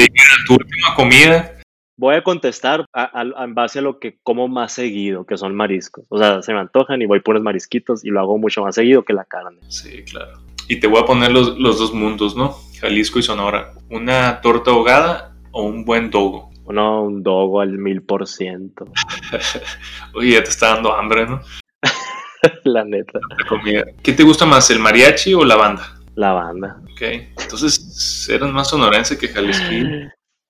tu 0.47 0.55
última 0.55 0.95
comida. 0.95 1.57
Voy 1.97 2.15
a 2.15 2.23
contestar 2.23 2.87
en 2.95 3.55
base 3.55 3.81
a 3.81 3.83
lo 3.83 3.99
que 3.99 4.19
como 4.23 4.49
más 4.49 4.73
seguido, 4.73 5.27
que 5.27 5.37
son 5.37 5.55
mariscos. 5.55 6.07
O 6.09 6.19
sea, 6.19 6.41
se 6.43 6.55
me 6.55 6.61
antojan 6.61 7.03
y 7.03 7.07
voy 7.07 7.21
por 7.21 7.35
los 7.35 7.45
marisquitos 7.45 8.05
y 8.05 8.09
lo 8.09 8.21
hago 8.21 8.39
mucho 8.39 8.63
más 8.63 8.75
seguido 8.75 9.05
que 9.05 9.13
la 9.13 9.27
carne. 9.27 9.59
Sí, 9.69 10.03
claro. 10.05 10.41
Y 10.67 10.81
te 10.81 10.87
voy 10.87 11.03
a 11.03 11.05
poner 11.05 11.31
los, 11.31 11.59
los 11.59 11.79
dos 11.79 11.93
mundos, 11.93 12.37
¿no? 12.37 12.57
Jalisco 12.81 13.19
y 13.19 13.23
Sonora. 13.23 13.73
Una 13.91 14.41
torta 14.41 14.71
ahogada 14.71 15.37
o 15.51 15.65
un 15.65 15.85
buen 15.85 16.11
dogo. 16.11 16.50
No, 16.73 17.03
un 17.03 17.23
dogo 17.23 17.61
al 17.61 17.79
mil 17.79 18.03
por 18.03 18.27
ciento. 18.27 18.87
Oye, 20.15 20.33
ya 20.33 20.43
te 20.43 20.51
está 20.51 20.75
dando 20.75 20.95
hambre, 20.95 21.27
¿no? 21.27 21.41
la 22.65 22.85
neta. 22.85 23.19
La 23.39 23.47
comida. 23.47 23.85
¿Qué 24.03 24.13
te 24.13 24.23
gusta 24.23 24.47
más, 24.47 24.71
el 24.71 24.79
mariachi 24.79 25.35
o 25.35 25.45
la 25.45 25.57
banda? 25.57 25.97
La 26.15 26.33
banda. 26.33 26.81
Ok. 26.93 27.03
Entonces, 27.41 28.29
¿eres 28.29 28.51
más 28.51 28.69
sonorense 28.69 29.19
que 29.19 29.29
Jalisco? 29.29 29.67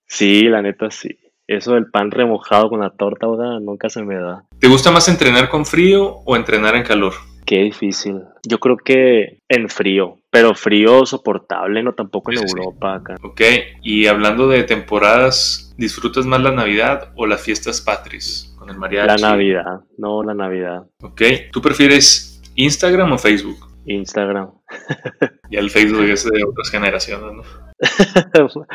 Sí, 0.06 0.42
la 0.44 0.62
neta 0.62 0.90
sí. 0.90 1.18
Eso 1.46 1.74
del 1.74 1.90
pan 1.90 2.12
remojado 2.12 2.68
con 2.68 2.80
la 2.80 2.90
torta 2.90 3.26
ahora 3.26 3.58
nunca 3.58 3.88
se 3.90 4.04
me 4.04 4.14
da. 4.14 4.44
¿Te 4.60 4.68
gusta 4.68 4.92
más 4.92 5.08
entrenar 5.08 5.48
con 5.48 5.66
frío 5.66 6.18
o 6.24 6.36
entrenar 6.36 6.76
en 6.76 6.84
calor? 6.84 7.12
Qué 7.44 7.62
difícil. 7.62 8.22
Yo 8.48 8.60
creo 8.60 8.76
que 8.76 9.40
en 9.48 9.68
frío, 9.68 10.19
pero 10.30 10.54
frío 10.54 11.04
soportable, 11.04 11.82
no 11.82 11.94
tampoco 11.94 12.30
en 12.32 12.38
Europa 12.38 12.94
acá. 12.94 13.16
Ok, 13.22 13.40
y 13.82 14.06
hablando 14.06 14.48
de 14.48 14.62
temporadas, 14.62 15.74
¿disfrutas 15.76 16.24
más 16.24 16.40
la 16.40 16.52
Navidad 16.52 17.12
o 17.16 17.26
las 17.26 17.42
fiestas 17.42 17.80
patrias 17.80 18.54
con 18.56 18.70
el 18.70 18.78
mariachi? 18.78 19.20
La 19.20 19.28
Navidad, 19.30 19.80
no 19.98 20.22
la 20.22 20.34
Navidad. 20.34 20.86
Ok, 21.02 21.22
¿tú 21.52 21.60
prefieres 21.60 22.40
Instagram 22.54 23.12
o 23.12 23.18
Facebook? 23.18 23.58
Instagram. 23.86 24.52
ya 25.50 25.60
el 25.60 25.70
Facebook 25.70 26.04
es 26.04 26.24
de 26.24 26.44
otras 26.44 26.70
generaciones, 26.70 27.32
¿no? 27.34 27.42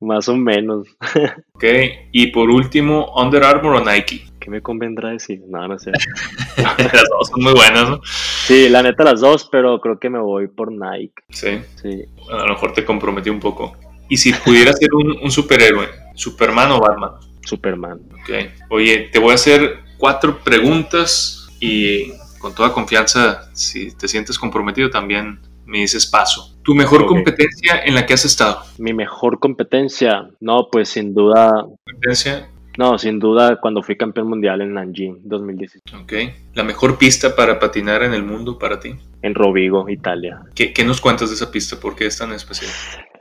Más 0.00 0.28
o 0.28 0.36
menos. 0.36 0.86
ok, 1.54 1.64
y 2.12 2.28
por 2.28 2.50
último, 2.50 3.12
Under 3.16 3.42
Armour 3.42 3.76
o 3.76 3.84
Nike. 3.84 4.27
¿Qué 4.38 4.50
me 4.50 4.62
convendrá 4.62 5.10
decir? 5.10 5.42
No, 5.48 5.66
no 5.66 5.78
sé. 5.78 5.90
las 6.56 7.08
dos 7.08 7.28
son 7.30 7.42
muy 7.42 7.52
buenas, 7.52 7.88
¿no? 7.88 8.00
Sí, 8.04 8.68
la 8.68 8.82
neta 8.82 9.04
las 9.04 9.20
dos, 9.20 9.48
pero 9.50 9.80
creo 9.80 9.98
que 9.98 10.10
me 10.10 10.18
voy 10.18 10.48
por 10.48 10.72
Nike. 10.72 11.22
Sí. 11.30 11.60
Sí. 11.80 12.04
Bueno, 12.24 12.42
a 12.42 12.46
lo 12.46 12.54
mejor 12.54 12.72
te 12.72 12.84
comprometí 12.84 13.30
un 13.30 13.40
poco. 13.40 13.76
¿Y 14.08 14.16
si 14.16 14.32
pudieras 14.32 14.78
ser 14.78 14.88
un, 14.94 15.18
un 15.22 15.30
superhéroe? 15.30 15.88
¿Superman 16.14 16.72
o 16.72 16.80
Batman? 16.80 17.12
Superman. 17.44 18.00
Ok. 18.12 18.30
Oye, 18.70 19.08
te 19.12 19.18
voy 19.18 19.32
a 19.32 19.34
hacer 19.34 19.80
cuatro 19.98 20.38
preguntas 20.38 21.48
y 21.60 22.12
con 22.38 22.54
toda 22.54 22.72
confianza, 22.72 23.50
si 23.52 23.94
te 23.96 24.08
sientes 24.08 24.38
comprometido, 24.38 24.90
también 24.90 25.40
me 25.66 25.78
dices 25.78 26.06
paso. 26.06 26.56
¿Tu 26.62 26.74
mejor 26.74 27.06
competencia 27.06 27.82
en 27.84 27.94
la 27.94 28.06
que 28.06 28.14
has 28.14 28.24
estado? 28.24 28.62
Mi 28.78 28.92
mejor 28.92 29.38
competencia, 29.38 30.28
no, 30.40 30.68
pues 30.70 30.88
sin 30.88 31.14
duda, 31.14 31.66
Competencia, 31.84 32.48
no, 32.78 32.96
sin 32.98 33.18
duda 33.18 33.60
cuando 33.60 33.82
fui 33.82 33.96
campeón 33.96 34.28
mundial 34.28 34.62
en 34.62 34.72
Nanjing 34.74 35.20
2017, 35.24 35.96
ok. 35.96 36.12
¿La 36.54 36.64
mejor 36.64 36.96
pista 36.96 37.36
para 37.36 37.58
patinar 37.58 38.02
en 38.02 38.14
el 38.14 38.22
mundo 38.22 38.58
para 38.58 38.80
ti? 38.80 38.94
en 39.22 39.34
Rovigo, 39.34 39.88
Italia. 39.88 40.40
¿Qué, 40.54 40.72
qué 40.72 40.84
nos 40.84 41.00
cuentas 41.00 41.28
de 41.30 41.34
esa 41.34 41.50
pista? 41.50 41.78
¿Por 41.80 41.94
qué 41.94 42.06
es 42.06 42.18
tan 42.18 42.32
especial? 42.32 42.70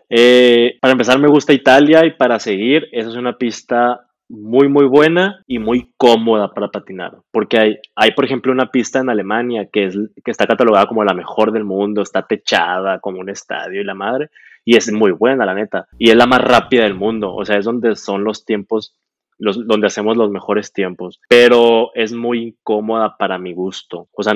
Eh, 0.09 0.77
para 0.79 0.93
empezar, 0.93 1.19
me 1.19 1.27
gusta 1.27 1.53
Italia 1.53 2.05
y 2.05 2.11
para 2.11 2.39
seguir, 2.39 2.87
esa 2.91 3.09
es 3.09 3.15
una 3.15 3.37
pista 3.37 4.01
muy, 4.29 4.67
muy 4.67 4.85
buena 4.85 5.43
y 5.47 5.59
muy 5.59 5.91
cómoda 5.97 6.53
para 6.53 6.69
patinar. 6.69 7.17
Porque 7.31 7.57
hay, 7.57 7.77
hay, 7.95 8.11
por 8.11 8.25
ejemplo, 8.25 8.51
una 8.51 8.71
pista 8.71 8.99
en 8.99 9.09
Alemania 9.09 9.67
que, 9.71 9.85
es, 9.85 9.97
que 10.23 10.31
está 10.31 10.45
catalogada 10.45 10.87
como 10.87 11.03
la 11.03 11.13
mejor 11.13 11.51
del 11.51 11.63
mundo, 11.63 12.01
está 12.01 12.25
techada 12.25 12.99
como 12.99 13.19
un 13.19 13.29
estadio 13.29 13.81
y 13.81 13.85
la 13.85 13.95
madre, 13.95 14.29
y 14.65 14.75
es 14.75 14.91
muy 14.91 15.11
buena, 15.11 15.45
la 15.45 15.53
neta. 15.53 15.87
Y 15.97 16.09
es 16.09 16.15
la 16.15 16.25
más 16.25 16.41
rápida 16.41 16.83
del 16.83 16.95
mundo, 16.95 17.33
o 17.33 17.45
sea, 17.45 17.57
es 17.57 17.65
donde 17.65 17.95
son 17.95 18.23
los 18.23 18.45
tiempos, 18.45 18.95
donde 19.37 19.87
hacemos 19.87 20.17
los 20.17 20.29
mejores 20.29 20.73
tiempos. 20.73 21.19
Pero 21.29 21.91
es 21.93 22.13
muy 22.13 22.49
incómoda 22.49 23.15
para 23.17 23.37
mi 23.37 23.53
gusto. 23.53 24.07
O 24.13 24.23
sea, 24.23 24.33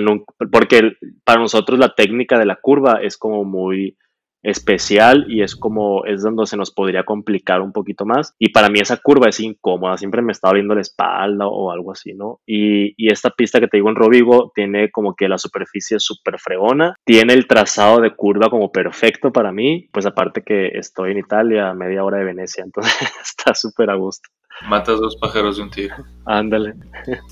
porque 0.52 0.94
para 1.24 1.42
nosotros 1.42 1.80
la 1.80 1.94
técnica 1.96 2.38
de 2.38 2.46
la 2.46 2.58
curva 2.62 3.00
es 3.02 3.18
como 3.18 3.44
muy 3.44 3.98
especial 4.44 5.26
y 5.30 5.44
es 5.44 5.56
como 5.56 6.06
es 6.06 6.24
donde 6.24 6.46
se 6.48 6.58
nos 6.58 6.72
podría 6.72 7.04
complicar 7.04 7.62
un 7.62 7.72
poquito 7.72 8.06
más 8.06 8.34
y 8.40 8.50
para 8.50 8.70
mí 8.70 8.80
esa 8.80 8.98
curva 8.98 9.30
es 9.30 9.40
incómoda 9.40 9.98
siempre 9.98 10.22
me 10.22 10.32
estaba 10.32 10.56
viendo 10.56 10.74
la 10.74 10.82
espalda 10.82 11.48
o 11.48 11.72
algo 11.72 11.92
así 11.92 12.14
no 12.14 12.40
y, 12.46 12.92
esta 13.12 13.30
pista 13.30 13.60
que 13.60 13.68
te 13.68 13.78
digo 13.78 13.90
en 13.90 13.96
Rovigo 13.96 14.52
tiene 14.56 14.90
como 14.90 15.16
que 15.16 15.28
la 15.28 15.38
superficie 15.38 16.00
súper 16.00 16.40
fregona 16.40 16.96
tiene 17.04 17.34
el 17.34 17.46
trazado 17.46 18.00
de 18.00 18.16
curva 18.16 18.50
como 18.50 18.72
perfecto 18.72 19.32
para 19.32 19.52
mí 19.52 19.90
pues 19.92 20.06
aparte 20.06 20.44
que 20.44 20.70
estoy 20.70 21.12
en 21.12 21.18
Italia 21.18 21.74
media 21.74 22.04
hora 22.04 22.18
de 22.18 22.26
Venecia 22.26 22.64
entonces 22.66 22.96
está 23.22 23.54
súper 23.54 23.90
a 23.90 23.96
gusto 23.96 24.30
Matas 24.68 25.00
dos 25.00 25.16
pájaros 25.18 25.58
de 25.58 25.64
un 25.64 25.70
tiro. 25.72 25.96
Ándale. 26.26 26.74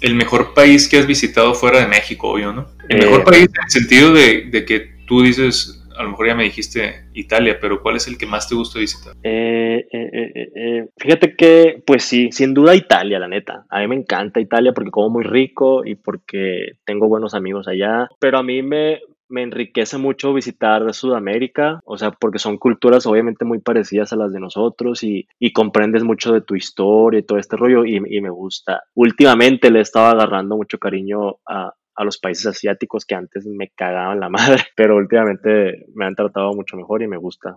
El 0.02 0.16
mejor 0.16 0.54
país 0.54 0.88
que 0.90 0.98
has 0.98 1.06
visitado 1.08 1.54
fuera 1.54 1.80
de 1.80 1.88
México, 1.88 2.32
obvio, 2.32 2.52
¿no? 2.54 2.68
El 2.90 3.02
Eh, 3.04 3.06
mejor 3.06 3.24
país 3.24 3.44
en 3.44 3.64
el 3.64 3.70
sentido 3.70 4.14
de, 4.14 4.50
de 4.52 4.66
que 4.66 4.92
tú 5.08 5.22
dices, 5.22 5.76
a 5.98 6.04
lo 6.04 6.10
mejor 6.12 6.28
ya 6.28 6.36
me 6.36 6.44
dijiste 6.44 7.06
Italia, 7.14 7.58
pero 7.60 7.82
¿cuál 7.82 7.98
es 7.98 8.08
el 8.08 8.18
que 8.18 8.26
más 8.26 8.48
te 8.48 8.56
gusta 8.56 8.80
visitar? 8.80 9.14
Eh, 9.24 9.86
eh, 9.92 10.10
eh, 10.14 10.32
eh, 10.36 10.50
eh, 10.56 10.86
fíjate 10.98 11.36
que, 11.36 11.84
pues 11.86 12.04
sí, 12.04 12.30
sin 12.32 12.54
duda 12.54 12.76
Italia, 12.76 13.20
la 13.20 13.28
neta. 13.28 13.66
A 13.70 13.80
mí 13.80 13.88
me 13.88 13.96
encanta 13.96 14.40
Italia 14.40 14.72
porque 14.74 14.92
como 14.92 15.10
muy 15.10 15.24
rico 15.24 15.86
y 15.86 15.96
porque 15.96 16.74
tengo 16.86 17.08
buenos 17.08 17.34
amigos 17.34 17.68
allá. 17.68 18.08
Pero 18.20 18.38
a 18.38 18.44
mí 18.44 18.62
me, 18.62 19.00
me 19.30 19.44
enriquece 19.44 19.98
mucho 19.98 20.34
visitar 20.34 20.94
Sudamérica, 20.94 21.80
o 21.86 21.98
sea, 21.98 22.12
porque 22.12 22.40
son 22.40 22.58
culturas 22.58 23.06
obviamente 23.06 23.46
muy 23.46 23.60
parecidas 23.60 24.12
a 24.12 24.16
las 24.16 24.34
de 24.34 24.40
nosotros 24.40 25.04
y, 25.04 25.28
y 25.40 25.54
comprendes 25.54 26.04
mucho 26.04 26.34
de 26.34 26.42
tu 26.42 26.56
historia 26.56 27.20
y 27.20 27.24
todo 27.24 27.38
este 27.38 27.56
rollo 27.56 27.86
y, 27.86 27.98
y 27.98 28.22
me 28.22 28.30
gusta. 28.30 28.84
Últimamente 28.96 29.72
le 29.72 29.80
he 29.80 29.82
estado 29.82 30.08
agarrando 30.08 30.58
mucho 30.58 30.78
cariño 30.80 31.38
a, 31.48 31.74
a 32.00 32.06
los 32.06 32.18
países 32.18 32.46
asiáticos 32.46 33.04
que 33.06 33.14
antes 33.14 33.46
me 33.46 33.68
cagaban 33.76 34.20
la 34.22 34.30
madre, 34.58 34.64
pero 34.76 34.96
últimamente 34.96 35.86
me 35.94 36.06
han 36.06 36.16
tratado 36.16 36.54
mucho 36.54 36.78
mejor 36.78 37.02
y 37.04 37.08
me 37.08 37.18
gusta. 37.18 37.56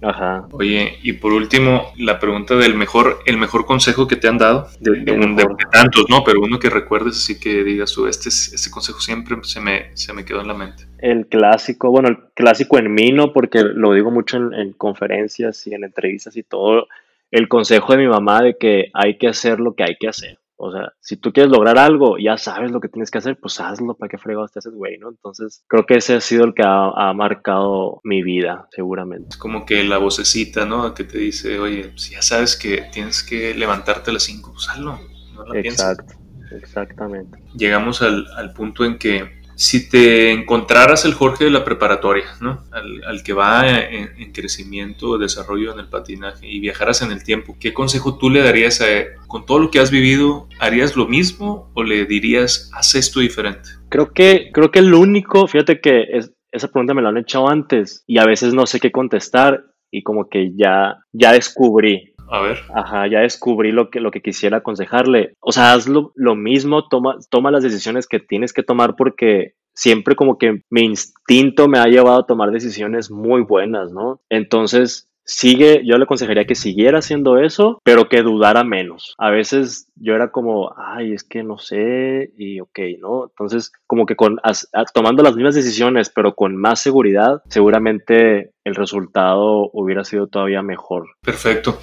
Ajá. 0.00 0.46
Oye, 0.52 0.98
y 1.02 1.14
por 1.14 1.32
último, 1.32 1.92
la 1.98 2.18
pregunta 2.20 2.54
del 2.56 2.74
mejor, 2.76 3.18
el 3.26 3.36
mejor 3.38 3.66
consejo 3.66 4.06
que 4.06 4.16
te 4.16 4.28
han 4.28 4.38
dado, 4.38 4.68
de, 4.80 4.92
de 5.00 5.12
un- 5.12 5.20
de- 5.36 5.42
mejor. 5.44 5.56
de 5.56 5.64
tantos, 5.72 6.04
¿no? 6.08 6.22
Pero 6.24 6.40
uno 6.40 6.58
que 6.60 6.70
recuerdes 6.70 7.16
así 7.16 7.40
que 7.40 7.64
digas 7.64 7.92
tú, 7.92 8.06
este, 8.06 8.28
es- 8.28 8.52
este 8.52 8.70
consejo 8.70 9.00
siempre 9.00 9.36
se 9.42 9.60
me, 9.60 9.90
se 9.96 10.12
me 10.12 10.24
quedó 10.24 10.40
en 10.40 10.48
la 10.48 10.54
mente. 10.54 10.84
El 10.98 11.26
clásico, 11.26 11.90
bueno, 11.90 12.08
el 12.10 12.18
clásico 12.34 12.78
en 12.78 12.94
mí, 12.94 13.10
¿no? 13.10 13.32
Porque 13.32 13.62
lo 13.64 13.92
digo 13.92 14.10
mucho 14.12 14.36
en, 14.36 14.54
en 14.54 14.72
conferencias 14.72 15.66
y 15.66 15.74
en 15.74 15.82
entrevistas 15.84 16.36
y 16.36 16.44
todo. 16.44 16.86
El 17.32 17.48
consejo 17.48 17.92
de 17.94 17.98
mi 17.98 18.06
mamá 18.08 18.42
de 18.42 18.56
que 18.56 18.90
hay 18.94 19.18
que 19.18 19.26
hacer 19.26 19.58
lo 19.58 19.74
que 19.74 19.82
hay 19.84 19.96
que 19.98 20.06
hacer. 20.08 20.38
O 20.64 20.70
sea, 20.70 20.92
si 21.00 21.16
tú 21.16 21.32
quieres 21.32 21.50
lograr 21.50 21.76
algo, 21.76 22.18
ya 22.18 22.38
sabes 22.38 22.70
lo 22.70 22.80
que 22.80 22.88
tienes 22.88 23.10
que 23.10 23.18
hacer, 23.18 23.36
pues 23.36 23.58
hazlo, 23.58 23.94
¿para 23.94 24.08
qué 24.08 24.16
fregados 24.16 24.52
te 24.52 24.60
haces, 24.60 24.72
güey, 24.72 24.96
no? 24.96 25.08
Entonces, 25.08 25.64
creo 25.66 25.86
que 25.86 25.96
ese 25.96 26.14
ha 26.14 26.20
sido 26.20 26.44
el 26.44 26.54
que 26.54 26.62
ha, 26.62 26.90
ha 26.90 27.12
marcado 27.14 28.00
mi 28.04 28.22
vida, 28.22 28.68
seguramente. 28.70 29.30
Es 29.30 29.36
como 29.36 29.66
que 29.66 29.82
la 29.82 29.98
vocecita, 29.98 30.64
¿no? 30.64 30.94
Que 30.94 31.02
te 31.02 31.18
dice, 31.18 31.58
oye, 31.58 31.92
si 31.96 32.12
ya 32.12 32.22
sabes 32.22 32.54
que 32.54 32.88
tienes 32.92 33.24
que 33.24 33.54
levantarte 33.54 34.10
a 34.10 34.14
las 34.14 34.22
5, 34.22 34.52
pues 34.52 34.68
hazlo, 34.68 35.00
no 35.34 35.44
la 35.46 35.60
pienses. 35.60 35.80
Exacto, 35.80 36.14
exactamente. 36.52 37.42
Llegamos 37.56 38.00
al, 38.00 38.28
al 38.36 38.52
punto 38.52 38.84
en 38.84 38.98
que 38.98 39.41
si 39.62 39.88
te 39.88 40.32
encontraras 40.32 41.04
el 41.04 41.14
Jorge 41.14 41.44
de 41.44 41.50
la 41.52 41.64
preparatoria, 41.64 42.24
¿no? 42.40 42.64
Al, 42.72 43.22
que 43.22 43.32
va 43.32 43.68
en, 43.68 44.10
en 44.18 44.32
crecimiento, 44.32 45.18
desarrollo 45.18 45.72
en 45.72 45.78
el 45.78 45.86
patinaje 45.86 46.48
y 46.48 46.58
viajaras 46.58 47.00
en 47.02 47.12
el 47.12 47.22
tiempo, 47.22 47.56
¿qué 47.60 47.72
consejo 47.72 48.18
tú 48.18 48.28
le 48.28 48.42
darías 48.42 48.80
a 48.80 48.90
él? 48.90 49.06
Con 49.28 49.46
todo 49.46 49.60
lo 49.60 49.70
que 49.70 49.78
has 49.78 49.92
vivido, 49.92 50.48
¿harías 50.58 50.96
lo 50.96 51.06
mismo 51.06 51.70
o 51.74 51.84
le 51.84 52.06
dirías, 52.06 52.72
haz 52.74 52.96
esto 52.96 53.20
diferente? 53.20 53.68
Creo 53.88 54.12
que, 54.12 54.50
creo 54.52 54.72
que 54.72 54.80
el 54.80 54.92
único, 54.94 55.46
fíjate 55.46 55.80
que 55.80 56.06
es, 56.10 56.32
esa 56.50 56.66
pregunta 56.66 56.94
me 56.94 57.02
la 57.02 57.10
han 57.10 57.18
echado 57.18 57.48
antes 57.48 58.02
y 58.08 58.18
a 58.18 58.26
veces 58.26 58.54
no 58.54 58.66
sé 58.66 58.80
qué 58.80 58.90
contestar 58.90 59.64
y 59.92 60.02
como 60.02 60.28
que 60.28 60.50
ya, 60.56 60.96
ya 61.12 61.30
descubrí, 61.30 62.11
A 62.32 62.40
ver, 62.40 62.60
Ajá, 62.74 63.06
ya 63.08 63.20
descubrí 63.20 63.72
lo 63.72 63.90
que, 63.90 64.00
lo 64.00 64.10
que 64.10 64.22
quisiera 64.22 64.58
aconsejarle. 64.58 65.34
O 65.40 65.52
sea, 65.52 65.72
haz 65.74 65.86
lo, 65.86 66.12
lo 66.16 66.34
mismo, 66.34 66.88
toma, 66.88 67.16
toma 67.30 67.50
las 67.50 67.62
decisiones 67.62 68.06
que 68.06 68.20
tienes 68.20 68.52
que 68.52 68.62
tomar 68.62 68.96
porque 68.96 69.52
siempre 69.74 70.16
como 70.16 70.38
que 70.38 70.62
mi 70.70 70.82
instinto 70.82 71.68
me 71.68 71.78
ha 71.78 71.86
llevado 71.86 72.20
a 72.20 72.26
tomar 72.26 72.50
decisiones 72.50 73.10
muy 73.10 73.42
buenas, 73.42 73.92
¿no? 73.92 74.20
Entonces, 74.30 75.08
sigue, 75.24 75.82
yo 75.84 75.96
le 75.98 76.04
aconsejaría 76.04 76.46
que 76.46 76.54
siguiera 76.56 76.98
haciendo 76.98 77.38
eso, 77.38 77.78
pero 77.84 78.08
que 78.08 78.22
dudara 78.22 78.64
menos. 78.64 79.14
A 79.18 79.30
veces 79.30 79.88
yo 79.94 80.14
era 80.14 80.30
como, 80.32 80.74
ay, 80.76 81.12
es 81.12 81.22
que 81.24 81.42
no 81.44 81.58
sé, 81.58 82.32
y 82.36 82.60
ok, 82.60 82.78
¿no? 83.00 83.24
Entonces, 83.30 83.72
como 83.86 84.04
que 84.04 84.16
con, 84.16 84.40
as- 84.42 84.68
a- 84.72 84.84
tomando 84.84 85.22
las 85.22 85.36
mismas 85.36 85.54
decisiones, 85.54 86.10
pero 86.14 86.34
con 86.34 86.56
más 86.56 86.80
seguridad, 86.80 87.40
seguramente 87.48 88.50
el 88.64 88.74
resultado 88.74 89.70
hubiera 89.72 90.04
sido 90.04 90.26
todavía 90.26 90.62
mejor. 90.62 91.06
perfecto. 91.22 91.78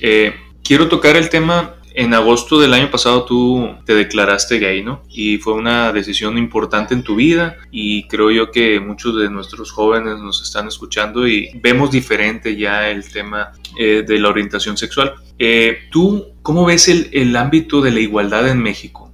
Eh, 0.00 0.34
quiero 0.62 0.88
tocar 0.88 1.16
el 1.16 1.28
tema. 1.28 1.76
En 1.96 2.12
agosto 2.12 2.58
del 2.58 2.74
año 2.74 2.90
pasado 2.90 3.24
tú 3.24 3.76
te 3.86 3.94
declaraste 3.94 4.58
gay, 4.58 4.82
¿no? 4.82 5.04
Y 5.08 5.38
fue 5.38 5.52
una 5.52 5.92
decisión 5.92 6.36
importante 6.36 6.92
en 6.92 7.04
tu 7.04 7.14
vida 7.14 7.56
y 7.70 8.08
creo 8.08 8.32
yo 8.32 8.50
que 8.50 8.80
muchos 8.80 9.16
de 9.16 9.30
nuestros 9.30 9.70
jóvenes 9.70 10.18
nos 10.18 10.42
están 10.42 10.66
escuchando 10.66 11.28
y 11.28 11.52
vemos 11.62 11.92
diferente 11.92 12.56
ya 12.56 12.90
el 12.90 13.08
tema 13.08 13.52
eh, 13.78 14.02
de 14.04 14.18
la 14.18 14.28
orientación 14.28 14.76
sexual. 14.76 15.14
Eh, 15.38 15.86
¿Tú 15.92 16.34
cómo 16.42 16.64
ves 16.64 16.88
el, 16.88 17.10
el 17.12 17.36
ámbito 17.36 17.80
de 17.80 17.92
la 17.92 18.00
igualdad 18.00 18.48
en 18.48 18.58
México? 18.58 19.04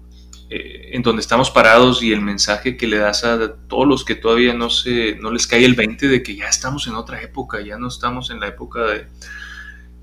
Eh, 0.53 0.97
en 0.97 1.03
donde 1.03 1.21
estamos 1.21 1.49
parados 1.49 2.03
y 2.03 2.13
el 2.13 2.23
mensaje 2.23 2.77
que 2.77 2.89
le 2.89 2.99
das 2.99 3.23
a 3.23 3.55
todos 3.69 3.87
los 3.87 4.05
que 4.05 4.17
todavía 4.17 4.53
no, 4.53 4.69
se, 4.69 5.15
no 5.15 5.31
les 5.31 5.47
cae 5.47 5.65
el 5.65 5.75
20 5.77 6.09
de 6.09 6.25
que 6.25 6.35
ya 6.35 6.49
estamos 6.49 6.89
en 6.89 6.97
otra 6.97 7.23
época, 7.23 7.61
ya 7.61 7.79
no 7.79 7.87
estamos 7.87 8.31
en 8.31 8.41
la 8.41 8.49
época 8.49 8.83
de... 8.83 9.07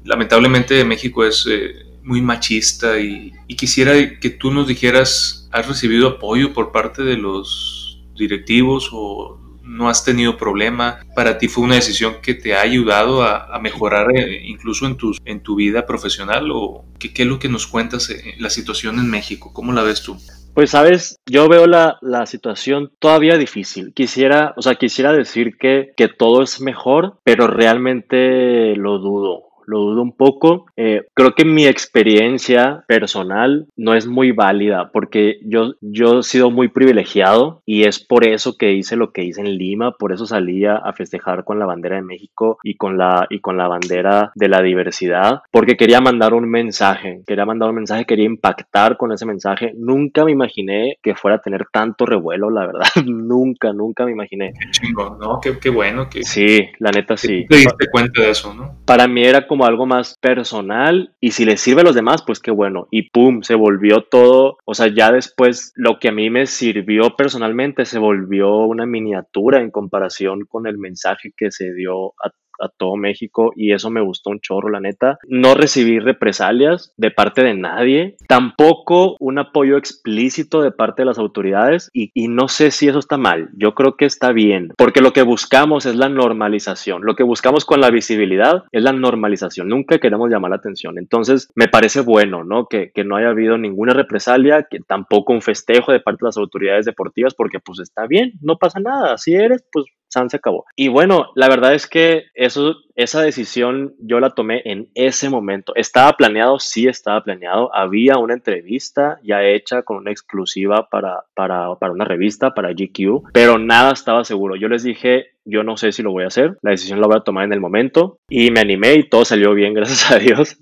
Lamentablemente 0.07 0.85
México 0.85 1.25
es 1.25 1.45
eh, 1.49 1.85
muy 2.01 2.21
machista 2.21 2.97
y, 2.97 3.33
quisiera 3.57 4.19
que 4.19 4.29
tú 4.29 4.51
nos 4.51 4.67
dijeras, 4.67 5.49
¿has 5.51 5.67
recibido 5.67 6.07
apoyo 6.07 6.53
por 6.53 6.71
parte 6.71 7.03
de 7.03 7.17
los 7.17 8.01
directivos 8.15 8.89
o 8.93 9.37
no 9.63 9.89
has 9.89 10.05
tenido 10.05 10.37
problema? 10.37 10.99
¿Para 11.13 11.37
ti 11.37 11.49
fue 11.49 11.65
una 11.65 11.75
decisión 11.75 12.15
que 12.21 12.33
te 12.33 12.55
ha 12.55 12.61
ayudado 12.61 13.21
a, 13.21 13.59
mejorar 13.59 14.07
eh, 14.15 14.43
incluso 14.45 14.87
en 14.87 14.95
tu, 14.95 15.11
en 15.25 15.41
tu 15.41 15.55
vida 15.55 15.85
profesional? 15.85 16.51
¿O 16.53 16.85
qué, 16.99 17.13
qué 17.13 17.23
es 17.23 17.27
lo 17.27 17.37
que 17.37 17.49
nos 17.49 17.67
cuentas, 17.67 18.09
eh, 18.09 18.35
la 18.39 18.49
situación 18.49 18.99
en 18.99 19.09
México? 19.09 19.51
¿Cómo 19.51 19.73
la 19.73 19.83
ves 19.83 20.03
tú? 20.03 20.17
Pues 20.53 20.71
sabes, 20.71 21.19
yo 21.25 21.49
veo 21.49 21.67
la, 21.67 21.97
la 22.01 22.25
situación 22.25 22.91
todavía 22.97 23.37
difícil. 23.37 23.93
Quisiera, 23.93 24.53
o 24.55 24.61
sea, 24.61 24.75
quisiera 24.75 25.11
decir 25.11 25.57
que, 25.59 25.91
que 25.97 26.07
todo 26.07 26.41
es 26.41 26.61
mejor, 26.61 27.19
pero 27.23 27.47
realmente 27.47 28.75
lo 28.75 28.99
dudo. 28.99 29.46
Lo 29.67 29.79
dudo 29.79 30.01
un 30.01 30.15
poco. 30.15 30.65
Eh, 30.77 31.03
creo 31.13 31.35
que 31.35 31.45
mi 31.45 31.67
experiencia 31.67 32.85
personal 32.87 33.67
no 33.75 33.93
es 33.93 34.07
muy 34.07 34.31
válida 34.31 34.91
porque 34.91 35.39
yo, 35.43 35.73
yo 35.81 36.19
he 36.19 36.23
sido 36.23 36.49
muy 36.51 36.69
privilegiado 36.69 37.61
y 37.65 37.83
es 37.83 37.99
por 37.99 38.25
eso 38.25 38.57
que 38.57 38.71
hice 38.71 38.95
lo 38.95 39.11
que 39.11 39.23
hice 39.23 39.41
en 39.41 39.57
Lima, 39.57 39.91
por 39.91 40.13
eso 40.13 40.25
salí 40.25 40.65
a, 40.65 40.81
festejar 40.97 41.43
con 41.43 41.59
la 41.59 41.65
bandera 41.65 41.97
de 41.97 42.01
México 42.01 42.57
y 42.63 42.75
con 42.75 42.97
la, 42.97 43.27
y 43.29 43.39
con 43.39 43.57
la 43.57 43.67
bandera 43.67 44.31
de 44.33 44.47
la 44.47 44.61
diversidad, 44.61 45.41
porque 45.51 45.75
quería 45.75 45.99
mandar 45.99 46.33
un 46.33 46.49
mensaje, 46.49 47.21
quería 47.27 47.45
mandar 47.45 47.69
un 47.69 47.75
mensaje, 47.75 48.05
quería 48.05 48.25
impactar 48.25 48.97
con 48.97 49.11
ese 49.11 49.25
mensaje. 49.25 49.73
Nunca 49.77 50.23
me 50.25 50.31
imaginé 50.31 50.97
que 51.03 51.13
fuera 51.13 51.37
a 51.37 51.41
tener 51.41 51.65
tanto 51.71 52.05
revuelo, 52.05 52.49
la 52.49 52.65
verdad. 52.65 52.87
nunca, 53.05 53.73
nunca 53.73 54.05
me 54.05 54.11
imaginé. 54.13 54.53
Qué 54.53 54.71
chingón, 54.71 55.19
¿no? 55.19 55.39
Qué, 55.41 55.59
qué 55.59 55.69
bueno 55.69 56.09
que 56.09 56.23
Sí, 56.23 56.69
la 56.79 56.91
neta 56.91 57.17
sí. 57.17 57.45
te 57.47 57.57
diste 57.57 57.87
cuenta 57.91 58.21
de 58.21 58.31
eso, 58.31 58.53
¿no? 58.53 58.77
Para 58.85 59.07
mí 59.07 59.23
era 59.23 59.45
como 59.45 59.56
algo 59.65 59.85
más 59.85 60.17
personal 60.21 61.13
y 61.19 61.31
si 61.31 61.45
le 61.45 61.57
sirve 61.57 61.81
a 61.81 61.83
los 61.85 61.95
demás, 61.95 62.23
pues 62.25 62.39
qué 62.39 62.51
bueno. 62.51 62.87
Y 62.91 63.09
pum, 63.09 63.41
se 63.41 63.55
volvió 63.55 64.03
todo, 64.03 64.57
o 64.65 64.73
sea, 64.73 64.87
ya 64.87 65.11
después 65.11 65.71
lo 65.75 65.99
que 65.99 66.09
a 66.09 66.11
mí 66.11 66.29
me 66.29 66.45
sirvió 66.45 67.15
personalmente 67.15 67.85
se 67.85 67.99
volvió 67.99 68.57
una 68.59 68.85
miniatura 68.85 69.61
en 69.61 69.71
comparación 69.71 70.45
con 70.47 70.67
el 70.67 70.77
mensaje 70.77 71.31
que 71.35 71.51
se 71.51 71.73
dio 71.73 72.09
a 72.23 72.31
a 72.59 72.69
todo 72.69 72.95
México 72.95 73.51
y 73.55 73.73
eso 73.73 73.89
me 73.89 74.01
gustó 74.01 74.29
un 74.29 74.39
chorro, 74.39 74.69
la 74.69 74.79
neta. 74.79 75.19
No 75.27 75.53
recibí 75.55 75.99
represalias 75.99 76.93
de 76.97 77.11
parte 77.11 77.43
de 77.43 77.53
nadie, 77.53 78.17
tampoco 78.27 79.15
un 79.19 79.39
apoyo 79.39 79.77
explícito 79.77 80.61
de 80.61 80.71
parte 80.71 81.01
de 81.01 81.07
las 81.07 81.19
autoridades 81.19 81.89
y, 81.93 82.11
no 82.27 82.47
sé 82.47 82.71
si 82.71 82.87
eso 82.87 82.99
está 82.99 83.17
mal, 83.17 83.49
yo 83.53 83.73
creo 83.73 83.95
que 83.95 84.05
está 84.05 84.31
bien, 84.31 84.71
porque 84.77 85.01
lo 85.01 85.13
que 85.13 85.21
buscamos 85.21 85.85
es 85.85 85.95
la 85.95 86.09
normalización, 86.09 87.03
lo 87.03 87.15
que 87.15 87.23
buscamos 87.23 87.65
con 87.65 87.81
la 87.81 87.89
visibilidad 87.89 88.63
es 88.71 88.83
la 88.83 88.91
normalización, 88.91 89.69
nunca 89.69 89.97
queremos 89.97 90.29
llamar 90.29 90.51
la 90.51 90.57
atención, 90.57 90.97
entonces 90.97 91.49
me 91.55 91.67
parece 91.67 92.01
bueno, 92.01 92.43
¿no? 92.43 92.67
Que, 92.67 92.91
que 92.93 93.03
no 93.03 93.15
haya 93.15 93.29
habido 93.29 93.57
ninguna 93.57 93.93
represalia, 93.93 94.67
que 94.69 94.79
tampoco 94.79 95.33
un 95.33 95.41
festejo 95.41 95.91
de 95.91 95.99
parte 95.99 96.19
de 96.21 96.27
las 96.27 96.37
autoridades 96.37 96.85
deportivas, 96.85 97.33
porque 97.33 97.59
pues 97.59 97.79
está 97.79 98.07
bien, 98.07 98.33
no 98.41 98.57
pasa 98.57 98.79
nada, 98.79 99.17
si 99.17 99.33
eres, 99.33 99.65
pues 99.71 99.85
San 100.09 100.29
se 100.29 100.37
acabó. 100.37 100.65
Y 100.75 100.87
bueno, 100.87 101.27
la 101.35 101.49
verdad 101.49 101.73
es 101.73 101.87
que 101.87 102.25
eso, 102.33 102.75
esa 102.95 103.21
decisión 103.21 103.95
yo 103.99 104.19
la 104.19 104.31
tomé 104.31 104.61
en 104.65 104.89
ese 104.95 105.29
momento. 105.29 105.75
¿Estaba 105.75 106.13
planeado? 106.13 106.59
Sí, 106.59 106.87
estaba 106.87 107.23
planeado. 107.23 107.73
Había 107.75 108.17
una 108.17 108.33
entrevista 108.33 109.19
ya 109.23 109.43
hecha 109.43 109.83
con 109.83 109.97
una 109.97 110.11
exclusiva 110.11 110.87
para, 110.89 111.25
para, 111.33 111.75
para 111.75 111.91
una 111.91 112.05
revista, 112.05 112.53
para 112.53 112.71
GQ, 112.71 113.31
pero 113.33 113.57
nada 113.57 113.91
estaba 113.91 114.23
seguro. 114.23 114.55
Yo 114.55 114.69
les 114.69 114.83
dije, 114.83 115.31
yo 115.45 115.63
no 115.63 115.77
sé 115.77 115.91
si 115.91 116.03
lo 116.03 116.11
voy 116.11 116.23
a 116.23 116.27
hacer, 116.27 116.57
la 116.61 116.71
decisión 116.71 117.01
la 117.01 117.07
voy 117.07 117.17
a 117.17 117.23
tomar 117.23 117.45
en 117.45 117.53
el 117.53 117.61
momento 117.61 118.19
y 118.29 118.51
me 118.51 118.59
animé 118.59 118.95
y 118.95 119.09
todo 119.09 119.25
salió 119.25 119.53
bien, 119.53 119.73
gracias 119.75 120.11
a 120.11 120.19
Dios. 120.19 120.57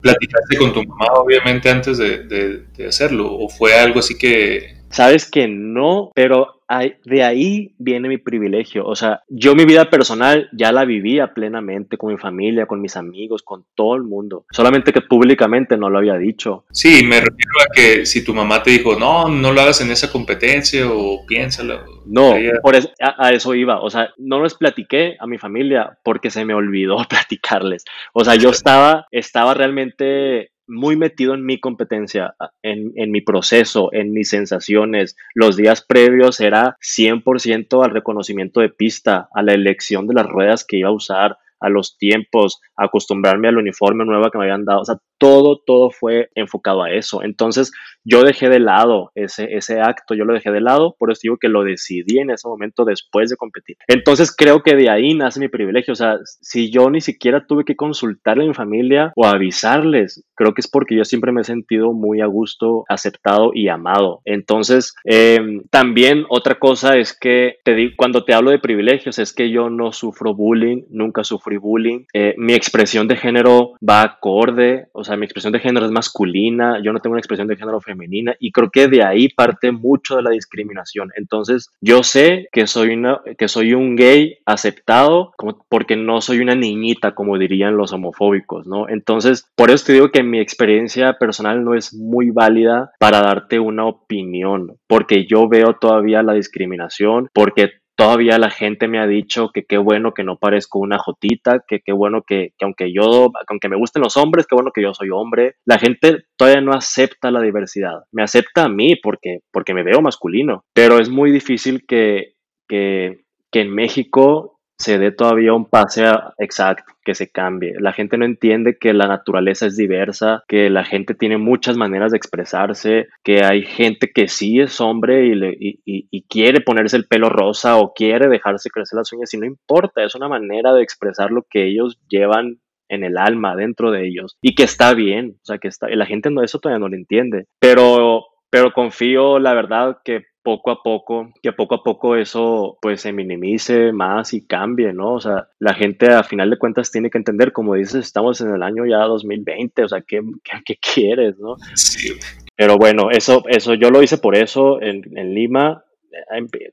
¿Platicaste 0.00 0.56
con 0.56 0.72
tu 0.72 0.84
mamá 0.84 1.06
obviamente 1.14 1.68
antes 1.68 1.98
de, 1.98 2.18
de 2.24 2.86
hacerlo 2.86 3.32
o 3.32 3.48
fue 3.48 3.74
algo 3.74 3.98
así 4.00 4.16
que... 4.16 4.77
Sabes 4.90 5.30
que 5.30 5.48
no, 5.48 6.10
pero 6.14 6.58
de 7.04 7.22
ahí 7.22 7.72
viene 7.78 8.08
mi 8.08 8.18
privilegio. 8.18 8.84
O 8.86 8.94
sea, 8.94 9.22
yo 9.28 9.54
mi 9.54 9.64
vida 9.64 9.88
personal 9.88 10.48
ya 10.52 10.70
la 10.70 10.84
vivía 10.84 11.32
plenamente 11.32 11.96
con 11.96 12.12
mi 12.12 12.18
familia, 12.18 12.66
con 12.66 12.80
mis 12.80 12.96
amigos, 12.96 13.42
con 13.42 13.64
todo 13.74 13.94
el 13.96 14.02
mundo. 14.02 14.44
Solamente 14.50 14.92
que 14.92 15.00
públicamente 15.00 15.76
no 15.76 15.88
lo 15.88 15.98
había 15.98 16.14
dicho. 16.14 16.64
Sí, 16.70 17.04
me 17.04 17.20
refiero 17.20 17.52
a 17.60 17.74
que 17.74 18.06
si 18.06 18.22
tu 18.22 18.34
mamá 18.34 18.62
te 18.62 18.70
dijo, 18.70 18.98
no, 18.98 19.28
no 19.28 19.52
lo 19.52 19.60
hagas 19.60 19.80
en 19.80 19.90
esa 19.90 20.12
competencia 20.12 20.90
o 20.90 21.24
piénsalo. 21.26 21.84
No, 22.04 22.34
por 22.62 22.76
eso, 22.76 22.90
a, 23.00 23.30
eso 23.32 23.54
iba. 23.54 23.80
O 23.80 23.88
sea, 23.88 24.10
no 24.18 24.42
les 24.42 24.54
platiqué 24.54 25.16
a 25.18 25.26
mi 25.26 25.38
familia 25.38 25.98
porque 26.02 26.30
se 26.30 26.44
me 26.44 26.54
olvidó 26.54 26.98
platicarles. 27.08 27.84
O 28.12 28.24
sea, 28.24 28.34
yo 28.34 28.50
estaba, 28.50 29.06
estaba 29.10 29.54
realmente 29.54 30.50
muy 30.68 30.96
metido 30.96 31.34
en 31.34 31.44
mi 31.44 31.58
competencia, 31.58 32.34
en, 32.62 32.92
en, 32.96 33.10
mi 33.10 33.20
proceso, 33.20 33.90
en 33.92 34.12
mis 34.12 34.28
sensaciones. 34.28 35.16
Los 35.34 35.56
días 35.56 35.82
previos 35.82 36.40
era 36.40 36.76
100% 36.80 37.84
al 37.84 37.90
reconocimiento 37.90 38.60
de 38.60 38.68
pista, 38.68 39.28
a 39.34 39.42
la 39.42 39.54
elección 39.54 40.06
de 40.06 40.14
las 40.14 40.26
ruedas 40.26 40.64
que 40.64 40.76
iba 40.76 40.90
a 40.90 40.92
usar, 40.92 41.38
a 41.60 41.68
los 41.68 41.98
tiempos, 41.98 42.60
acostumbrarme 42.76 43.48
al 43.48 43.58
uniforme 43.58 44.04
nuevo 44.04 44.30
que 44.30 44.38
me 44.38 44.44
habían 44.44 44.64
dado. 44.64 44.80
O 44.82 44.84
sea, 44.84 44.98
todo, 45.18 45.60
todo 45.66 45.90
fue 45.90 46.30
enfocado 46.34 46.82
a 46.82 46.92
eso. 46.92 47.22
Entonces, 47.22 47.72
yo 48.08 48.22
dejé 48.22 48.48
de 48.48 48.58
lado 48.58 49.10
ese, 49.14 49.54
ese 49.54 49.80
acto, 49.80 50.14
yo 50.14 50.24
lo 50.24 50.32
dejé 50.32 50.50
de 50.50 50.60
lado, 50.60 50.96
por 50.98 51.10
eso 51.10 51.20
digo 51.24 51.36
que 51.36 51.48
lo 51.48 51.62
decidí 51.62 52.18
en 52.18 52.30
ese 52.30 52.48
momento 52.48 52.84
después 52.84 53.28
de 53.28 53.36
competir. 53.36 53.76
Entonces, 53.86 54.34
creo 54.34 54.62
que 54.62 54.76
de 54.76 54.88
ahí 54.88 55.14
nace 55.14 55.40
mi 55.40 55.48
privilegio. 55.48 55.92
O 55.92 55.96
sea, 55.96 56.18
si 56.24 56.70
yo 56.70 56.88
ni 56.88 57.00
siquiera 57.02 57.46
tuve 57.46 57.64
que 57.64 57.76
consultarle 57.76 58.44
a 58.44 58.48
mi 58.48 58.54
familia 58.54 59.12
o 59.14 59.26
avisarles, 59.26 60.24
creo 60.34 60.54
que 60.54 60.62
es 60.62 60.68
porque 60.68 60.96
yo 60.96 61.04
siempre 61.04 61.32
me 61.32 61.42
he 61.42 61.44
sentido 61.44 61.92
muy 61.92 62.22
a 62.22 62.26
gusto, 62.26 62.84
aceptado 62.88 63.50
y 63.52 63.68
amado. 63.68 64.22
Entonces, 64.24 64.94
em, 65.04 65.62
también 65.70 66.24
otra 66.30 66.58
cosa 66.58 66.96
es 66.96 67.16
que 67.18 67.58
te 67.64 67.94
cuando 67.96 68.24
te 68.24 68.32
hablo 68.32 68.50
de 68.50 68.58
privilegios, 68.58 69.18
es 69.18 69.34
que 69.34 69.50
yo 69.50 69.68
no 69.68 69.92
sufro 69.92 70.34
bullying, 70.34 70.84
nunca 70.90 71.24
sufrí 71.24 71.58
bullying. 71.58 72.04
Eh, 72.14 72.34
mi 72.38 72.54
expresión 72.54 73.06
de 73.06 73.16
género 73.16 73.72
va 73.86 74.02
acorde, 74.02 74.86
o 74.92 75.04
sea, 75.04 75.16
mi 75.16 75.24
expresión 75.24 75.52
de 75.52 75.60
género 75.60 75.84
es 75.84 75.92
masculina, 75.92 76.80
yo 76.82 76.92
no 76.92 77.00
tengo 77.00 77.12
una 77.12 77.20
expresión 77.20 77.48
de 77.48 77.56
género 77.56 77.80
femenina 77.80 77.97
y 78.38 78.52
creo 78.52 78.70
que 78.70 78.88
de 78.88 79.02
ahí 79.02 79.28
parte 79.28 79.72
mucho 79.72 80.16
de 80.16 80.22
la 80.22 80.30
discriminación. 80.30 81.10
Entonces, 81.16 81.70
yo 81.80 82.02
sé 82.02 82.48
que 82.52 82.66
soy, 82.66 82.94
una, 82.94 83.20
que 83.36 83.48
soy 83.48 83.74
un 83.74 83.96
gay 83.96 84.38
aceptado 84.46 85.32
porque 85.68 85.96
no 85.96 86.20
soy 86.20 86.40
una 86.40 86.54
niñita, 86.54 87.14
como 87.14 87.38
dirían 87.38 87.76
los 87.76 87.92
homofóbicos, 87.92 88.66
¿no? 88.66 88.88
Entonces, 88.88 89.46
por 89.56 89.70
eso 89.70 89.86
te 89.86 89.92
digo 89.94 90.10
que 90.10 90.22
mi 90.22 90.40
experiencia 90.40 91.18
personal 91.18 91.64
no 91.64 91.74
es 91.74 91.94
muy 91.94 92.30
válida 92.30 92.92
para 92.98 93.20
darte 93.20 93.58
una 93.58 93.86
opinión, 93.86 94.78
porque 94.86 95.26
yo 95.26 95.48
veo 95.48 95.74
todavía 95.74 96.22
la 96.22 96.34
discriminación, 96.34 97.28
porque 97.32 97.72
Todavía 97.98 98.38
la 98.38 98.50
gente 98.50 98.86
me 98.86 99.00
ha 99.00 99.08
dicho 99.08 99.50
que 99.52 99.64
qué 99.64 99.76
bueno 99.76 100.14
que 100.14 100.22
no 100.22 100.36
parezco 100.38 100.78
una 100.78 100.98
jotita, 100.98 101.64
que 101.66 101.80
qué 101.84 101.92
bueno 101.92 102.22
que, 102.24 102.50
aunque 102.62 102.92
yo, 102.92 103.32
aunque 103.48 103.68
me 103.68 103.76
gusten 103.76 104.02
los 104.02 104.16
hombres, 104.16 104.46
qué 104.46 104.54
bueno 104.54 104.70
que 104.72 104.82
yo 104.82 104.94
soy 104.94 105.10
hombre. 105.10 105.56
La 105.64 105.80
gente 105.80 106.26
todavía 106.36 106.60
no 106.60 106.72
acepta 106.72 107.32
la 107.32 107.40
diversidad. 107.40 108.04
Me 108.12 108.22
acepta 108.22 108.66
a 108.66 108.68
mí 108.68 108.94
porque, 109.02 109.38
porque 109.50 109.74
me 109.74 109.82
veo 109.82 110.00
masculino, 110.00 110.62
pero 110.72 111.00
es 111.00 111.10
muy 111.10 111.32
difícil 111.32 111.86
que, 111.88 112.34
que, 112.68 113.24
que 113.50 113.62
en 113.62 113.74
México 113.74 114.57
se 114.78 114.98
dé 114.98 115.10
todavía 115.10 115.52
un 115.54 115.66
pase 115.66 116.04
exacto, 116.38 116.92
que 117.04 117.14
se 117.14 117.30
cambie. 117.30 117.74
La 117.80 117.92
gente 117.92 118.16
no 118.16 118.24
entiende 118.24 118.78
que 118.78 118.92
la 118.92 119.08
naturaleza 119.08 119.66
es 119.66 119.76
diversa, 119.76 120.44
que 120.46 120.70
la 120.70 120.84
gente 120.84 121.14
tiene 121.14 121.36
muchas 121.36 121.76
maneras 121.76 122.12
de 122.12 122.18
expresarse, 122.18 123.08
que 123.24 123.44
hay 123.44 123.62
gente 123.62 124.12
que 124.14 124.28
sí 124.28 124.60
es 124.60 124.80
hombre 124.80 125.26
y, 125.26 125.80
y, 125.84 126.22
quiere 126.28 126.60
ponerse 126.60 126.96
el 126.96 127.06
pelo 127.06 127.28
rosa 127.30 127.76
o 127.78 127.92
quiere 127.94 128.28
dejarse 128.28 128.70
crecer 128.70 128.98
las 128.98 129.12
uñas 129.12 129.32
y 129.32 129.38
no 129.38 129.46
importa, 129.46 130.04
es 130.04 130.14
una 130.14 130.28
manera 130.28 130.72
de 130.74 130.82
expresar 130.82 131.30
lo 131.30 131.42
que 131.48 131.66
ellos 131.66 131.98
llevan 132.08 132.58
en 132.88 133.02
el 133.02 133.16
alma 133.16 133.56
dentro 133.56 133.90
de 133.90 134.06
ellos 134.06 134.36
y 134.42 134.54
que 134.54 134.64
está 134.64 134.94
bien, 134.94 135.36
o 135.42 135.44
sea 135.44 135.58
que 135.58 135.68
está, 135.68 135.88
la 135.88 136.06
gente 136.06 136.30
no 136.30 136.42
eso 136.42 136.58
todavía 136.58 136.80
no 136.80 136.88
lo 136.88 136.96
entiende, 136.96 137.46
pero 137.58 138.26
pero 138.50 138.72
confío 138.72 139.38
la 139.38 139.54
verdad 139.54 139.98
que 140.04 140.24
poco 140.48 140.70
a 140.70 140.82
poco, 140.82 141.30
que 141.42 141.52
poco 141.52 141.74
a 141.74 141.82
poco 141.82 142.16
eso 142.16 142.78
pues 142.80 143.02
se 143.02 143.12
minimice 143.12 143.92
más 143.92 144.32
y 144.32 144.46
cambie, 144.46 144.94
¿no? 144.94 145.12
O 145.12 145.20
sea, 145.20 145.48
la 145.58 145.74
gente 145.74 146.10
a 146.10 146.22
final 146.22 146.48
de 146.48 146.56
cuentas 146.56 146.90
tiene 146.90 147.10
que 147.10 147.18
entender, 147.18 147.52
como 147.52 147.74
dices, 147.74 148.06
estamos 148.06 148.40
en 148.40 148.54
el 148.54 148.62
año 148.62 148.86
ya 148.86 149.00
2020, 149.00 149.84
o 149.84 149.88
sea, 149.90 150.00
¿qué, 150.00 150.22
qué, 150.64 150.76
quieres, 150.76 151.38
no? 151.38 151.56
Sí. 151.74 152.14
Pero 152.56 152.78
bueno, 152.78 153.10
eso, 153.10 153.44
eso 153.46 153.74
yo 153.74 153.90
lo 153.90 154.02
hice 154.02 154.16
por 154.16 154.36
eso 154.36 154.80
en, 154.80 155.02
en 155.18 155.34
Lima, 155.34 155.84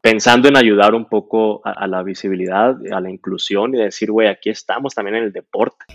pensando 0.02 0.48
en 0.48 0.58
ayudar 0.58 0.94
un 0.94 1.08
poco 1.08 1.62
a, 1.64 1.88
la 1.88 2.04
visibilidad, 2.04 2.76
a 2.92 3.00
la 3.00 3.10
inclusión 3.10 3.76
y 3.76 3.80
decir, 3.80 4.12
güey, 4.12 4.28
aquí 4.28 4.50
estamos 4.50 4.94
también 4.94 5.18
en 5.18 5.24
el 5.26 5.34
deporte. 5.34 5.86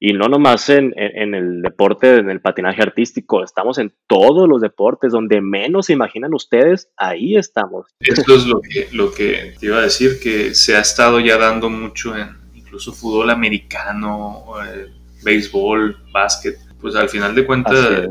y 0.00 0.12
no 0.12 0.28
nomás 0.28 0.68
en, 0.68 0.92
en, 0.96 1.34
el 1.34 1.62
deporte, 1.62 2.16
en 2.16 2.30
el 2.30 2.40
patinaje 2.40 2.82
artístico, 2.82 3.42
estamos 3.42 3.78
en 3.78 3.92
todos 4.06 4.48
los 4.48 4.60
deportes, 4.60 5.12
donde 5.12 5.40
menos 5.40 5.86
se 5.86 5.92
imaginan 5.92 6.34
ustedes, 6.34 6.90
ahí 6.96 7.36
estamos. 7.36 7.86
Esto 8.00 8.34
es 8.34 8.46
lo 8.46 8.60
que, 8.60 8.88
lo 8.92 9.12
que 9.12 9.54
te 9.58 9.66
iba 9.66 9.78
a 9.78 9.82
decir, 9.82 10.20
que 10.20 10.54
se 10.54 10.76
ha 10.76 10.80
estado 10.80 11.20
ya 11.20 11.38
dando 11.38 11.68
mucho 11.70 12.16
en 12.16 12.36
incluso 12.54 12.92
fútbol 12.92 13.30
americano, 13.30 14.44
eh, 14.66 14.86
béisbol, 15.24 15.96
básquet. 16.12 16.58
Pues 16.80 16.94
al 16.94 17.08
final 17.08 17.34
de 17.34 17.44
cuentas 17.44 18.08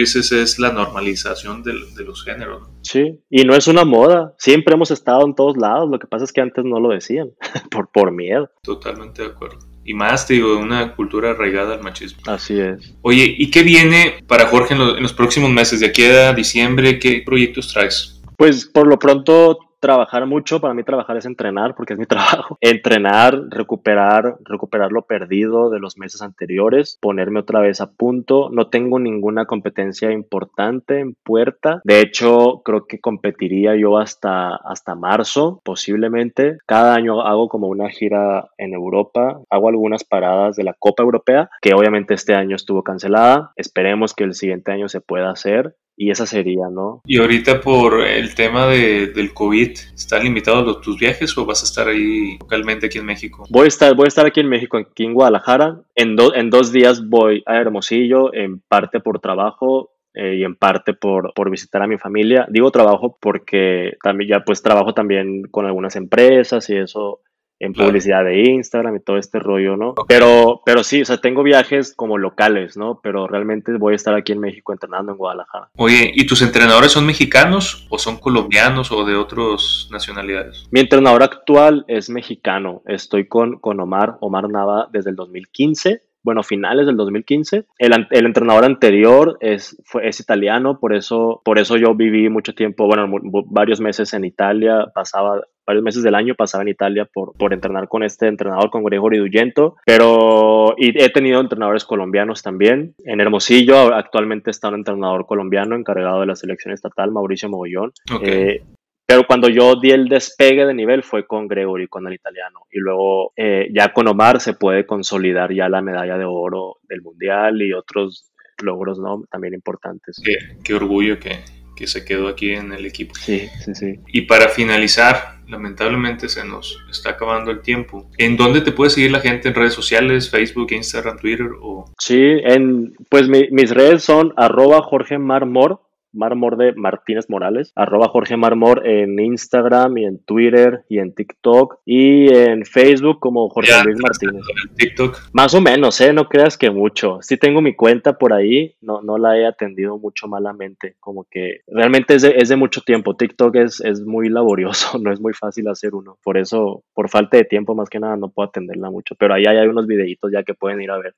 dices, 0.00 0.32
es 0.32 0.58
la 0.58 0.72
normalización 0.72 1.62
de, 1.62 1.74
los 2.04 2.24
géneros. 2.24 2.68
Sí, 2.82 3.18
y 3.30 3.44
no 3.44 3.54
es 3.54 3.66
una 3.68 3.84
moda. 3.84 4.34
Siempre 4.38 4.74
hemos 4.74 4.90
estado 4.90 5.24
en 5.26 5.34
todos 5.34 5.56
lados. 5.56 5.88
Lo 5.90 5.98
que 5.98 6.06
pasa 6.06 6.24
es 6.24 6.32
que 6.32 6.40
antes 6.40 6.64
no 6.64 6.80
lo 6.80 6.90
decían, 6.90 7.30
por, 7.70 7.90
por 7.90 8.12
miedo. 8.12 8.50
Totalmente 8.62 9.22
de 9.22 9.28
acuerdo. 9.28 9.58
Y 9.84 9.92
más, 9.92 10.26
te 10.26 10.34
digo, 10.34 10.58
una 10.58 10.94
cultura 10.94 11.32
arraigada 11.32 11.74
al 11.74 11.82
machismo. 11.82 12.22
Así 12.26 12.58
es. 12.58 12.94
Oye, 13.02 13.34
¿y 13.36 13.50
qué 13.50 13.62
viene 13.62 14.24
para 14.26 14.46
Jorge 14.46 14.74
en 14.74 15.02
los, 15.02 15.12
próximos 15.12 15.50
meses? 15.50 15.80
De 15.80 15.86
aquí 15.86 16.04
a 16.04 16.32
diciembre, 16.32 16.98
¿qué 16.98 17.22
proyectos 17.24 17.72
traes? 17.72 18.22
Pues 18.36 18.64
por 18.64 18.86
lo 18.86 18.98
pronto 18.98 19.58
trabajar 19.84 20.24
mucho, 20.24 20.62
para 20.62 20.72
mí 20.72 20.82
trabajar 20.82 21.18
es 21.18 21.26
entrenar, 21.26 21.74
porque 21.74 21.92
es 21.92 21.98
mi 21.98 22.06
trabajo. 22.06 22.56
Entrenar, 22.62 23.38
recuperar, 23.50 24.36
recuperar 24.44 24.92
lo 24.92 25.02
perdido 25.02 25.68
de 25.68 25.78
los 25.78 25.98
meses 25.98 26.22
anteriores, 26.22 26.98
ponerme 27.02 27.40
otra 27.40 27.60
vez 27.60 27.82
a 27.82 27.92
punto. 27.92 28.48
No 28.50 28.68
tengo 28.68 28.98
ninguna 28.98 29.44
competencia 29.44 30.10
importante 30.10 31.00
en 31.00 31.14
puerta. 31.22 31.82
De 31.84 32.00
hecho, 32.00 32.62
creo 32.64 32.86
que 32.86 32.98
competiría 32.98 33.76
yo 33.76 33.98
hasta, 33.98 34.56
hasta 34.56 34.94
marzo, 34.94 35.60
posiblemente. 35.64 36.56
Cada 36.66 36.94
año 36.94 37.20
hago 37.20 37.48
como 37.48 37.68
una 37.68 37.90
gira 37.90 38.48
en 38.56 38.72
Europa, 38.72 39.40
hago 39.50 39.68
algunas 39.68 40.02
paradas 40.02 40.56
de 40.56 40.64
la 40.64 40.72
Copa 40.78 41.02
Europea, 41.02 41.50
que 41.60 41.74
obviamente 41.74 42.14
este 42.14 42.34
año 42.34 42.56
estuvo 42.56 42.82
cancelada. 42.82 43.52
Esperemos 43.56 44.14
que 44.14 44.24
el 44.24 44.32
siguiente 44.32 44.72
año 44.72 44.88
se 44.88 45.02
pueda 45.02 45.30
hacer 45.30 45.76
y 45.96 46.10
esa 46.10 46.26
sería, 46.26 46.68
¿no? 46.70 47.02
Y 47.06 47.18
ahorita 47.18 47.60
por 47.60 48.00
el 48.00 48.34
tema 48.34 48.66
de, 48.66 49.08
del 49.08 49.32
COVID, 49.32 49.70
¿están 49.94 50.24
limitados 50.24 50.64
los, 50.64 50.80
tus 50.80 50.98
viajes 50.98 51.36
o 51.38 51.46
vas 51.46 51.62
a 51.62 51.66
estar 51.66 51.88
ahí 51.88 52.38
localmente 52.38 52.86
aquí 52.86 52.98
en 52.98 53.06
México? 53.06 53.44
Voy 53.50 53.66
a 53.66 53.68
estar, 53.68 53.94
voy 53.94 54.06
a 54.06 54.08
estar 54.08 54.26
aquí 54.26 54.40
en 54.40 54.48
México, 54.48 54.76
aquí 54.76 55.04
en 55.04 55.14
Guadalajara. 55.14 55.80
En, 55.94 56.16
en 56.34 56.50
dos 56.50 56.72
días 56.72 57.08
voy 57.08 57.42
a 57.46 57.56
Hermosillo, 57.56 58.34
en 58.34 58.60
parte 58.60 59.00
por 59.00 59.20
trabajo, 59.20 59.90
eh, 60.14 60.36
y 60.36 60.44
en 60.44 60.54
parte 60.54 60.94
por, 60.94 61.34
por, 61.34 61.50
visitar 61.50 61.82
a 61.82 61.88
mi 61.88 61.98
familia. 61.98 62.46
Digo 62.48 62.70
trabajo 62.70 63.18
porque 63.20 63.96
también 64.00 64.30
ya 64.30 64.44
pues 64.44 64.62
trabajo 64.62 64.94
también 64.94 65.42
con 65.50 65.66
algunas 65.66 65.96
empresas 65.96 66.70
y 66.70 66.76
eso 66.76 67.20
en 67.58 67.72
publicidad 67.72 68.24
de 68.24 68.50
Instagram 68.50 68.96
y 68.96 69.00
todo 69.00 69.16
este 69.16 69.38
rollo, 69.38 69.76
¿no? 69.76 69.94
Pero, 70.08 70.62
pero 70.64 70.82
sí, 70.84 71.02
o 71.02 71.04
sea, 71.04 71.18
tengo 71.18 71.42
viajes 71.42 71.94
como 71.94 72.18
locales, 72.18 72.76
¿no? 72.76 73.00
Pero 73.02 73.26
realmente 73.26 73.72
voy 73.76 73.92
a 73.94 73.96
estar 73.96 74.14
aquí 74.14 74.32
en 74.32 74.40
México 74.40 74.72
entrenando 74.72 75.12
en 75.12 75.18
Guadalajara. 75.18 75.70
Oye, 75.76 76.10
¿y 76.14 76.26
tus 76.26 76.42
entrenadores 76.42 76.92
son 76.92 77.06
mexicanos 77.06 77.86
o 77.88 77.98
son 77.98 78.18
colombianos 78.18 78.90
o 78.92 79.04
de 79.04 79.16
otras 79.16 79.88
nacionalidades? 79.90 80.66
Mi 80.70 80.80
entrenador 80.80 81.22
actual 81.22 81.84
es 81.88 82.10
mexicano. 82.10 82.82
Estoy 82.86 83.26
con, 83.26 83.58
con 83.58 83.80
Omar, 83.80 84.16
Omar 84.20 84.48
Nava, 84.48 84.88
desde 84.92 85.10
el 85.10 85.16
2015 85.16 86.02
bueno, 86.24 86.42
finales 86.42 86.86
del 86.86 86.96
2015. 86.96 87.66
El, 87.78 88.06
el, 88.10 88.26
entrenador 88.26 88.64
anterior 88.64 89.36
es, 89.40 89.76
fue, 89.84 90.08
es 90.08 90.18
italiano, 90.20 90.80
por 90.80 90.94
eso, 90.94 91.42
por 91.44 91.58
eso 91.58 91.76
yo 91.76 91.94
viví 91.94 92.30
mucho 92.30 92.54
tiempo, 92.54 92.86
bueno, 92.86 93.06
varios 93.46 93.78
meses 93.78 94.14
en 94.14 94.24
Italia, 94.24 94.86
pasaba 94.94 95.42
varios 95.66 95.84
meses 95.84 96.02
del 96.02 96.14
año 96.14 96.34
pasaba 96.34 96.62
en 96.62 96.68
Italia 96.68 97.08
por, 97.12 97.32
por 97.36 97.52
entrenar 97.52 97.88
con 97.88 98.02
este 98.02 98.26
entrenador, 98.26 98.70
con 98.70 98.84
Gregory 98.84 99.18
Duyento, 99.18 99.76
pero 99.84 100.74
y 100.76 101.00
he 101.00 101.08
tenido 101.10 101.40
entrenadores 101.40 101.84
colombianos 101.84 102.42
también. 102.42 102.94
En 103.04 103.20
Hermosillo 103.20 103.94
actualmente 103.94 104.50
está 104.50 104.68
un 104.68 104.76
entrenador 104.76 105.26
colombiano 105.26 105.76
encargado 105.76 106.20
de 106.20 106.26
la 106.26 106.36
selección 106.36 106.72
estatal, 106.72 107.12
Mauricio 107.12 107.48
Mogollón. 107.48 107.92
Eh, 108.22 108.62
pero 109.06 109.26
cuando 109.26 109.48
yo 109.48 109.76
di 109.76 109.90
el 109.90 110.08
despegue 110.08 110.64
de 110.64 110.74
nivel 110.74 111.02
fue 111.02 111.26
con 111.26 111.46
Gregory, 111.46 111.88
con 111.88 112.06
el 112.06 112.14
italiano. 112.14 112.60
Y 112.70 112.78
luego 112.78 113.32
eh, 113.36 113.68
ya 113.72 113.92
con 113.92 114.08
Omar 114.08 114.40
se 114.40 114.54
puede 114.54 114.86
consolidar 114.86 115.52
ya 115.52 115.68
la 115.68 115.82
medalla 115.82 116.16
de 116.16 116.24
oro 116.24 116.78
del 116.88 117.02
Mundial 117.02 117.60
y 117.60 117.72
otros 117.72 118.30
logros 118.62 118.98
¿no? 118.98 119.24
también 119.30 119.52
importantes. 119.52 120.22
qué 120.62 120.74
orgullo 120.74 121.18
que, 121.18 121.32
que 121.74 121.86
se 121.86 122.04
quedó 122.04 122.28
aquí 122.28 122.50
en 122.50 122.72
el 122.72 122.86
equipo. 122.86 123.14
Sí, 123.14 123.48
sí, 123.64 123.74
sí. 123.74 124.00
Y 124.08 124.22
para 124.22 124.48
finalizar, 124.48 125.38
lamentablemente 125.48 126.28
se 126.28 126.44
nos 126.44 126.78
está 126.90 127.10
acabando 127.10 127.50
el 127.50 127.60
tiempo. 127.60 128.10
¿En 128.18 128.36
dónde 128.36 128.60
te 128.60 128.72
puede 128.72 128.90
seguir 128.90 129.10
la 129.10 129.20
gente 129.20 129.48
en 129.48 129.54
redes 129.54 129.74
sociales, 129.74 130.30
Facebook, 130.30 130.72
Instagram, 130.72 131.18
Twitter? 131.18 131.50
O... 131.60 131.86
Sí, 131.98 132.20
en, 132.44 132.94
pues 133.08 133.28
mis 133.28 133.70
redes 133.70 134.02
son 134.02 134.32
arroba 134.36 134.82
Jorge 134.82 135.18
Marmor, 135.18 135.80
Marmor 136.14 136.56
de 136.56 136.72
Martínez 136.74 137.28
Morales, 137.28 137.72
arroba 137.74 138.08
Jorge 138.08 138.36
Marmor 138.36 138.86
en 138.86 139.18
Instagram 139.18 139.98
y 139.98 140.04
en 140.04 140.18
Twitter 140.18 140.84
y 140.88 140.98
en 140.98 141.14
TikTok 141.14 141.80
y 141.84 142.34
en 142.34 142.64
Facebook 142.64 143.20
como 143.20 143.48
Jorge 143.48 143.72
Luis 143.84 143.98
Martínez. 144.00 144.42
TikTok. 144.76 145.18
Más 145.32 145.54
o 145.54 145.60
menos, 145.60 146.00
¿eh? 146.00 146.12
No 146.12 146.28
creas 146.28 146.56
que 146.56 146.70
mucho. 146.70 147.18
Sí 147.20 147.36
tengo 147.36 147.60
mi 147.60 147.74
cuenta 147.74 148.18
por 148.18 148.32
ahí, 148.32 148.74
no, 148.80 149.02
no 149.02 149.18
la 149.18 149.38
he 149.38 149.46
atendido 149.46 149.98
mucho 149.98 150.28
malamente, 150.28 150.96
como 151.00 151.26
que 151.30 151.60
realmente 151.66 152.14
es 152.14 152.22
de, 152.22 152.34
es 152.36 152.48
de 152.48 152.56
mucho 152.56 152.80
tiempo. 152.80 153.16
TikTok 153.16 153.56
es, 153.56 153.80
es 153.80 154.00
muy 154.02 154.28
laborioso, 154.28 154.98
no 155.02 155.12
es 155.12 155.20
muy 155.20 155.32
fácil 155.32 155.68
hacer 155.68 155.94
uno. 155.94 156.18
Por 156.22 156.38
eso, 156.38 156.84
por 156.94 157.08
falta 157.08 157.36
de 157.36 157.44
tiempo 157.44 157.74
más 157.74 157.88
que 157.88 158.00
nada, 158.00 158.16
no 158.16 158.30
puedo 158.30 158.48
atenderla 158.48 158.90
mucho. 158.90 159.14
Pero 159.16 159.34
ahí 159.34 159.44
hay 159.46 159.66
unos 159.66 159.86
videitos 159.86 160.30
ya 160.32 160.42
que 160.42 160.54
pueden 160.54 160.80
ir 160.80 160.90
a 160.90 160.98
ver. 160.98 161.14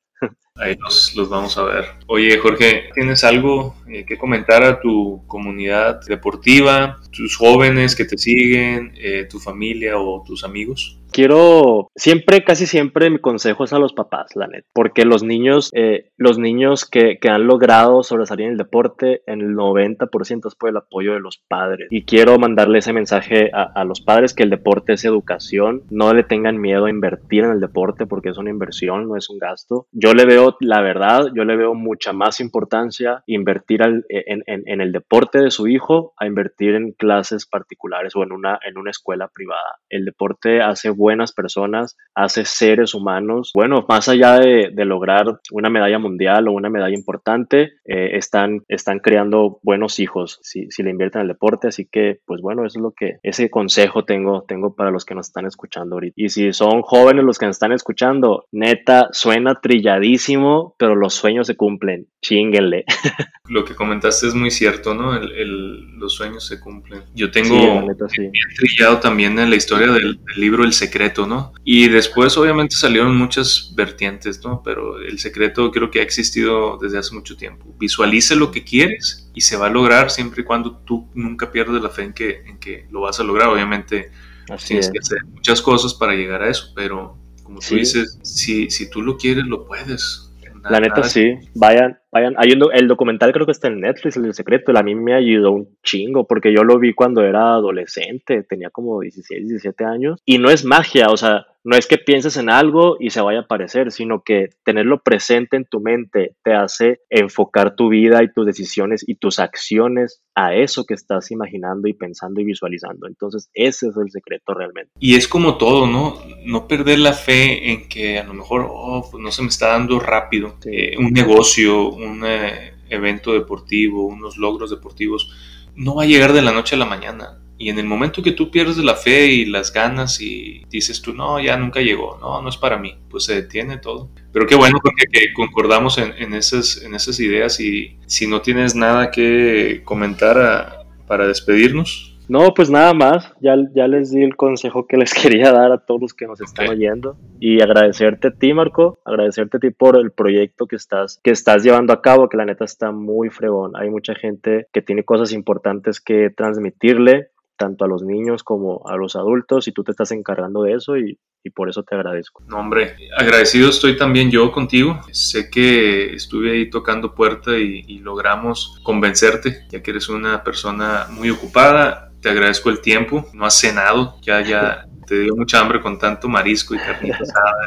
Ahí 0.55 0.75
los, 0.81 1.15
los 1.15 1.29
vamos 1.29 1.57
a 1.59 1.65
ver. 1.65 1.85
Oye, 2.07 2.39
Jorge, 2.39 2.89
¿tienes 2.95 3.25
algo 3.25 3.75
eh, 3.89 4.07
que 4.07 4.17
comentar 4.17 4.63
a 4.63 4.81
tu 4.81 5.23
comunidad 5.27 6.01
deportiva, 6.07 6.99
tus 7.13 7.37
jóvenes 7.37 7.95
que 7.95 8.07
te 8.07 8.17
siguen, 8.17 8.93
eh, 8.97 9.27
tu 9.29 9.39
familia 9.39 9.99
o 9.99 10.23
tus 10.27 10.45
amigos? 10.45 10.99
Quiero, 11.17 11.91
siempre, 11.97 12.45
casi 12.45 12.67
siempre 12.67 13.09
mi 13.09 13.19
consejo 13.19 13.65
es 13.65 13.73
a 13.73 13.79
los 13.79 13.95
papás, 13.95 14.37
la 14.37 14.49
neta, 14.49 14.69
porque 14.75 15.07
los 15.07 15.23
niños, 15.23 15.71
eh, 15.73 16.11
los 16.19 16.39
niños 16.39 16.85
que, 16.85 17.17
que, 17.19 17.31
han 17.31 17.47
logrado 17.47 18.03
sobresalir 18.03 18.45
en 18.45 18.53
el 18.53 18.59
deporte, 18.59 19.23
en 19.27 19.41
el 19.41 19.57
90% 19.57 20.47
es 20.47 20.55
por 20.55 20.69
el 20.69 20.77
apoyo 20.77 21.15
de 21.15 21.21
los 21.21 21.39
padres. 21.49 21.89
Y 21.91 22.05
quiero 22.05 22.39
mandarle 22.39 22.81
ese 22.81 22.93
mensaje 22.93 23.51
a, 23.55 23.63
a, 23.63 23.85
los 23.85 24.03
padres 24.03 24.35
que 24.35 24.43
el 24.43 24.51
deporte 24.51 24.93
es 24.93 25.07
educación, 25.07 25.85
no 25.89 26.13
le 26.13 26.23
tengan 26.23 26.61
miedo 26.61 26.85
a 26.85 26.91
invertir 26.91 27.45
en 27.45 27.53
el 27.53 27.61
deporte 27.61 28.05
porque 28.05 28.29
es 28.29 28.37
una 28.37 28.51
inversión, 28.51 29.09
no 29.09 29.17
es 29.17 29.31
un 29.31 29.39
gasto. 29.39 29.87
Yo 29.93 30.13
le 30.13 30.27
veo, 30.27 30.59
la 30.61 30.83
verdad, 30.83 31.29
yo 31.35 31.45
le 31.47 31.57
veo 31.57 31.73
mucha 31.73 32.13
más 32.13 32.41
importancia 32.41 33.23
invertir 33.27 33.83
al, 33.83 34.05
en, 34.11 34.43
en, 34.47 34.65
en, 34.67 34.81
el 34.83 34.93
deporte 34.93 35.39
de 35.39 35.51
su 35.51 35.67
hijo 35.67 36.13
a 36.19 36.27
invertir 36.27 36.75
en 36.75 36.93
clases 36.93 37.47
particulares 37.47 38.15
o 38.17 38.23
en 38.23 38.33
una, 38.33 38.59
en 38.69 38.77
una 38.77 38.91
escuela 38.91 39.29
privada. 39.29 39.79
El 39.89 40.05
deporte 40.05 40.61
hace 40.61 40.91
buenas 41.07 41.33
personas, 41.33 41.97
hace 42.17 42.45
seres 42.45 42.93
humanos. 42.93 43.53
Bueno, 43.55 43.87
más 43.89 44.09
allá 44.09 44.41
de, 44.41 44.71
de 44.73 44.85
lograr 44.85 45.39
una 45.53 45.71
medalla 45.71 46.01
mundial 46.01 46.49
o 46.49 46.51
una 46.51 46.69
medalla 46.69 46.97
importante, 46.97 47.75
eh, 47.85 48.17
están, 48.17 48.65
están 48.67 48.99
creando 48.99 49.61
buenos 49.63 50.01
hijos 50.01 50.41
si, 50.43 50.69
si 50.73 50.83
le 50.83 50.91
invierten 50.91 51.21
al 51.21 51.29
deporte. 51.29 51.69
Así 51.69 51.87
que, 51.87 52.19
pues 52.27 52.41
bueno, 52.41 52.67
eso 52.67 52.81
es 52.81 52.83
lo 52.83 52.91
que, 52.91 53.19
ese 53.23 53.51
consejo 53.51 54.05
tengo, 54.05 54.45
tengo 54.49 54.75
para 54.75 54.91
los 54.91 55.05
que 55.05 55.15
nos 55.15 55.29
están 55.29 55.47
escuchando 55.47 55.95
ahorita. 55.95 56.15
Y 56.17 56.29
si 56.29 56.53
son 56.53 56.83
jóvenes 56.83 57.25
los 57.25 57.39
que 57.39 57.47
nos 57.47 57.55
están 57.55 57.71
escuchando, 57.71 58.47
neta, 58.51 59.09
suena 59.13 59.61
trilladísimo, 59.61 60.75
pero 60.77 60.97
los 60.97 61.15
sueños 61.15 61.47
se 61.47 61.55
cumplen. 61.55 62.09
Chinguenle. 62.21 62.85
Lo 63.49 63.65
que 63.65 63.77
comentaste 63.77 64.27
es 64.27 64.35
muy 64.35 64.51
cierto, 64.51 64.93
¿no? 64.93 65.15
El, 65.15 65.31
el, 65.31 65.99
los 65.99 66.15
sueños 66.15 66.45
se 66.45 66.59
cumplen. 66.59 67.05
Yo 67.15 67.31
tengo 67.31 67.55
sí, 67.55 67.87
neta, 67.87 68.09
sí. 68.09 68.29
trillado 68.57 68.99
también 68.99 69.39
en 69.39 69.51
la 69.51 69.55
historia 69.55 69.87
del, 69.87 70.19
del 70.25 70.41
libro 70.41 70.65
El 70.65 70.73
Secreto 70.73 70.86
secreto, 70.87 71.27
¿no? 71.27 71.53
Y 71.65 71.89
después 71.89 72.37
obviamente 72.37 72.77
salieron 72.77 73.17
muchas 73.17 73.73
vertientes, 73.75 74.43
¿no? 74.45 74.63
Pero 74.65 74.99
el 74.99 75.19
secreto 75.19 75.71
creo 75.71 75.91
que 75.91 76.01
ha 76.01 76.03
existido 76.03 76.79
desde 76.81 76.99
hace 76.99 77.15
mucho 77.15 77.37
tiempo. 77.37 77.75
Visualice 77.79 78.37
lo 78.37 78.51
que 78.51 78.65
quieres 78.65 79.31
y 79.35 79.41
se 79.41 79.57
va 79.57 79.67
a 79.67 79.71
lograr 79.71 80.11
siempre 80.11 80.43
y 80.43 80.45
cuando 80.45 80.79
tú 80.79 81.09
nunca 81.15 81.51
pierdas 81.51 81.83
la 81.83 81.91
fe 81.91 82.05
en 82.05 82.13
que, 82.13 82.43
en 82.47 82.59
que 82.59 82.87
lo 82.91 83.03
vas 83.03 83.21
a 83.21 83.25
lograr. 83.25 83.49
Obviamente 83.49 84.11
Así 84.49 84.69
tienes 84.69 84.87
es. 84.87 84.93
que 84.93 84.99
hacer 85.01 85.25
muchas 85.27 85.61
cosas 85.61 85.95
para 85.95 86.15
llegar 86.15 86.43
a 86.43 86.51
eso, 86.51 86.73
pero 86.75 87.19
como 87.43 87.59
tú 87.59 87.67
sí. 87.67 87.77
dices, 87.77 88.19
si, 88.23 88.71
si 88.71 88.91
tú 88.91 89.03
lo 89.03 89.17
quieres, 89.17 89.45
lo 89.47 89.65
puedes. 89.65 90.23
La 90.69 90.81
neta 90.81 91.05
sí, 91.05 91.35
vayan, 91.55 91.97
vayan, 92.13 92.35
hay 92.39 92.53
un, 92.53 92.69
el 92.73 92.89
documental 92.89 93.33
creo 93.33 93.47
que 93.47 93.53
está 93.53 93.69
en 93.69 93.81
Netflix, 93.81 94.17
El 94.17 94.35
Secreto, 94.35 94.77
a 94.77 94.83
mí 94.83 94.95
me 94.95 95.15
ayudó 95.15 95.53
un 95.53 95.69
chingo 95.83 96.27
porque 96.27 96.53
yo 96.53 96.65
lo 96.65 96.79
vi 96.79 96.95
cuando 96.95 97.23
era 97.23 97.55
adolescente, 97.55 98.43
tenía 98.43 98.71
como 98.71 99.01
16, 99.01 99.49
17 99.49 99.85
años 99.85 100.21
y 100.25 100.39
no 100.39 100.51
es 100.51 100.65
magia, 100.65 101.09
o 101.09 101.17
sea, 101.17 101.47
no 101.67 101.77
es 101.77 101.89
que 101.89 101.99
pienses 101.99 102.37
en 102.37 102.49
algo 102.49 102.97
y 103.01 103.11
se 103.11 103.21
vaya 103.21 103.41
a 103.41 103.43
aparecer, 103.43 103.91
sino 103.91 104.23
que 104.23 104.51
tenerlo 104.65 105.03
presente 105.03 105.57
en 105.57 105.65
tu 105.65 105.81
mente 105.81 106.37
te 106.45 106.55
hace 106.55 107.01
enfocar 107.11 107.75
tu 107.75 107.89
vida 107.89 108.23
y 108.23 108.33
tus 108.33 108.47
decisiones 108.47 109.03
y 109.05 109.17
tus 109.17 109.41
acciones 109.41 110.23
a 110.37 110.55
eso 110.55 110.85
que 110.85 110.95
estás 110.95 111.33
imaginando 111.33 111.89
y 111.89 111.95
pensando 111.95 112.41
y 112.41 112.45
visualizando. 112.45 113.09
Entonces, 113.09 113.51
ese 113.53 113.89
es 113.89 113.97
el 113.97 114.13
secreto 114.13 114.55
realmente. 114.55 114.93
Y 115.01 115.17
es 115.17 115.27
como 115.27 115.59
todo, 115.59 115.89
¿no? 115.89 116.21
No 116.45 116.69
perder 116.69 117.01
la 117.01 117.15
fe 117.15 117.73
en 117.73 117.89
que 117.89 118.21
a 118.21 118.25
lo 118.25 118.35
mejor, 118.35 118.69
oh, 118.71 119.09
pues 119.11 119.21
no 119.21 119.33
se 119.33 119.43
me 119.43 119.49
está 119.49 119.69
dando 119.69 119.99
rápido. 119.99 120.59
Eh, 120.67 120.95
un 120.97 121.13
negocio, 121.13 121.96
un 121.97 122.23
eh, 122.25 122.75
evento 122.89 123.33
deportivo, 123.33 124.07
unos 124.07 124.37
logros 124.37 124.71
deportivos, 124.71 125.33
no 125.75 125.97
va 125.97 126.05
a 126.05 126.07
llegar 126.07 126.33
de 126.33 126.43
la 126.43 126.53
noche 126.53 126.77
a 126.77 126.79
la 126.79 126.87
mañana 126.87 127.39
y 127.59 127.71
en 127.71 127.79
el 127.79 127.87
momento 127.87 128.23
que 128.23 128.33
tú 128.33 128.51
pierdes 128.51 128.77
la 128.77 128.95
fe 128.95 129.27
y 129.29 129.47
las 129.47 129.73
ganas 129.73 130.21
y 130.21 130.65
dices 130.69 131.01
tú, 131.01 131.15
no, 131.15 131.41
ya 131.41 131.57
nunca 131.57 131.81
llegó, 131.81 132.19
no, 132.21 132.43
no 132.43 132.49
es 132.49 132.57
para 132.59 132.77
mí, 132.77 132.97
pues 133.09 133.25
se 133.25 133.35
detiene 133.35 133.79
todo. 133.79 134.11
Pero 134.33 134.47
qué 134.47 134.55
bueno 134.55 134.79
porque 134.83 135.07
que 135.11 135.33
concordamos 135.33 135.97
en, 135.97 136.35
esas, 136.35 136.83
en 136.83 136.95
esas 136.95 137.19
ideas 137.19 137.59
y 137.61 137.97
si 138.07 138.27
no 138.27 138.43
tienes 138.43 138.75
nada 138.75 139.11
que 139.11 139.81
comentar 139.85 140.39
a, 140.39 140.85
para 141.07 141.27
despedirnos. 141.27 142.16
No, 142.29 142.53
pues 142.55 142.71
nada 142.71 142.93
más, 142.93 143.33
ya, 143.41 143.57
ya 143.73 143.87
les 143.87 144.11
di 144.11 144.23
el 144.23 144.37
consejo 144.37 144.87
que 144.87 144.97
les 144.97 145.15
quería 145.15 145.53
dar 145.53 145.71
a 145.73 145.79
todos 145.79 146.01
los 146.01 146.15
que 146.15 146.27
nos 146.27 146.41
están 146.41 146.67
okay. 146.67 146.79
oyendo 146.79 147.17
y 147.39 147.61
agradecerte 147.61 148.29
a 148.29 148.31
ti, 148.33 148.53
Marco, 148.53 148.99
agradecerte 149.05 149.59
a 149.59 149.61
ti 149.61 149.71
por 149.71 149.97
el 149.97 150.11
proyecto 150.11 150.67
que 150.67 150.77
estás, 150.77 151.21
que 151.23 151.31
estás 151.31 151.63
llevando 151.63 151.93
a 151.93 152.03
cabo, 152.03 152.29
que 152.29 152.37
la 152.37 152.45
neta 152.45 152.65
está 152.65 152.91
muy 152.91 153.31
fregón. 153.31 153.77
Hay 153.77 153.91
mucha 153.91 154.15
gente 154.15 154.67
que 154.73 154.83
tiene 154.83 155.05
cosas 155.05 155.33
importantes 155.33 156.01
que 156.01 156.31
transmitirle 156.31 157.31
tanto 157.57 157.85
a 157.85 157.89
los 157.89 158.03
niños 158.03 158.43
como 158.43 158.83
a 158.87 158.97
los 158.97 159.17
adultos 159.17 159.67
y 159.69 159.73
tú 159.73 159.83
te 159.83 159.93
estás 159.93 160.11
encargando 160.13 160.63
de 160.63 160.75
eso 160.75 160.97
y, 160.97 161.19
y, 161.47 161.51
por 161.51 161.69
eso 161.69 161.83
te 161.83 161.95
agradezco. 161.95 162.43
No, 162.47 162.59
hombre, 162.59 162.97
agradecido 163.17 163.71
estoy 163.71 163.97
también 163.97 164.31
yo 164.31 164.53
contigo. 164.53 165.01
Sé 165.13 165.51
que 165.51 166.15
estuve 166.15 166.53
ahí 166.53 166.71
tocando 166.71 167.15
puerta 167.15 167.57
y, 167.59 167.99
logramos 167.99 168.81
convencerte, 168.83 169.67
ya 169.71 169.83
que 169.83 169.91
eres 169.91 170.09
una 170.09 170.45
persona 170.45 171.07
muy 171.11 171.31
ocupada. 171.31 172.13
Te 172.21 172.29
agradezco 172.31 172.71
el 172.71 172.81
tiempo, 172.81 173.27
no 173.33 173.47
has 173.47 173.59
cenado, 173.59 174.17
ya, 174.23 174.41
ya 174.41 174.87
te 175.07 175.21
dio 175.21 175.37
mucha 175.37 175.61
hambre 175.61 175.81
con 175.81 175.99
tanto 175.99 176.29
marisco 176.29 176.75
y 176.75 176.79
carnita 176.79 177.19
asada. 177.21 177.67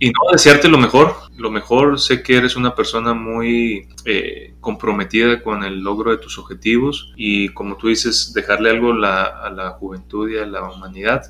y 0.00 0.06
no, 0.06 0.32
desearte 0.32 0.68
lo 0.68 0.78
mejor, 0.78 1.14
lo 1.36 1.50
mejor. 1.50 2.00
Sé 2.00 2.22
que 2.22 2.36
eres 2.36 2.56
una 2.56 2.74
persona 2.74 3.14
muy 3.14 3.88
eh, 4.04 4.54
comprometida 4.60 5.42
con 5.42 5.62
el 5.62 5.80
logro 5.80 6.10
de 6.10 6.18
tus 6.18 6.38
objetivos 6.38 7.12
y 7.16 7.50
como 7.50 7.76
tú 7.76 7.88
dices, 7.88 8.32
dejarle 8.34 8.70
algo 8.70 8.92
a 8.92 9.50
la 9.50 9.70
juventud 9.78 10.30
y 10.30 10.38
a 10.38 10.46
la 10.46 10.62
humanidad. 10.62 11.22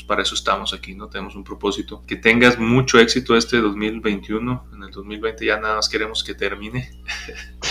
Pues 0.00 0.06
para 0.06 0.22
eso 0.22 0.34
estamos 0.34 0.72
aquí, 0.72 0.94
¿no? 0.94 1.08
Tenemos 1.10 1.36
un 1.36 1.44
propósito. 1.44 2.02
Que 2.06 2.16
tengas 2.16 2.58
mucho 2.58 2.98
éxito 2.98 3.36
este 3.36 3.58
2021. 3.58 4.68
En 4.72 4.82
el 4.82 4.90
2020 4.90 5.44
ya 5.44 5.60
nada 5.60 5.76
más 5.76 5.90
queremos 5.90 6.24
que 6.24 6.34
termine. 6.34 6.90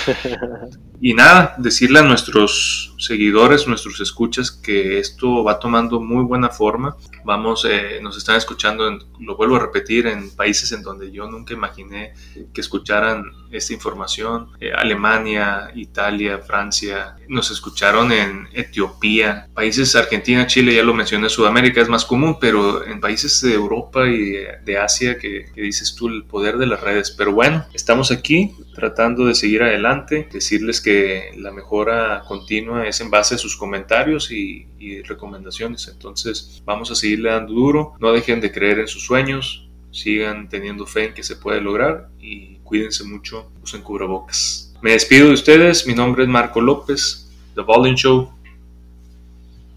y 1.02 1.16
nada, 1.16 1.56
decirle 1.58 2.00
a 2.00 2.04
nuestros 2.04 2.89
seguidores, 3.00 3.68
nuestros 3.68 4.00
escuchas, 4.02 4.52
que 4.52 5.00
esto 5.00 5.43
va 5.43 5.60
tomando 5.60 6.00
muy 6.00 6.24
buena 6.24 6.50
forma. 6.50 6.95
Vamos, 7.24 7.66
eh, 7.66 8.00
nos 8.02 8.18
están 8.18 8.36
escuchando, 8.36 8.88
en, 8.88 9.00
lo 9.20 9.36
vuelvo 9.36 9.56
a 9.56 9.60
repetir, 9.60 10.06
en 10.08 10.30
países 10.36 10.72
en 10.74 10.84
donde 10.84 11.12
yo 11.12 11.28
nunca 11.28 11.54
imaginé 11.54 12.14
que 12.54 12.62
escucharan 12.62 13.24
esta 13.52 13.74
información. 13.74 14.50
Eh, 14.60 14.72
Alemania, 14.76 15.72
Italia, 15.74 16.39
Francia, 16.39 17.16
nos 17.28 17.50
escucharon 17.52 18.12
en 18.12 18.50
Etiopía, 18.54 19.47
países 19.54 19.95
Argentina, 19.95 20.45
Chile, 20.45 20.76
ya 20.76 20.84
lo 20.84 20.93
mencioné, 20.93 21.30
Sudamérica 21.30 21.82
es 21.82 21.89
más 21.89 22.06
común, 22.06 22.38
pero 22.39 22.86
en 22.86 23.00
países 23.00 23.41
de 23.41 23.54
Europa 23.54 24.08
y 24.08 24.34
de 24.66 24.78
Asia 24.78 25.18
que, 25.18 25.45
que 25.54 25.62
dices 25.62 25.95
tú 25.95 26.10
el 26.10 26.26
poder 26.26 26.58
de 26.58 26.68
las 26.68 26.82
redes. 26.82 27.12
Pero 27.12 27.32
bueno, 27.32 27.66
estamos 27.74 28.12
aquí 28.12 28.54
tratando 28.74 29.26
de 29.26 29.36
seguir 29.36 29.63
adelante, 29.63 30.28
decirles 30.32 30.82
que 30.82 31.32
la 31.38 31.51
mejora 31.51 32.24
continua 32.28 32.88
es 32.88 33.01
en 33.01 33.09
base 33.09 33.36
a 33.36 33.38
sus 33.38 33.55
comentarios 33.55 34.32
y, 34.32 34.67
recomendaciones. 35.03 35.88
Entonces 35.88 36.61
vamos 36.65 36.91
a 36.91 36.95
seguirle 36.95 37.30
dando 37.30 37.53
duro, 37.53 37.93
no 37.99 38.11
dejen 38.11 38.41
de 38.41 38.51
creer 38.51 38.80
en 38.80 38.88
sus 38.88 39.03
sueños, 39.03 39.70
sigan 39.91 40.49
teniendo 40.49 40.86
fe 40.86 41.05
en 41.05 41.13
que 41.13 41.24
se 41.24 41.36
puede 41.36 41.61
lograr 41.61 42.09
y 42.20 42.57
cuídense 42.59 43.03
mucho, 43.03 43.51
usen 43.63 43.82
cubrebocas. 43.82 44.74
Me 44.82 44.91
despido 44.91 45.28
de 45.28 45.34
ustedes, 45.34 45.88
mi 45.88 45.93
nombre 45.93 46.24
es 46.24 46.30
Marco 46.30 46.61
López, 46.61 47.30
The 47.55 47.61
Bowling 47.61 47.95
Show. 47.95 48.32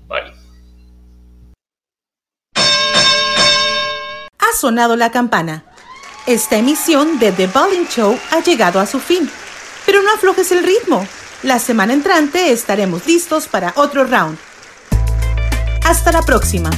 Bye. 0.09 0.34
Ha 4.38 4.57
sonado 4.57 4.97
la 4.97 5.11
campana. 5.11 5.72
Esta 6.27 6.57
emisión 6.57 7.18
de 7.18 7.33
The 7.33 7.49
Bowling 7.49 7.87
Show 7.89 8.16
ha 8.31 8.41
llegado 8.41 8.79
a 8.79 8.87
su 8.87 9.01
fin. 9.01 9.29
Pero 9.85 10.03
no 10.03 10.14
aflojes 10.14 10.53
el 10.53 10.62
ritmo. 10.62 11.05
La 11.43 11.59
semana 11.59 11.93
entrante 11.93 12.53
estaremos 12.53 13.05
listos 13.07 13.49
para 13.49 13.73
otro 13.75 14.05
round. 14.05 14.39
Hasta 15.85 16.12
la 16.12 16.23
próxima. 16.23 16.70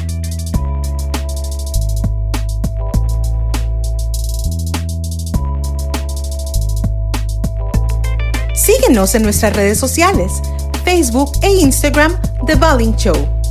Síguenos 8.54 9.14
en 9.14 9.24
nuestras 9.24 9.54
redes 9.54 9.78
sociales, 9.78 10.32
Facebook 10.86 11.32
e 11.42 11.50
Instagram 11.50 12.18
The 12.46 12.54
Bowling 12.54 12.96
Show. 12.96 13.43